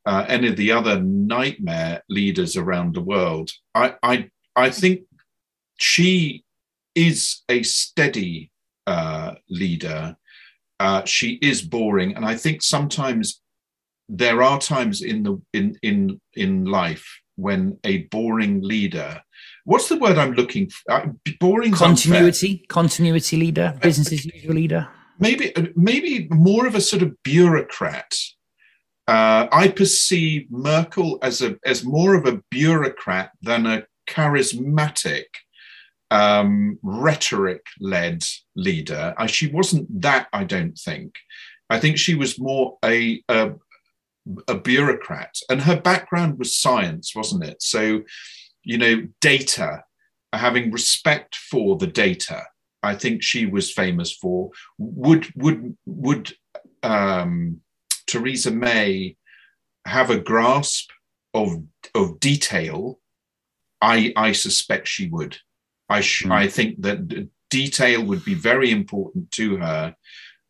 uh, 0.05 0.25
any 0.27 0.47
of 0.47 0.57
the 0.57 0.71
other 0.71 1.01
nightmare 1.01 2.03
leaders 2.09 2.55
around 2.55 2.93
the 2.93 3.01
world. 3.01 3.51
I, 3.73 3.95
I, 4.03 4.29
I 4.55 4.69
think 4.69 5.01
she 5.77 6.43
is 6.95 7.43
a 7.49 7.63
steady 7.63 8.51
uh, 8.85 9.35
leader. 9.49 10.15
Uh, 10.79 11.03
she 11.05 11.39
is 11.41 11.61
boring, 11.61 12.15
and 12.15 12.25
I 12.25 12.35
think 12.35 12.61
sometimes 12.61 13.41
there 14.07 14.41
are 14.41 14.59
times 14.59 15.01
in 15.01 15.23
the 15.23 15.41
in 15.53 15.77
in 15.81 16.21
in 16.35 16.65
life 16.65 17.05
when 17.35 17.77
a 17.83 18.03
boring 18.03 18.61
leader 18.61 19.21
what's 19.67 19.89
the 19.89 19.97
word 19.97 20.17
I'm 20.17 20.31
looking 20.31 20.69
for? 20.69 20.91
Uh, 20.91 21.07
boring 21.39 21.73
continuity, 21.73 22.65
continuity 22.69 23.37
leader, 23.37 23.73
uh, 23.75 23.79
business 23.79 24.11
as 24.11 24.25
usual 24.25 24.55
leader. 24.55 24.87
Maybe, 25.19 25.55
uh, 25.55 25.65
maybe 25.75 26.27
more 26.31 26.65
of 26.65 26.73
a 26.73 26.81
sort 26.81 27.03
of 27.03 27.21
bureaucrat. 27.23 28.15
Uh, 29.07 29.47
I 29.51 29.67
perceive 29.67 30.49
Merkel 30.49 31.19
as 31.21 31.41
a 31.41 31.57
as 31.65 31.83
more 31.83 32.15
of 32.15 32.25
a 32.25 32.41
bureaucrat 32.49 33.31
than 33.41 33.65
a 33.65 33.83
charismatic, 34.09 35.25
um, 36.11 36.79
rhetoric-led 36.81 38.23
leader. 38.55 39.13
I, 39.17 39.27
she 39.27 39.47
wasn't 39.47 40.01
that. 40.01 40.27
I 40.33 40.43
don't 40.45 40.77
think. 40.77 41.15
I 41.69 41.79
think 41.79 41.97
she 41.97 42.15
was 42.15 42.39
more 42.39 42.77
a, 42.83 43.21
a 43.27 43.51
a 44.47 44.55
bureaucrat, 44.55 45.35
and 45.49 45.61
her 45.61 45.79
background 45.79 46.39
was 46.39 46.57
science, 46.57 47.15
wasn't 47.15 47.43
it? 47.43 47.61
So 47.61 48.03
you 48.67 48.77
know, 48.77 49.07
data, 49.21 49.81
having 50.33 50.71
respect 50.71 51.37
for 51.37 51.77
the 51.77 51.87
data. 51.87 52.43
I 52.83 52.95
think 52.95 53.23
she 53.23 53.45
was 53.45 53.71
famous 53.71 54.11
for. 54.11 54.51
Would 54.77 55.31
would 55.35 55.77
would 55.85 56.33
um, 56.83 57.61
Theresa 58.07 58.51
May 58.51 59.15
have 59.85 60.09
a 60.09 60.19
grasp 60.19 60.89
of 61.33 61.63
of 61.95 62.19
detail? 62.19 62.99
I 63.81 64.11
I 64.17 64.33
suspect 64.33 64.89
she 64.89 65.07
would. 65.07 65.37
I 65.87 66.01
sh- 66.01 66.25
mm. 66.25 66.31
I 66.33 66.49
think 66.49 66.81
that 66.81 67.29
detail 67.49 68.03
would 68.03 68.25
be 68.25 68.33
very 68.33 68.69
important 68.71 69.31
to 69.31 69.57
her. 69.57 69.95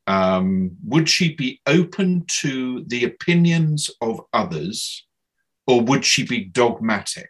Um, 0.08 0.72
would 0.84 1.08
she 1.08 1.36
be 1.36 1.62
open 1.68 2.26
to 2.42 2.84
the 2.88 3.04
opinions 3.04 3.92
of 4.02 4.22
others, 4.34 5.06
or 5.68 5.82
would 5.82 6.04
she 6.04 6.26
be 6.26 6.46
dogmatic? 6.46 7.30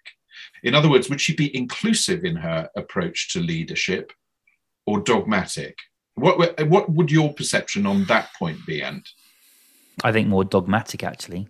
In 0.64 0.74
other 0.74 0.90
words, 0.90 1.10
would 1.10 1.22
she 1.22 1.36
be 1.36 1.56
inclusive 1.56 2.26
in 2.26 2.36
her 2.36 2.70
approach 2.76 3.34
to 3.34 3.40
leadership 3.40 4.12
or 4.86 5.00
dogmatic? 5.00 5.78
What, 6.16 6.68
what 6.68 6.90
would 6.90 7.12
your 7.12 7.34
perception 7.34 7.86
on 7.86 8.06
that 8.06 8.30
point 8.38 8.58
be, 8.66 8.82
Ant? 8.82 9.08
I 10.04 10.12
think 10.12 10.28
more 10.28 10.44
dogmatic, 10.44 11.04
actually. 11.04 11.48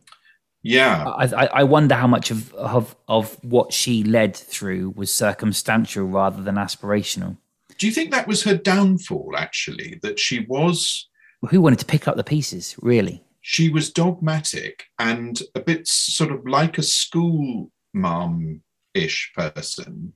Yeah, 0.63 1.07
I, 1.07 1.47
I 1.53 1.63
wonder 1.63 1.95
how 1.95 2.07
much 2.07 2.29
of, 2.29 2.53
of 2.55 2.93
of 3.07 3.41
what 3.41 3.71
she 3.71 4.03
led 4.03 4.35
through 4.35 4.89
was 4.97 5.13
circumstantial 5.13 6.05
rather 6.05 6.41
than 6.41 6.55
aspirational. 6.55 7.37
Do 7.77 7.87
you 7.87 7.93
think 7.93 8.11
that 8.11 8.27
was 8.27 8.43
her 8.43 8.55
downfall? 8.55 9.35
Actually, 9.37 9.99
that 10.01 10.19
she 10.19 10.45
was. 10.49 11.07
Who 11.49 11.61
wanted 11.61 11.79
to 11.79 11.85
pick 11.85 12.07
up 12.07 12.17
the 12.17 12.23
pieces? 12.23 12.75
Really, 12.81 13.23
she 13.41 13.69
was 13.69 13.91
dogmatic 13.91 14.85
and 14.99 15.41
a 15.55 15.61
bit 15.61 15.87
sort 15.87 16.33
of 16.33 16.45
like 16.45 16.77
a 16.77 16.83
school 16.83 17.71
mom 17.93 18.61
ish 19.03 19.31
person. 19.35 20.13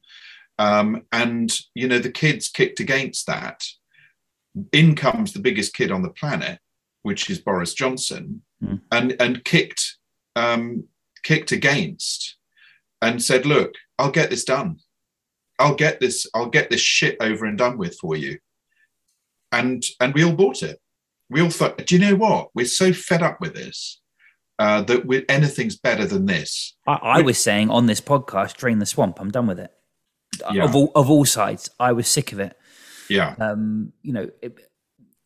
Um, 0.58 1.04
and, 1.12 1.52
you 1.74 1.88
know, 1.88 2.00
the 2.00 2.12
kids 2.12 2.50
kicked 2.50 2.80
against 2.80 3.28
that. 3.28 3.64
In 4.72 4.96
comes 4.96 5.32
the 5.32 5.40
biggest 5.40 5.74
kid 5.74 5.92
on 5.92 6.02
the 6.02 6.10
planet, 6.10 6.60
which 7.04 7.30
is 7.30 7.40
Boris 7.40 7.74
Johnson, 7.74 8.44
mm. 8.64 8.82
and, 8.92 9.16
and 9.20 9.44
kicked, 9.46 9.98
um, 10.36 10.86
kicked 11.24 11.52
against 11.52 12.36
and 13.02 13.24
said, 13.24 13.46
look, 13.46 13.76
I'll 13.98 14.12
get 14.12 14.30
this 14.30 14.44
done. 14.44 14.80
I'll 15.58 15.76
get 15.76 16.00
this, 16.00 16.28
I'll 16.34 16.50
get 16.50 16.70
this 16.70 16.82
shit 16.82 17.18
over 17.22 17.46
and 17.46 17.58
done 17.58 17.78
with 17.78 17.98
for 18.00 18.16
you. 18.16 18.40
And 19.52 19.84
and 20.00 20.14
we 20.14 20.24
all 20.24 20.34
bought 20.34 20.64
it. 20.64 20.80
We 21.30 21.42
all 21.42 21.50
thought, 21.50 21.86
do 21.86 21.96
you 21.96 22.02
know 22.02 22.16
what? 22.16 22.50
We're 22.56 22.66
so 22.66 22.94
fed 22.94 23.22
up 23.22 23.40
with 23.42 23.54
this 23.54 24.00
uh, 24.62 24.82
that 24.84 25.08
with 25.08 25.26
anything's 25.28 25.76
better 25.76 26.06
than 26.06 26.28
this. 26.28 26.76
I, 26.86 26.94
I 26.94 27.22
was 27.22 27.42
saying 27.42 27.72
on 27.72 27.88
this 27.88 28.00
podcast, 28.00 28.58
drain 28.58 28.78
the 28.78 28.86
swamp. 28.86 29.20
I'm 29.20 29.32
done 29.32 29.48
with 29.48 29.60
it. 29.60 29.72
Yeah. 30.52 30.66
Of 30.66 30.76
all 30.76 30.92
of 30.94 31.10
all 31.10 31.26
sides, 31.26 31.68
I 31.80 31.94
was 31.94 32.08
sick 32.08 32.32
of 32.32 32.40
it. 32.40 32.56
Yeah. 33.10 33.34
Um, 33.40 33.92
you 34.04 34.14
know, 34.14 34.30
it, 34.40 34.56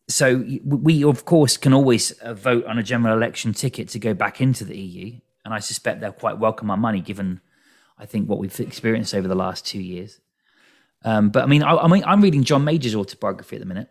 so 0.08 0.42
we 0.64 1.04
of 1.04 1.26
course 1.26 1.58
can 1.58 1.74
always 1.74 2.12
uh, 2.12 2.32
vote 2.32 2.64
on 2.64 2.78
a 2.78 2.82
general 2.82 3.14
election 3.14 3.52
ticket 3.52 3.88
to 3.90 3.98
go 3.98 4.14
back 4.14 4.40
into 4.40 4.64
the 4.64 4.76
EU, 4.76 5.20
and 5.44 5.52
I 5.52 5.58
suspect 5.58 6.00
they'll 6.00 6.12
quite 6.12 6.38
welcome 6.38 6.70
our 6.70 6.78
money, 6.78 7.02
given 7.02 7.42
I 7.98 8.06
think 8.06 8.30
what 8.30 8.38
we've 8.38 8.58
experienced 8.58 9.14
over 9.14 9.28
the 9.28 9.34
last 9.34 9.66
two 9.66 9.82
years. 9.82 10.18
Um, 11.04 11.28
but 11.28 11.42
I 11.42 11.46
mean, 11.46 11.62
I, 11.62 11.76
I 11.76 11.88
mean, 11.88 12.04
I'm 12.06 12.22
reading 12.22 12.42
John 12.42 12.64
Major's 12.64 12.94
autobiography 12.94 13.56
at 13.56 13.60
the 13.60 13.66
minute, 13.66 13.90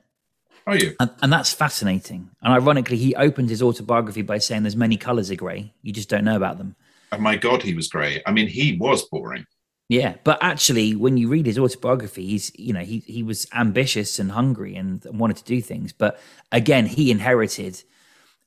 are 0.67 0.77
you? 0.77 0.95
And, 0.99 1.11
and, 1.21 1.31
that's 1.31 1.53
fascinating. 1.53 2.31
And 2.41 2.53
ironically, 2.53 2.97
he 2.97 3.15
opened 3.15 3.49
his 3.49 3.61
autobiography 3.61 4.23
by 4.23 4.39
saying 4.39 4.63
there's 4.63 4.75
many 4.75 4.97
colors 4.97 5.29
of 5.29 5.37
grey. 5.37 5.73
You 5.83 5.93
just 5.93 6.09
don't 6.09 6.23
know 6.23 6.35
about 6.35 6.57
them. 6.57 6.75
Oh 7.11 7.19
my 7.19 7.35
God, 7.35 7.61
he 7.61 7.75
was 7.75 7.87
grey. 7.87 8.21
I 8.25 8.31
mean, 8.31 8.47
he 8.47 8.77
was 8.77 9.03
boring. 9.03 9.45
Yeah, 9.87 10.15
but 10.23 10.39
actually, 10.41 10.95
when 10.95 11.17
you 11.17 11.27
read 11.27 11.45
his 11.45 11.59
autobiography, 11.59 12.25
he's 12.25 12.51
you 12.55 12.73
know 12.73 12.79
he 12.79 12.99
he 13.05 13.21
was 13.21 13.47
ambitious 13.53 14.17
and 14.17 14.31
hungry 14.31 14.75
and, 14.75 15.05
and 15.05 15.19
wanted 15.19 15.37
to 15.37 15.43
do 15.43 15.61
things. 15.61 15.93
But 15.93 16.19
again, 16.51 16.87
he 16.87 17.11
inherited, 17.11 17.83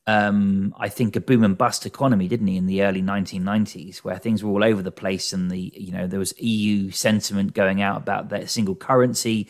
um, 0.08 0.74
I 0.76 0.88
think, 0.88 1.14
a 1.14 1.20
boom 1.20 1.44
and 1.44 1.56
bust 1.56 1.86
economy, 1.86 2.26
didn't 2.26 2.48
he, 2.48 2.56
in 2.56 2.66
the 2.66 2.82
early 2.82 3.02
1990s, 3.02 3.98
where 3.98 4.18
things 4.18 4.42
were 4.42 4.50
all 4.50 4.64
over 4.64 4.82
the 4.82 4.90
place 4.90 5.32
and 5.32 5.48
the 5.48 5.72
you 5.76 5.92
know 5.92 6.08
there 6.08 6.18
was 6.18 6.34
EU 6.40 6.90
sentiment 6.90 7.54
going 7.54 7.80
out 7.80 7.98
about 7.98 8.30
their 8.30 8.48
single 8.48 8.74
currency 8.74 9.48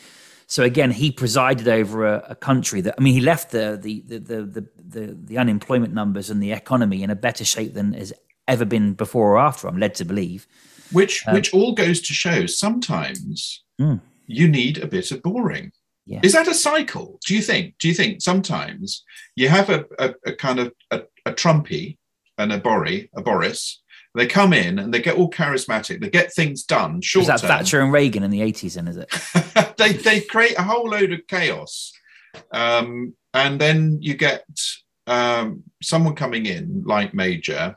so 0.48 0.62
again, 0.62 0.90
he 0.90 1.12
presided 1.12 1.68
over 1.68 2.06
a, 2.06 2.24
a 2.30 2.34
country 2.34 2.80
that 2.80 2.94
I 2.98 3.02
mean, 3.02 3.12
he 3.12 3.20
left 3.20 3.50
the 3.50 3.78
the, 3.80 4.00
the 4.00 4.18
the 4.18 4.66
the 4.76 5.16
the 5.22 5.38
unemployment 5.38 5.92
numbers 5.92 6.30
and 6.30 6.42
the 6.42 6.52
economy 6.52 7.02
in 7.02 7.10
a 7.10 7.14
better 7.14 7.44
shape 7.44 7.74
than 7.74 7.92
has 7.92 8.14
ever 8.48 8.64
been 8.64 8.94
before 8.94 9.32
or 9.32 9.38
after. 9.38 9.68
I'm 9.68 9.78
led 9.78 9.94
to 9.96 10.06
believe. 10.06 10.46
Which 10.90 11.28
um, 11.28 11.34
which 11.34 11.52
all 11.52 11.74
goes 11.74 12.00
to 12.00 12.14
show 12.14 12.46
sometimes 12.46 13.62
mm. 13.78 14.00
you 14.26 14.48
need 14.48 14.78
a 14.78 14.86
bit 14.86 15.10
of 15.10 15.22
boring. 15.22 15.70
Yeah. 16.06 16.20
Is 16.22 16.32
that 16.32 16.48
a 16.48 16.54
cycle? 16.54 17.20
Do 17.26 17.34
you 17.34 17.42
think? 17.42 17.74
Do 17.78 17.86
you 17.86 17.92
think 17.92 18.22
sometimes 18.22 19.04
you 19.36 19.50
have 19.50 19.68
a, 19.68 19.84
a, 19.98 20.14
a 20.24 20.32
kind 20.32 20.60
of 20.60 20.72
a, 20.90 21.02
a 21.26 21.34
Trumpy 21.34 21.98
and 22.38 22.54
a 22.54 22.58
Bori, 22.58 23.10
a 23.14 23.20
Boris, 23.20 23.82
they 24.14 24.26
come 24.26 24.52
in 24.52 24.78
and 24.78 24.92
they 24.92 25.00
get 25.00 25.16
all 25.16 25.30
charismatic. 25.30 26.00
They 26.00 26.10
get 26.10 26.32
things 26.32 26.64
done. 26.64 27.00
Short 27.00 27.22
is 27.22 27.28
that 27.28 27.40
term. 27.40 27.48
Thatcher 27.48 27.80
and 27.80 27.92
Reagan 27.92 28.22
in 28.22 28.30
the 28.30 28.42
eighties? 28.42 28.74
Then 28.74 28.88
is 28.88 28.96
it? 28.96 29.10
they 29.76 29.92
they 29.92 30.20
create 30.20 30.58
a 30.58 30.62
whole 30.62 30.88
load 30.88 31.12
of 31.12 31.26
chaos, 31.26 31.92
um, 32.52 33.14
and 33.34 33.60
then 33.60 33.98
you 34.00 34.14
get 34.14 34.44
um, 35.06 35.62
someone 35.82 36.14
coming 36.14 36.46
in 36.46 36.82
like 36.86 37.14
Major, 37.14 37.76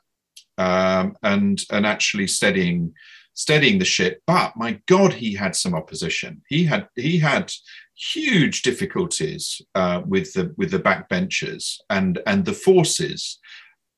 um, 0.57 1.15
and 1.23 1.61
and 1.71 1.85
actually 1.85 2.27
steadying 2.27 2.93
steadying 3.33 3.79
the 3.79 3.85
ship. 3.85 4.21
But 4.27 4.55
my 4.55 4.79
God, 4.87 5.13
he 5.13 5.33
had 5.33 5.55
some 5.55 5.73
opposition. 5.73 6.41
He 6.47 6.65
had 6.65 6.87
he 6.95 7.19
had 7.19 7.51
huge 7.95 8.61
difficulties 8.61 9.61
uh, 9.75 10.01
with 10.05 10.33
the 10.33 10.53
with 10.57 10.71
the 10.71 10.79
backbenchers 10.79 11.77
and 11.89 12.19
and 12.25 12.45
the 12.45 12.53
forces 12.53 13.39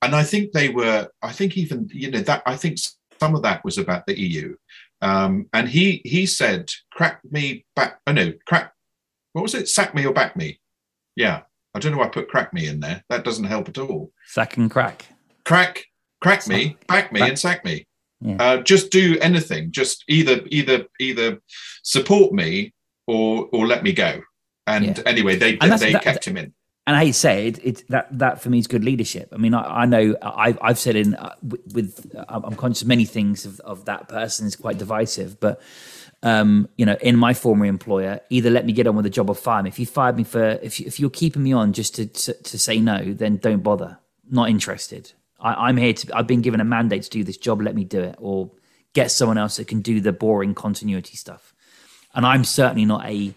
and 0.03 0.15
I 0.15 0.23
think 0.23 0.51
they 0.51 0.69
were. 0.69 1.09
I 1.21 1.31
think 1.31 1.57
even 1.57 1.89
you 1.91 2.11
know 2.11 2.19
that. 2.19 2.43
I 2.45 2.55
think 2.55 2.77
some 3.19 3.35
of 3.35 3.41
that 3.43 3.63
was 3.63 3.77
about 3.77 4.05
the 4.05 4.19
EU. 4.19 4.55
Um, 5.01 5.47
and 5.53 5.67
he 5.67 6.01
he 6.03 6.25
said, 6.25 6.71
"Crack 6.91 7.21
me 7.29 7.65
back." 7.75 7.99
Oh 8.05 8.11
no, 8.11 8.33
crack. 8.45 8.73
What 9.31 9.43
was 9.43 9.55
it? 9.55 9.69
Sack 9.69 9.95
me 9.95 10.05
or 10.05 10.13
back 10.13 10.35
me? 10.35 10.59
Yeah, 11.15 11.41
I 11.73 11.79
don't 11.79 11.91
know 11.91 11.99
why 11.99 12.05
I 12.05 12.09
put 12.09 12.27
crack 12.27 12.53
me 12.53 12.67
in 12.67 12.79
there. 12.79 13.03
That 13.09 13.23
doesn't 13.23 13.45
help 13.45 13.69
at 13.69 13.77
all. 13.77 14.11
Sack 14.27 14.57
and 14.57 14.69
crack. 14.69 15.05
Crack, 15.45 15.85
crack 16.21 16.47
me, 16.47 16.77
back 16.87 17.11
me, 17.11 17.19
back. 17.19 17.29
and 17.29 17.39
sack 17.39 17.65
me. 17.65 17.87
Yeah. 18.21 18.37
Uh, 18.39 18.57
just 18.57 18.91
do 18.91 19.17
anything. 19.21 19.71
Just 19.71 20.03
either 20.07 20.41
either 20.47 20.85
either 20.99 21.39
support 21.83 22.33
me 22.33 22.73
or 23.07 23.49
or 23.51 23.67
let 23.67 23.83
me 23.83 23.93
go. 23.93 24.21
And 24.67 24.97
yeah. 24.97 25.03
anyway, 25.05 25.35
they 25.35 25.55
they, 25.55 25.69
they 25.77 25.93
kept 25.93 26.25
him 26.25 26.37
in 26.37 26.53
and 26.85 26.95
I 26.97 27.11
say 27.11 27.47
it, 27.47 27.59
it 27.63 27.83
that 27.89 28.07
that 28.19 28.41
for 28.41 28.49
me 28.49 28.59
is 28.59 28.67
good 28.67 28.83
leadership. 28.83 29.29
I 29.31 29.37
mean, 29.37 29.53
I, 29.53 29.83
I 29.83 29.85
know 29.85 30.15
I've, 30.21 30.57
I've 30.61 30.79
said 30.79 30.95
in 30.95 31.15
uh, 31.15 31.35
with, 31.41 32.13
uh, 32.15 32.25
I'm 32.27 32.55
conscious 32.55 32.81
of 32.81 32.87
many 32.87 33.05
things 33.05 33.45
of, 33.45 33.59
of 33.61 33.85
that 33.85 34.09
person 34.09 34.47
is 34.47 34.55
quite 34.55 34.77
divisive, 34.77 35.39
but 35.39 35.61
um, 36.23 36.69
you 36.77 36.85
know, 36.85 36.97
in 37.01 37.17
my 37.17 37.33
former 37.33 37.65
employer, 37.65 38.19
either 38.29 38.49
let 38.49 38.65
me 38.65 38.73
get 38.73 38.87
on 38.87 38.95
with 38.95 39.03
the 39.03 39.09
job 39.09 39.29
or 39.29 39.35
fire 39.35 39.61
me. 39.61 39.69
If 39.69 39.79
you 39.79 39.85
fired 39.85 40.17
me 40.17 40.23
for 40.23 40.59
if 40.61 40.79
you, 40.79 40.85
if 40.87 40.99
you're 40.99 41.09
keeping 41.09 41.43
me 41.43 41.53
on 41.53 41.73
just 41.73 41.95
to, 41.95 42.05
to, 42.05 42.33
to 42.33 42.59
say 42.59 42.79
no, 42.79 43.13
then 43.13 43.37
don't 43.37 43.63
bother. 43.63 43.99
Not 44.29 44.49
interested. 44.49 45.11
I, 45.39 45.67
I'm 45.67 45.77
here 45.77 45.93
to. 45.93 46.17
I've 46.17 46.27
been 46.27 46.41
given 46.41 46.59
a 46.59 46.65
mandate 46.65 47.03
to 47.03 47.09
do 47.09 47.23
this 47.23 47.37
job. 47.37 47.61
Let 47.61 47.75
me 47.75 47.83
do 47.83 47.99
it, 47.99 48.15
or 48.19 48.51
get 48.93 49.11
someone 49.11 49.37
else 49.37 49.57
that 49.57 49.67
can 49.67 49.81
do 49.81 49.99
the 50.01 50.13
boring 50.13 50.53
continuity 50.53 51.17
stuff. 51.17 51.53
And 52.13 52.25
I'm 52.25 52.43
certainly 52.43 52.85
not 52.85 53.05
a 53.05 53.33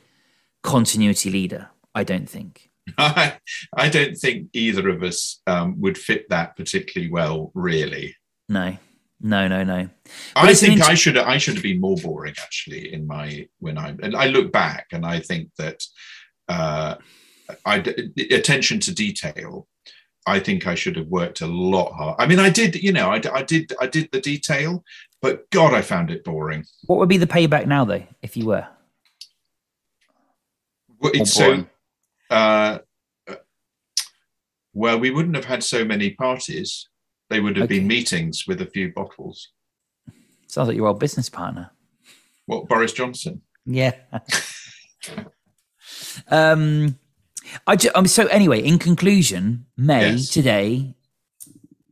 continuity 0.62 1.30
leader. 1.30 1.70
I 1.94 2.04
don't 2.04 2.28
think. 2.28 2.65
I, 2.98 3.38
I 3.76 3.88
don't 3.88 4.16
think 4.16 4.48
either 4.52 4.88
of 4.88 5.02
us 5.02 5.40
um, 5.46 5.80
would 5.80 5.98
fit 5.98 6.28
that 6.30 6.56
particularly 6.56 7.10
well, 7.10 7.50
really. 7.54 8.16
No, 8.48 8.76
no, 9.20 9.48
no, 9.48 9.64
no. 9.64 9.88
But 10.34 10.44
I 10.44 10.54
think 10.54 10.74
int- 10.74 10.88
I 10.88 10.94
should 10.94 11.16
I 11.16 11.38
should 11.38 11.54
have 11.54 11.62
been 11.62 11.80
more 11.80 11.96
boring 11.96 12.34
actually 12.40 12.92
in 12.92 13.06
my 13.06 13.48
when 13.58 13.78
I 13.78 13.96
and 14.02 14.14
I 14.14 14.26
look 14.26 14.52
back 14.52 14.86
and 14.92 15.04
I 15.04 15.20
think 15.20 15.50
that 15.58 15.82
uh, 16.48 16.96
I 17.64 17.76
attention 18.30 18.80
to 18.80 18.94
detail. 18.94 19.66
I 20.28 20.40
think 20.40 20.66
I 20.66 20.74
should 20.74 20.96
have 20.96 21.06
worked 21.06 21.40
a 21.40 21.46
lot 21.46 21.92
hard. 21.92 22.16
I 22.18 22.26
mean, 22.26 22.40
I 22.40 22.50
did, 22.50 22.74
you 22.74 22.92
know, 22.92 23.10
I, 23.10 23.20
I 23.32 23.44
did, 23.44 23.72
I 23.80 23.86
did 23.86 24.08
the 24.10 24.20
detail, 24.20 24.82
but 25.22 25.48
God, 25.50 25.72
I 25.72 25.82
found 25.82 26.10
it 26.10 26.24
boring. 26.24 26.64
What 26.86 26.98
would 26.98 27.08
be 27.08 27.16
the 27.16 27.28
payback 27.28 27.66
now, 27.66 27.84
though, 27.84 28.02
if 28.22 28.36
you 28.36 28.46
were? 28.46 28.66
Well, 30.98 31.12
it's 31.14 31.32
so 31.32 31.64
uh, 32.30 32.78
well, 34.74 34.98
we 34.98 35.10
wouldn't 35.10 35.36
have 35.36 35.46
had 35.46 35.62
so 35.62 35.84
many 35.84 36.10
parties. 36.10 36.88
They 37.30 37.40
would 37.40 37.56
have 37.56 37.64
okay. 37.64 37.78
been 37.78 37.88
meetings 37.88 38.44
with 38.46 38.60
a 38.60 38.66
few 38.66 38.92
bottles. 38.92 39.48
Sounds 40.46 40.68
like 40.68 40.76
your 40.76 40.88
old 40.88 41.00
business 41.00 41.28
partner. 41.28 41.70
What, 42.46 42.68
Boris 42.68 42.92
Johnson? 42.92 43.42
Yeah. 43.64 43.94
um, 46.28 46.98
I 47.66 47.76
just, 47.76 47.96
um, 47.96 48.06
so 48.06 48.26
anyway, 48.26 48.60
in 48.60 48.78
conclusion, 48.78 49.66
May 49.76 50.12
yes. 50.12 50.28
today, 50.30 50.94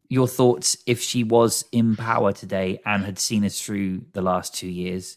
your 0.09 0.29
thoughts 0.29 0.77
if 0.87 1.01
she 1.01 1.25
was 1.25 1.65
in 1.73 1.97
power 1.97 2.33
today 2.33 2.81
and 2.85 3.05
had 3.05 3.19
seen 3.19 3.45
us 3.45 3.61
through 3.61 4.03
the 4.13 4.23
last 4.23 4.55
two 4.55 4.69
years, 4.69 5.17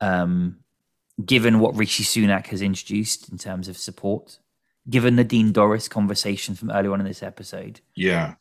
um, 0.00 0.58
given 1.24 1.60
what 1.60 1.76
Rishi 1.76 2.04
Sunak 2.04 2.48
has 2.48 2.62
introduced 2.62 3.28
in 3.28 3.38
terms 3.38 3.68
of 3.68 3.76
support, 3.76 4.38
given 4.88 5.16
the 5.16 5.24
Dean 5.24 5.52
Dorries 5.52 5.88
conversation 5.88 6.54
from 6.54 6.70
earlier 6.70 6.92
on 6.92 7.00
in 7.00 7.06
this 7.06 7.22
episode. 7.22 7.80
Yeah. 7.94 8.34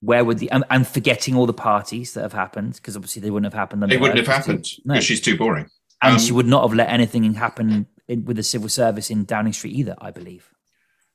Where 0.00 0.24
would 0.24 0.38
the 0.38 0.50
and, 0.50 0.64
and 0.68 0.86
forgetting 0.86 1.36
all 1.36 1.46
the 1.46 1.52
parties 1.52 2.14
that 2.14 2.22
have 2.22 2.32
happened 2.32 2.74
because 2.74 2.96
obviously 2.96 3.22
they 3.22 3.30
wouldn't 3.30 3.52
have 3.52 3.58
happened. 3.58 3.84
They 3.84 3.96
wouldn't 3.96 4.18
have 4.18 4.26
happened 4.26 4.62
because 4.62 4.80
no. 4.84 5.00
she's 5.00 5.20
too 5.20 5.36
boring, 5.36 5.68
and 6.02 6.14
um, 6.14 6.18
she 6.18 6.32
would 6.32 6.46
not 6.46 6.62
have 6.62 6.74
let 6.74 6.88
anything 6.88 7.32
happen 7.34 7.86
in, 8.08 8.24
with 8.24 8.36
the 8.36 8.42
civil 8.42 8.68
service 8.68 9.10
in 9.10 9.24
Downing 9.24 9.52
Street 9.52 9.74
either. 9.74 9.94
I 9.98 10.10
believe. 10.10 10.50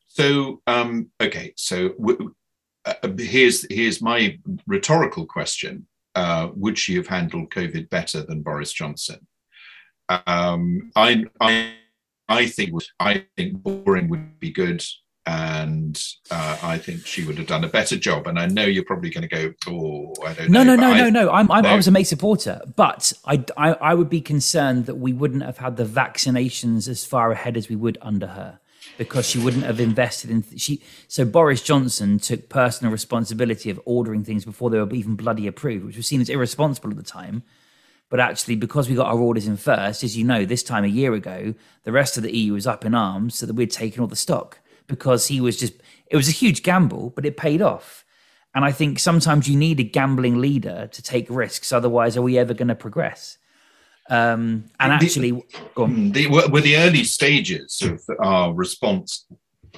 So 0.08 0.62
um, 0.68 1.12
okay, 1.20 1.52
so 1.58 1.90
w- 2.00 2.34
uh, 2.86 2.94
here's 3.18 3.66
here's 3.70 4.02
my 4.02 4.40
rhetorical 4.68 5.26
question: 5.26 5.86
uh, 6.16 6.48
Would 6.56 6.78
she 6.78 6.96
have 6.96 7.08
handled 7.08 7.50
COVID 7.50 7.90
better 7.90 8.24
than 8.24 8.42
Boris 8.42 8.72
Johnson? 8.72 9.28
Um, 10.10 10.92
I, 10.96 11.26
I, 11.42 11.74
I 12.30 12.48
think 12.48 12.74
I 13.00 13.26
think 13.36 13.62
boring 13.64 14.10
would 14.10 14.40
be 14.40 14.52
good, 14.52 14.84
and 15.26 16.02
uh, 16.32 16.58
I 16.64 16.78
think 16.78 17.06
she 17.06 17.26
would 17.26 17.38
have 17.38 17.48
done 17.48 17.64
a 17.64 17.68
better 17.68 17.98
job. 17.98 18.28
And 18.28 18.40
I 18.40 18.46
know 18.46 18.66
you're 18.66 18.86
probably 18.86 19.10
going 19.10 19.28
to 19.28 19.36
go, 19.36 19.54
oh, 19.68 20.14
I 20.26 20.34
don't 20.34 20.50
no, 20.50 20.64
know. 20.64 20.76
No, 20.76 20.88
no, 20.88 20.94
no, 20.94 21.10
no, 21.10 21.26
no. 21.26 21.32
I'm, 21.32 21.52
I'm, 21.52 21.64
no. 21.64 21.70
I 21.70 21.76
was 21.76 21.88
a 21.88 21.92
May 21.92 22.04
supporter, 22.04 22.62
but 22.76 23.12
I, 23.26 23.44
I, 23.58 23.74
I 23.74 23.94
would 23.94 24.10
be 24.10 24.22
concerned 24.22 24.86
that 24.86 24.96
we 24.96 25.14
wouldn't 25.14 25.44
have 25.44 25.58
had 25.58 25.78
the 25.78 25.86
vaccinations 25.86 26.88
as 26.88 27.04
far 27.04 27.32
ahead 27.32 27.58
as 27.58 27.70
we 27.70 27.76
would 27.76 27.98
under 28.02 28.28
her 28.28 28.60
because 28.98 29.28
she 29.28 29.38
wouldn't 29.38 29.64
have 29.64 29.80
invested 29.80 30.30
in 30.30 30.42
th- 30.42 30.62
she 30.62 30.82
so 31.08 31.26
Boris 31.26 31.62
Johnson 31.62 32.20
took 32.20 32.50
personal 32.50 32.92
responsibility 32.92 33.70
of 33.70 33.80
ordering 33.86 34.24
things 34.24 34.46
before 34.46 34.70
they 34.70 34.80
were 34.80 34.92
even 34.94 35.16
bloody 35.16 35.46
approved 35.46 35.86
which 35.86 35.98
was 35.98 36.08
seen 36.08 36.22
as 36.22 36.30
irresponsible 36.30 36.90
at 36.90 36.96
the 36.96 37.04
time 37.04 37.44
but 38.10 38.20
actually, 38.20 38.56
because 38.56 38.88
we 38.88 38.96
got 38.96 39.08
our 39.08 39.20
orders 39.20 39.48
in 39.48 39.58
first, 39.58 40.04
as 40.04 40.18
you 40.18 40.24
know, 40.24 40.46
this 40.46 40.64
time 40.64 40.84
a 40.84 40.88
year 40.88 41.14
ago, 41.14 41.54
the 41.84 41.92
rest 41.92 42.18
of 42.18 42.24
the 42.24 42.36
EU 42.36 42.54
was 42.54 42.68
up 42.68 42.86
in 42.86 42.96
arms 42.96 43.36
so 43.36 43.46
that 43.46 43.56
we'd 43.56 43.72
taken 43.72 44.02
all 44.02 44.08
the 44.08 44.16
stock 44.16 44.60
because 44.88 45.28
he 45.28 45.42
was 45.42 45.58
just, 45.58 45.74
it 46.10 46.16
was 46.16 46.30
a 46.30 46.32
huge 46.32 46.64
gamble, 46.64 47.10
but 47.10 47.26
it 47.26 47.36
paid 47.36 47.62
off. 47.62 48.06
And 48.56 48.64
I 48.64 48.72
think 48.72 48.98
sometimes 48.98 49.48
you 49.50 49.58
need 49.58 49.80
a 49.80 49.84
gambling 49.84 50.40
leader 50.40 50.88
to 50.92 51.02
take 51.02 51.30
risks. 51.30 51.74
Otherwise, 51.74 52.16
are 52.16 52.22
we 52.22 52.38
ever 52.38 52.54
going 52.54 52.70
to 52.70 52.76
progress? 52.76 53.38
Um, 54.10 54.66
and 54.80 54.94
actually, 54.94 55.32
the, 55.32 56.12
the, 56.14 56.28
were 56.28 56.62
the 56.62 56.78
early 56.78 57.04
stages 57.04 57.82
of 57.82 58.02
our 58.20 58.54
response 58.54 59.28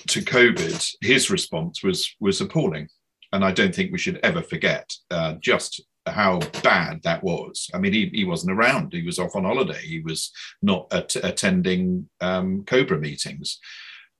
to 0.07 0.21
COVID, 0.21 0.95
his 1.01 1.30
response 1.30 1.84
was 1.84 2.15
was 2.19 2.39
appalling, 2.39 2.89
and 3.34 3.43
I 3.43 3.51
don't 3.51 3.73
think 3.73 3.91
we 3.91 3.97
should 3.97 4.19
ever 4.21 4.43
forget 4.43 4.93
uh, 5.09 5.34
just 5.41 5.82
how 6.06 6.39
bad 6.64 7.02
that 7.04 7.24
was. 7.24 7.70
I 7.74 7.80
mean, 7.80 7.93
he, 7.93 8.10
he 8.14 8.26
wasn't 8.26 8.58
around. 8.58 8.93
He 8.93 9.04
was 9.04 9.20
off 9.20 9.36
on 9.36 9.45
holiday. 9.45 9.82
He 9.82 10.00
was 10.00 10.32
not 10.62 10.88
at, 10.91 11.16
attending 11.18 12.10
um, 12.22 12.64
Cobra 12.66 12.97
meetings. 12.97 13.60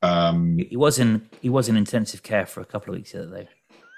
Um, 0.02 0.58
he 0.58 0.78
was 0.78 0.98
in 0.98 1.30
he 1.42 1.50
was 1.50 1.68
in 1.68 1.76
intensive 1.76 2.24
care 2.24 2.46
for 2.46 2.62
a 2.62 2.66
couple 2.66 2.94
of 2.94 3.00
weeks 3.00 3.12
the 3.12 3.24
other 3.24 3.44
day. 3.44 3.50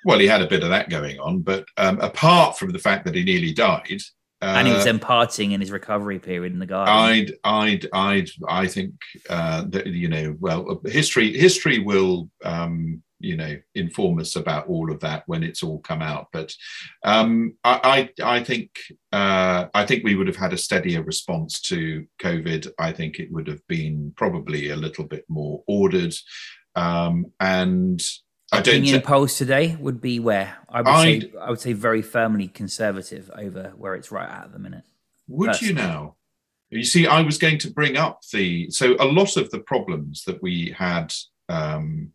Well, 0.03 0.17
he 0.17 0.27
had 0.27 0.41
a 0.41 0.47
bit 0.47 0.63
of 0.63 0.69
that 0.69 0.89
going 0.89 1.19
on, 1.19 1.41
but 1.41 1.65
um, 1.77 1.99
apart 1.99 2.57
from 2.57 2.71
the 2.71 2.79
fact 2.79 3.05
that 3.05 3.13
he 3.13 3.23
nearly 3.23 3.53
died, 3.53 4.01
uh, 4.41 4.55
and 4.57 4.67
he 4.67 4.73
was 4.73 4.87
imparting 4.87 5.51
in 5.51 5.61
his 5.61 5.69
recovery 5.69 6.17
period 6.17 6.51
in 6.51 6.57
the 6.57 6.65
garden. 6.65 6.93
I'd, 6.93 7.33
I'd, 7.43 7.87
I'd, 7.93 8.29
I 8.47 8.65
think 8.65 8.93
uh, 9.29 9.65
that 9.69 9.85
you 9.85 10.07
know, 10.07 10.35
well, 10.39 10.81
history, 10.85 11.37
history 11.37 11.77
will 11.77 12.27
um, 12.43 13.03
you 13.21 13.37
know 13.37 13.57
inform 13.75 14.19
us 14.19 14.35
about 14.35 14.67
all 14.67 14.91
of 14.91 14.99
that 14.99 15.23
when 15.27 15.43
it's 15.43 15.63
all 15.63 15.79
come 15.79 16.01
out 16.01 16.27
but 16.31 16.53
um, 17.03 17.53
I, 17.63 18.09
I, 18.23 18.37
I 18.37 18.43
think 18.43 18.71
uh, 19.11 19.67
I 19.73 19.85
think 19.85 20.03
we 20.03 20.15
would 20.15 20.27
have 20.27 20.35
had 20.35 20.53
a 20.53 20.57
steadier 20.57 21.03
response 21.03 21.61
to 21.61 22.05
COVID 22.21 22.71
I 22.79 22.91
think 22.91 23.19
it 23.19 23.31
would 23.31 23.47
have 23.47 23.65
been 23.67 24.13
probably 24.15 24.69
a 24.69 24.75
little 24.75 25.05
bit 25.05 25.25
more 25.29 25.63
ordered 25.67 26.13
um, 26.75 27.27
and 27.39 28.01
I 28.51 28.61
don't 28.61 28.75
opinion 28.75 29.01
polls 29.01 29.37
today 29.37 29.77
would 29.79 30.01
be 30.01 30.19
where 30.19 30.57
I 30.67 30.81
would 30.81 30.87
I'd, 30.87 31.21
say 31.21 31.31
I 31.39 31.49
would 31.49 31.61
say 31.61 31.73
very 31.73 32.01
firmly 32.01 32.49
conservative 32.49 33.31
over 33.37 33.73
where 33.77 33.95
it's 33.95 34.11
right 34.11 34.29
at 34.29 34.51
the 34.51 34.59
minute. 34.59 34.83
Would 35.29 35.47
personally. 35.47 35.69
you 35.69 35.87
now? 35.87 36.15
You 36.69 36.83
see, 36.83 37.07
I 37.07 37.21
was 37.21 37.37
going 37.37 37.57
to 37.59 37.71
bring 37.71 37.97
up 37.97 38.21
the 38.31 38.69
so 38.69 38.95
a 38.99 39.05
lot 39.05 39.37
of 39.37 39.49
the 39.51 39.59
problems 39.59 40.23
that 40.25 40.41
we 40.41 40.73
had 40.77 41.13
um, 41.47 42.11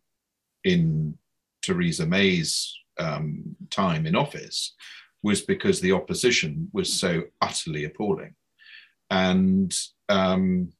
in 0.66 1.16
Theresa 1.62 2.06
May's 2.06 2.76
um, 2.98 3.56
time 3.70 4.06
in 4.06 4.16
office 4.16 4.74
was 5.22 5.40
because 5.42 5.80
the 5.80 5.92
opposition 5.92 6.68
was 6.72 6.92
so 6.92 7.22
utterly 7.40 7.84
appalling. 7.84 8.34
And 9.10 9.74
um, 10.08 10.72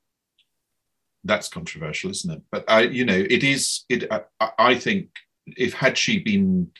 that's 1.25 1.49
controversial, 1.49 2.11
isn't 2.11 2.33
it? 2.33 2.43
But 2.51 2.65
I, 2.69 2.83
you 2.83 3.05
know, 3.05 3.25
it 3.31 3.43
is. 3.43 3.85
It. 3.89 4.11
I, 4.11 4.51
I 4.59 4.75
think 4.77 5.09
if 5.47 5.75
had 5.75 5.97
she 5.97 6.19
been, 6.19 6.71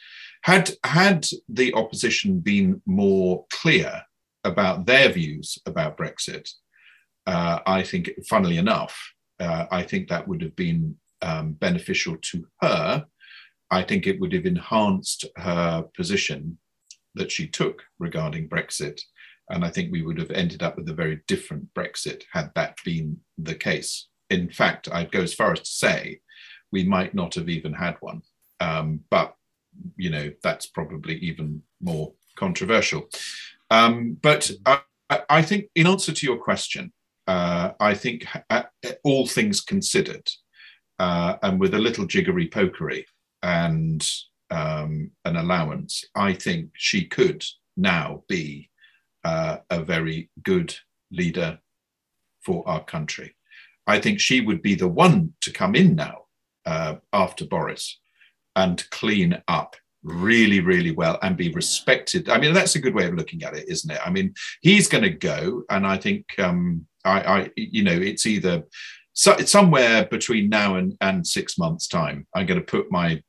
had 0.43 0.71
had 0.85 1.27
the 1.49 1.75
opposition 1.75 2.41
been 2.41 2.83
more 2.87 3.47
clear 3.53 4.03
about 4.45 4.87
their 4.87 5.09
views 5.11 5.59
about 5.67 5.97
Brexit, 5.97 6.49
uh, 7.27 7.61
I 7.67 7.83
think, 7.83 8.11
funnily 8.29 8.59
enough, 8.59 8.97
uh, 9.41 9.67
I 9.71 9.83
think 9.83 10.09
that 10.09 10.27
would 10.27 10.43
have 10.43 10.57
been 10.57 10.97
um, 11.23 11.53
beneficial 11.53 12.17
to 12.17 12.47
her, 12.63 13.07
I 13.71 13.83
think 13.83 14.07
it 14.07 14.21
would 14.21 14.33
have 14.33 14.47
enhanced 14.47 15.25
her 15.37 15.85
position 15.95 16.59
that 17.15 17.33
she 17.33 17.47
took 17.49 17.83
regarding 17.99 18.49
Brexit. 18.49 19.01
And 19.51 19.65
I 19.65 19.71
think 19.71 19.91
we 19.91 20.03
would 20.03 20.19
have 20.19 20.31
ended 20.31 20.63
up 20.63 20.77
with 20.77 20.89
a 20.89 20.95
very 20.95 21.21
different 21.27 21.73
Brexit 21.75 22.23
had 22.33 22.51
that 22.55 22.77
been 22.85 23.19
the 23.39 23.55
case. 23.55 24.09
In 24.31 24.51
fact, 24.51 24.89
I'd 24.93 25.13
go 25.13 25.23
as 25.23 25.35
far 25.35 25.53
as 25.53 25.61
to 25.61 25.71
say 25.71 26.21
we 26.73 26.85
might 26.85 27.15
not 27.15 27.35
have 27.35 27.49
even 27.49 27.73
had 27.73 27.97
one. 28.01 28.23
Um, 28.61 29.01
but, 29.11 29.35
you 29.97 30.11
know, 30.11 30.33
that's 30.43 30.67
probably 30.67 31.17
even 31.17 31.63
more 31.81 32.13
controversial. 32.37 33.09
Um, 33.71 34.17
but 34.23 34.51
I, 34.65 34.81
I, 35.29 35.43
think, 35.43 35.67
in 35.75 35.87
answer 35.87 36.13
to 36.13 36.27
your 36.27 36.39
question, 36.39 36.93
uh, 37.27 37.73
I 37.81 37.95
think 37.95 38.27
uh, 38.51 38.63
all 39.05 39.27
things 39.27 39.61
considered, 39.61 40.29
uh, 40.99 41.37
and 41.43 41.61
with 41.61 41.75
a 41.75 41.79
little 41.79 42.07
jiggery 42.07 42.49
pokery 42.49 43.05
and 43.43 44.09
um, 44.51 45.11
an 45.25 45.37
allowance, 45.37 46.05
I 46.15 46.33
think 46.33 46.71
she 46.75 47.05
could 47.05 47.45
now 47.77 48.23
be 48.29 48.71
uh, 49.25 49.59
a 49.71 49.83
very 49.83 50.31
good 50.43 50.75
leader 51.11 51.59
for 52.45 52.67
our 52.69 52.85
country. 52.85 53.35
I 53.87 54.01
think 54.01 54.21
she 54.21 54.41
would 54.41 54.63
be 54.63 54.75
the 54.75 54.89
one 54.89 55.35
to 55.43 55.53
come 55.53 55.75
in 55.75 55.95
now 55.95 56.27
uh, 56.65 56.97
after 57.13 57.45
Boris 57.45 57.99
and 58.55 58.89
clean 58.91 59.43
up 59.49 59.77
really, 60.03 60.61
really 60.61 60.93
well 60.93 61.19
and 61.23 61.37
be 61.37 61.53
respected. 61.53 62.29
I 62.29 62.39
mean, 62.39 62.55
that's 62.55 62.77
a 62.77 62.81
good 62.81 62.95
way 62.95 63.07
of 63.07 63.15
looking 63.15 63.43
at 63.43 63.57
it, 63.57 63.69
isn't 63.69 63.91
it? 63.91 64.01
I 64.05 64.11
mean, 64.11 64.35
he's 64.61 64.89
going 64.89 65.05
to 65.05 65.11
go, 65.11 65.65
and 65.69 65.87
I 65.87 65.99
think 65.99 66.27
um, 66.39 66.87
I, 67.05 67.21
I, 67.21 67.51
you 67.57 67.83
know, 67.83 67.93
it's 67.93 68.27
either 68.27 68.65
so 69.17 69.33
it's 69.33 69.51
somewhere 69.51 70.05
between 70.05 70.51
now 70.51 70.77
and, 70.77 70.95
and 71.01 71.27
six 71.27 71.57
months' 71.57 71.89
time. 71.89 72.27
I'm 72.35 72.45
going 72.45 72.61
to 72.61 72.67
put 72.67 72.93
my 72.93 73.23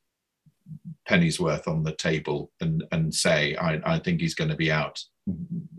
penny's 1.06 1.40
worth 1.40 1.66
on 1.66 1.82
the 1.82 1.94
table 1.94 2.50
and 2.60 2.84
and 2.92 3.12
say 3.12 3.56
I, 3.56 3.80
I 3.94 3.98
think 3.98 4.20
he's 4.20 4.34
going 4.34 4.50
to 4.50 4.56
be 4.56 4.70
out. 4.70 5.00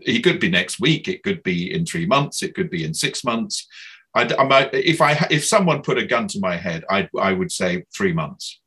He 0.00 0.20
could 0.20 0.40
be 0.40 0.50
next 0.50 0.80
week. 0.80 1.06
It 1.06 1.22
could 1.22 1.44
be 1.44 1.72
in 1.72 1.86
three 1.86 2.06
months. 2.06 2.42
It 2.42 2.56
could 2.56 2.70
be 2.70 2.82
in 2.82 2.92
six 2.92 3.22
months. 3.22 3.68
I, 4.12 4.22
I 4.36 4.42
might, 4.42 4.74
if 4.74 5.00
I 5.00 5.12
if 5.30 5.44
someone 5.44 5.82
put 5.82 5.96
a 5.96 6.04
gun 6.04 6.26
to 6.28 6.40
my 6.40 6.56
head, 6.56 6.84
I 6.90 7.08
I 7.16 7.32
would 7.32 7.52
say 7.52 7.84
three 7.96 8.12
months. 8.12 8.60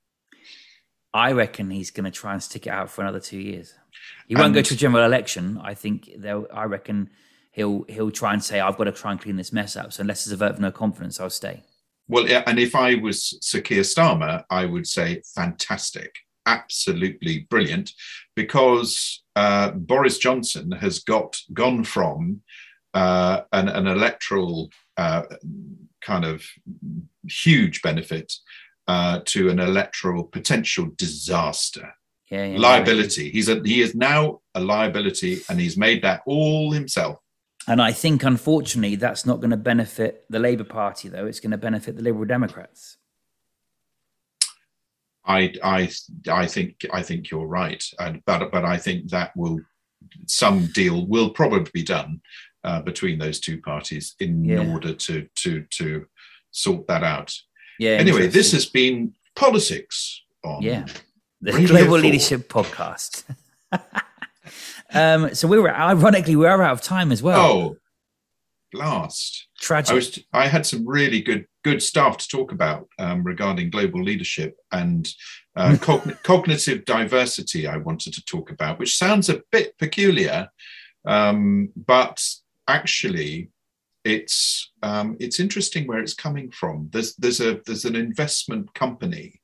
I 1.13 1.33
reckon 1.33 1.69
he's 1.71 1.91
going 1.91 2.05
to 2.05 2.11
try 2.11 2.31
and 2.31 2.41
stick 2.41 2.67
it 2.67 2.69
out 2.69 2.89
for 2.89 3.01
another 3.01 3.19
two 3.19 3.39
years. 3.39 3.75
He 4.27 4.35
won't 4.35 4.47
and, 4.47 4.55
go 4.55 4.61
to 4.61 4.73
a 4.73 4.77
general 4.77 5.03
election. 5.03 5.59
I 5.61 5.73
think 5.73 6.09
they'll. 6.17 6.47
I 6.53 6.63
reckon 6.63 7.09
he'll 7.53 7.85
he'll 7.87 8.11
try 8.11 8.33
and 8.33 8.43
say, 8.43 8.59
"I've 8.59 8.77
got 8.77 8.85
to 8.85 8.91
try 8.91 9.11
and 9.11 9.21
clean 9.21 9.37
this 9.37 9.53
mess 9.53 9.77
up." 9.77 9.93
So 9.93 10.01
unless 10.01 10.25
there's 10.25 10.33
a 10.33 10.37
vote 10.37 10.51
of 10.51 10.59
no 10.59 10.71
confidence, 10.71 11.19
I'll 11.19 11.29
stay. 11.29 11.63
Well, 12.09 12.27
yeah, 12.27 12.43
and 12.45 12.59
if 12.59 12.75
I 12.75 12.95
was 12.95 13.37
Sir 13.41 13.61
Keir 13.61 13.83
Starmer, 13.83 14.43
I 14.49 14.65
would 14.65 14.85
say 14.85 15.21
fantastic, 15.33 16.13
absolutely 16.45 17.47
brilliant, 17.49 17.93
because 18.35 19.23
uh, 19.37 19.71
Boris 19.71 20.17
Johnson 20.17 20.71
has 20.71 20.99
got 20.99 21.39
gone 21.53 21.85
from 21.85 22.41
uh, 22.93 23.41
an, 23.53 23.69
an, 23.69 23.87
electoral 23.87 24.69
uh, 24.97 25.23
kind 26.01 26.25
of 26.25 26.43
huge 27.27 27.81
benefit 27.81 28.33
uh, 28.87 29.21
to 29.25 29.49
an 29.49 29.59
electoral 29.59 30.25
potential 30.25 30.91
disaster. 30.97 31.93
Yeah, 32.29 32.45
yeah, 32.45 32.59
liability. 32.59 33.29
He's 33.29 33.47
a 33.47 33.61
he 33.63 33.81
is 33.81 33.95
now 33.95 34.41
a 34.55 34.59
liability, 34.59 35.41
and 35.49 35.59
he's 35.59 35.77
made 35.77 36.03
that 36.03 36.21
all 36.25 36.71
himself. 36.71 37.22
And 37.67 37.81
I 37.81 37.91
think, 37.91 38.23
unfortunately, 38.23 38.95
that's 38.95 39.25
not 39.25 39.39
going 39.39 39.51
to 39.51 39.57
benefit 39.57 40.25
the 40.29 40.39
Labour 40.39 40.63
Party, 40.63 41.09
though. 41.09 41.25
It's 41.25 41.39
going 41.39 41.51
to 41.51 41.57
benefit 41.57 41.95
the 41.95 42.01
Liberal 42.01 42.25
Democrats. 42.25 42.97
I, 45.25 45.53
I, 45.63 45.89
I 46.29 46.45
think, 46.47 46.85
I 46.91 47.01
think 47.01 47.31
you're 47.31 47.47
right, 47.47 47.83
and, 47.99 48.21
but, 48.25 48.51
but 48.51 48.65
I 48.65 48.77
think 48.77 49.09
that 49.11 49.35
will, 49.37 49.61
some 50.27 50.65
deal 50.67 51.07
will 51.07 51.29
probably 51.29 51.69
be 51.73 51.83
done 51.83 52.21
uh, 52.65 52.81
between 52.81 53.19
those 53.19 53.39
two 53.39 53.61
parties 53.61 54.15
in 54.19 54.43
yeah. 54.43 54.69
order 54.69 54.93
to, 54.93 55.27
to, 55.35 55.65
to 55.71 56.05
sort 56.51 56.87
that 56.87 57.03
out. 57.03 57.33
Yeah. 57.79 57.91
Anyway, 57.91 58.27
this 58.27 58.51
has 58.51 58.65
been 58.65 59.13
politics 59.35 60.21
on 60.43 60.61
yeah 60.61 60.85
the 61.43 61.51
Radio 61.51 61.67
Global 61.67 61.89
4. 61.89 61.99
Leadership 61.99 62.47
Podcast. 62.47 63.23
Um, 64.93 65.33
so 65.33 65.47
we 65.47 65.59
were 65.59 65.73
ironically 65.73 66.35
we 66.35 66.45
are 66.45 66.61
out 66.61 66.73
of 66.73 66.81
time 66.81 67.11
as 67.11 67.23
well. 67.23 67.41
Oh, 67.41 67.75
blast! 68.71 69.47
tragic. 69.63 69.91
I, 69.91 69.95
was, 69.95 70.19
I 70.33 70.47
had 70.47 70.65
some 70.65 70.87
really 70.87 71.21
good 71.21 71.47
good 71.63 71.81
stuff 71.81 72.17
to 72.17 72.27
talk 72.27 72.51
about 72.51 72.87
um, 72.99 73.23
regarding 73.23 73.69
global 73.69 74.03
leadership 74.03 74.55
and 74.71 75.09
uh, 75.55 75.71
cogn- 75.79 76.21
cognitive 76.23 76.85
diversity. 76.85 77.67
I 77.67 77.77
wanted 77.77 78.13
to 78.13 78.25
talk 78.25 78.51
about, 78.51 78.79
which 78.79 78.97
sounds 78.97 79.29
a 79.29 79.41
bit 79.51 79.77
peculiar, 79.77 80.49
um, 81.05 81.69
but 81.75 82.21
actually 82.67 83.49
it's 84.03 84.71
um, 84.83 85.15
it's 85.19 85.39
interesting 85.39 85.87
where 85.87 85.99
it's 85.99 86.13
coming 86.13 86.51
from. 86.51 86.89
There's 86.91 87.15
there's 87.15 87.39
a 87.39 87.61
there's 87.65 87.85
an 87.85 87.95
investment 87.95 88.73
company 88.73 89.39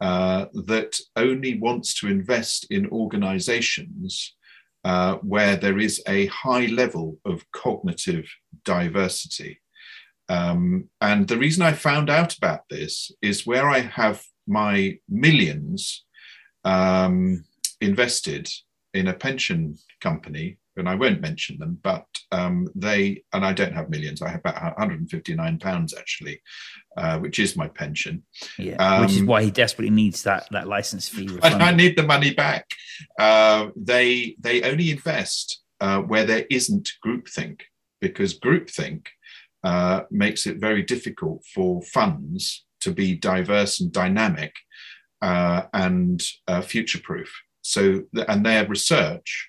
uh, 0.00 0.46
that 0.66 0.98
only 1.16 1.58
wants 1.58 1.94
to 2.00 2.08
invest 2.08 2.66
in 2.70 2.88
organizations 2.88 4.34
uh, 4.84 5.16
where 5.16 5.56
there 5.56 5.78
is 5.78 6.02
a 6.06 6.26
high 6.26 6.66
level 6.66 7.18
of 7.24 7.44
cognitive 7.52 8.28
diversity. 8.64 9.60
Um, 10.28 10.88
and 11.00 11.26
the 11.26 11.38
reason 11.38 11.62
I 11.62 11.72
found 11.72 12.10
out 12.10 12.36
about 12.36 12.68
this 12.68 13.10
is 13.22 13.46
where 13.46 13.68
I 13.68 13.80
have 13.80 14.22
my 14.46 14.98
millions 15.08 16.04
um, 16.64 17.44
invested 17.80 18.50
in 18.94 19.08
a 19.08 19.14
pension 19.14 19.76
company 20.00 20.58
and 20.78 20.88
I 20.88 20.94
won't 20.94 21.20
mention 21.20 21.58
them, 21.58 21.78
but 21.82 22.04
um, 22.32 22.68
they, 22.74 23.22
and 23.32 23.44
I 23.44 23.52
don't 23.52 23.72
have 23.72 23.90
millions, 23.90 24.22
I 24.22 24.28
have 24.28 24.40
about 24.40 24.62
159 24.78 25.58
pounds 25.58 25.94
actually, 25.96 26.40
uh, 26.96 27.18
which 27.18 27.38
is 27.38 27.56
my 27.56 27.68
pension. 27.68 28.22
Yeah, 28.58 28.76
um, 28.76 29.02
which 29.02 29.12
is 29.12 29.20
um, 29.20 29.26
why 29.26 29.42
he 29.42 29.50
desperately 29.50 29.90
needs 29.90 30.22
that, 30.24 30.48
that 30.50 30.68
license 30.68 31.08
fee. 31.08 31.28
Refunded. 31.28 31.62
I 31.62 31.72
need 31.72 31.96
the 31.96 32.02
money 32.02 32.34
back. 32.34 32.66
Uh, 33.18 33.68
they, 33.76 34.36
they 34.40 34.62
only 34.62 34.90
invest 34.90 35.62
uh, 35.80 36.00
where 36.00 36.24
there 36.24 36.46
isn't 36.50 36.90
groupthink 37.04 37.60
because 38.00 38.38
groupthink 38.38 39.06
uh, 39.64 40.02
makes 40.10 40.46
it 40.46 40.58
very 40.58 40.82
difficult 40.82 41.44
for 41.54 41.82
funds 41.82 42.64
to 42.80 42.92
be 42.92 43.14
diverse 43.14 43.80
and 43.80 43.92
dynamic 43.92 44.54
uh, 45.22 45.62
and 45.72 46.22
uh, 46.46 46.60
future 46.60 47.00
proof. 47.02 47.32
So, 47.62 48.04
and 48.28 48.46
their 48.46 48.66
research 48.66 49.47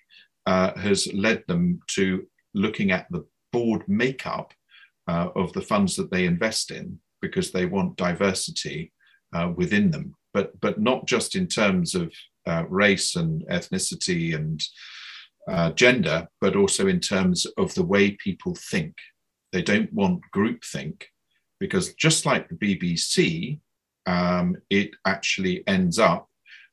uh, 0.50 0.76
has 0.80 1.08
led 1.14 1.44
them 1.48 1.80
to 1.86 2.26
looking 2.56 2.90
at 2.90 3.06
the 3.12 3.24
board 3.54 3.84
makeup 3.88 4.52
uh, 5.08 5.28
of 5.36 5.54
the 5.54 5.62
funds 5.62 5.96
that 5.96 6.10
they 6.10 6.26
invest 6.26 6.72
in 6.72 7.00
because 7.22 7.52
they 7.52 7.68
want 7.68 7.96
diversity 7.98 8.92
uh, 9.36 9.52
within 9.56 9.92
them, 9.92 10.16
but 10.34 10.60
but 10.60 10.80
not 10.80 11.06
just 11.06 11.36
in 11.36 11.46
terms 11.46 11.94
of 11.94 12.12
uh, 12.48 12.64
race 12.68 13.16
and 13.16 13.46
ethnicity 13.52 14.36
and 14.36 14.64
uh, 15.48 15.70
gender, 15.74 16.28
but 16.42 16.56
also 16.56 16.88
in 16.88 17.00
terms 17.00 17.46
of 17.58 17.72
the 17.76 17.86
way 17.94 18.12
people 18.12 18.56
think. 18.72 18.96
They 19.52 19.62
don't 19.62 19.94
want 19.94 20.22
groupthink 20.36 21.04
because 21.60 21.94
just 21.94 22.26
like 22.26 22.50
the 22.50 22.56
BBC, 22.56 23.60
um, 24.08 24.58
it 24.72 24.92
actually 25.06 25.64
ends 25.68 26.00
up 26.00 26.28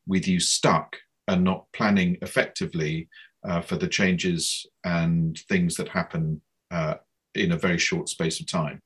with 0.07 0.27
you 0.27 0.41
stuck 0.41 0.97
and 1.29 1.45
not 1.45 1.67
planning 1.75 2.17
effectively 2.23 3.09
uh, 3.47 3.61
for 3.61 3.77
the 3.77 3.89
changes 3.89 4.67
and 4.85 5.39
things 5.49 5.77
that 5.77 5.89
happen 5.89 6.41
uh, 6.71 6.95
in 7.35 7.53
a 7.53 7.57
very 7.57 7.79
short 7.79 8.09
space 8.09 8.41
of 8.41 8.47
time. 8.47 8.81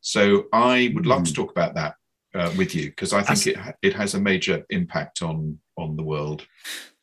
So 0.00 0.44
I 0.52 0.92
would 0.94 1.06
love 1.06 1.22
mm. 1.22 1.24
to 1.26 1.30
hmm. 1.30 1.42
talk 1.42 1.50
about 1.50 1.74
that 1.74 1.94
uh, 2.34 2.52
with 2.56 2.74
you 2.74 2.90
because 2.90 3.12
I 3.12 3.22
think 3.22 3.46
it 3.46 3.76
it 3.82 3.94
has 3.94 4.14
a 4.14 4.20
major 4.20 4.64
impact 4.70 5.22
on 5.22 5.58
on 5.76 5.96
the 5.96 6.02
world. 6.02 6.46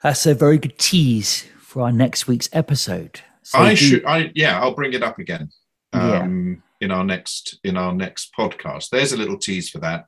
That's 0.02 0.26
a 0.26 0.34
very 0.34 0.58
good 0.58 0.78
tease 0.78 1.46
for 1.60 1.84
our 1.84 1.92
next 1.92 2.28
week's 2.28 2.50
episode. 2.54 3.22
So 3.42 3.60
I 3.60 3.72
do... 3.72 3.76
should, 3.76 4.06
I 4.06 4.32
yeah, 4.36 4.60
I'll 4.60 4.76
bring 4.76 4.94
it 4.94 5.04
up 5.04 5.20
again 5.20 5.50
um, 5.92 6.64
yeah. 6.80 6.86
in 6.86 6.92
our 6.92 7.04
next 7.04 7.60
in 7.64 7.78
our 7.78 7.94
next 7.94 8.32
podcast. 8.38 8.90
There's 8.90 9.14
a 9.14 9.18
little 9.18 9.38
tease 9.38 9.70
for 9.70 9.80
that. 9.80 10.06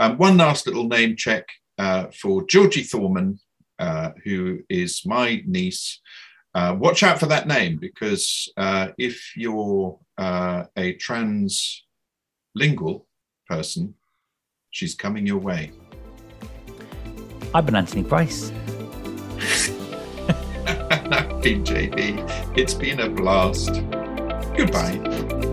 Um, 0.00 0.16
one 0.16 0.36
last 0.36 0.66
little 0.66 0.86
name 0.86 1.16
check 1.16 1.48
uh, 1.76 2.06
for 2.06 2.46
Georgie 2.46 2.82
Thorman, 2.82 3.40
uh, 3.78 4.10
who 4.24 4.60
is 4.68 5.02
my 5.04 5.42
niece. 5.46 6.00
Uh, 6.54 6.74
watch 6.78 7.02
out 7.02 7.20
for 7.20 7.26
that 7.26 7.46
name 7.46 7.78
because 7.80 8.50
uh, 8.56 8.88
if 8.98 9.32
you're 9.36 9.98
uh, 10.16 10.64
a 10.76 10.96
translingual 10.96 11.84
person, 13.46 13.94
she's 14.70 14.94
coming 14.94 15.26
your 15.26 15.38
way. 15.38 15.72
I've 17.54 17.66
been 17.66 17.76
Anthony 17.76 18.02
Price. 18.02 18.50
I've 21.10 21.42
been 21.42 21.64
JB. 21.64 22.58
It's 22.58 22.74
been 22.74 23.00
a 23.00 23.08
blast. 23.08 23.72
Goodbye. 24.56 24.98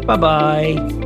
Bye 0.05 0.17
bye. 0.17 1.01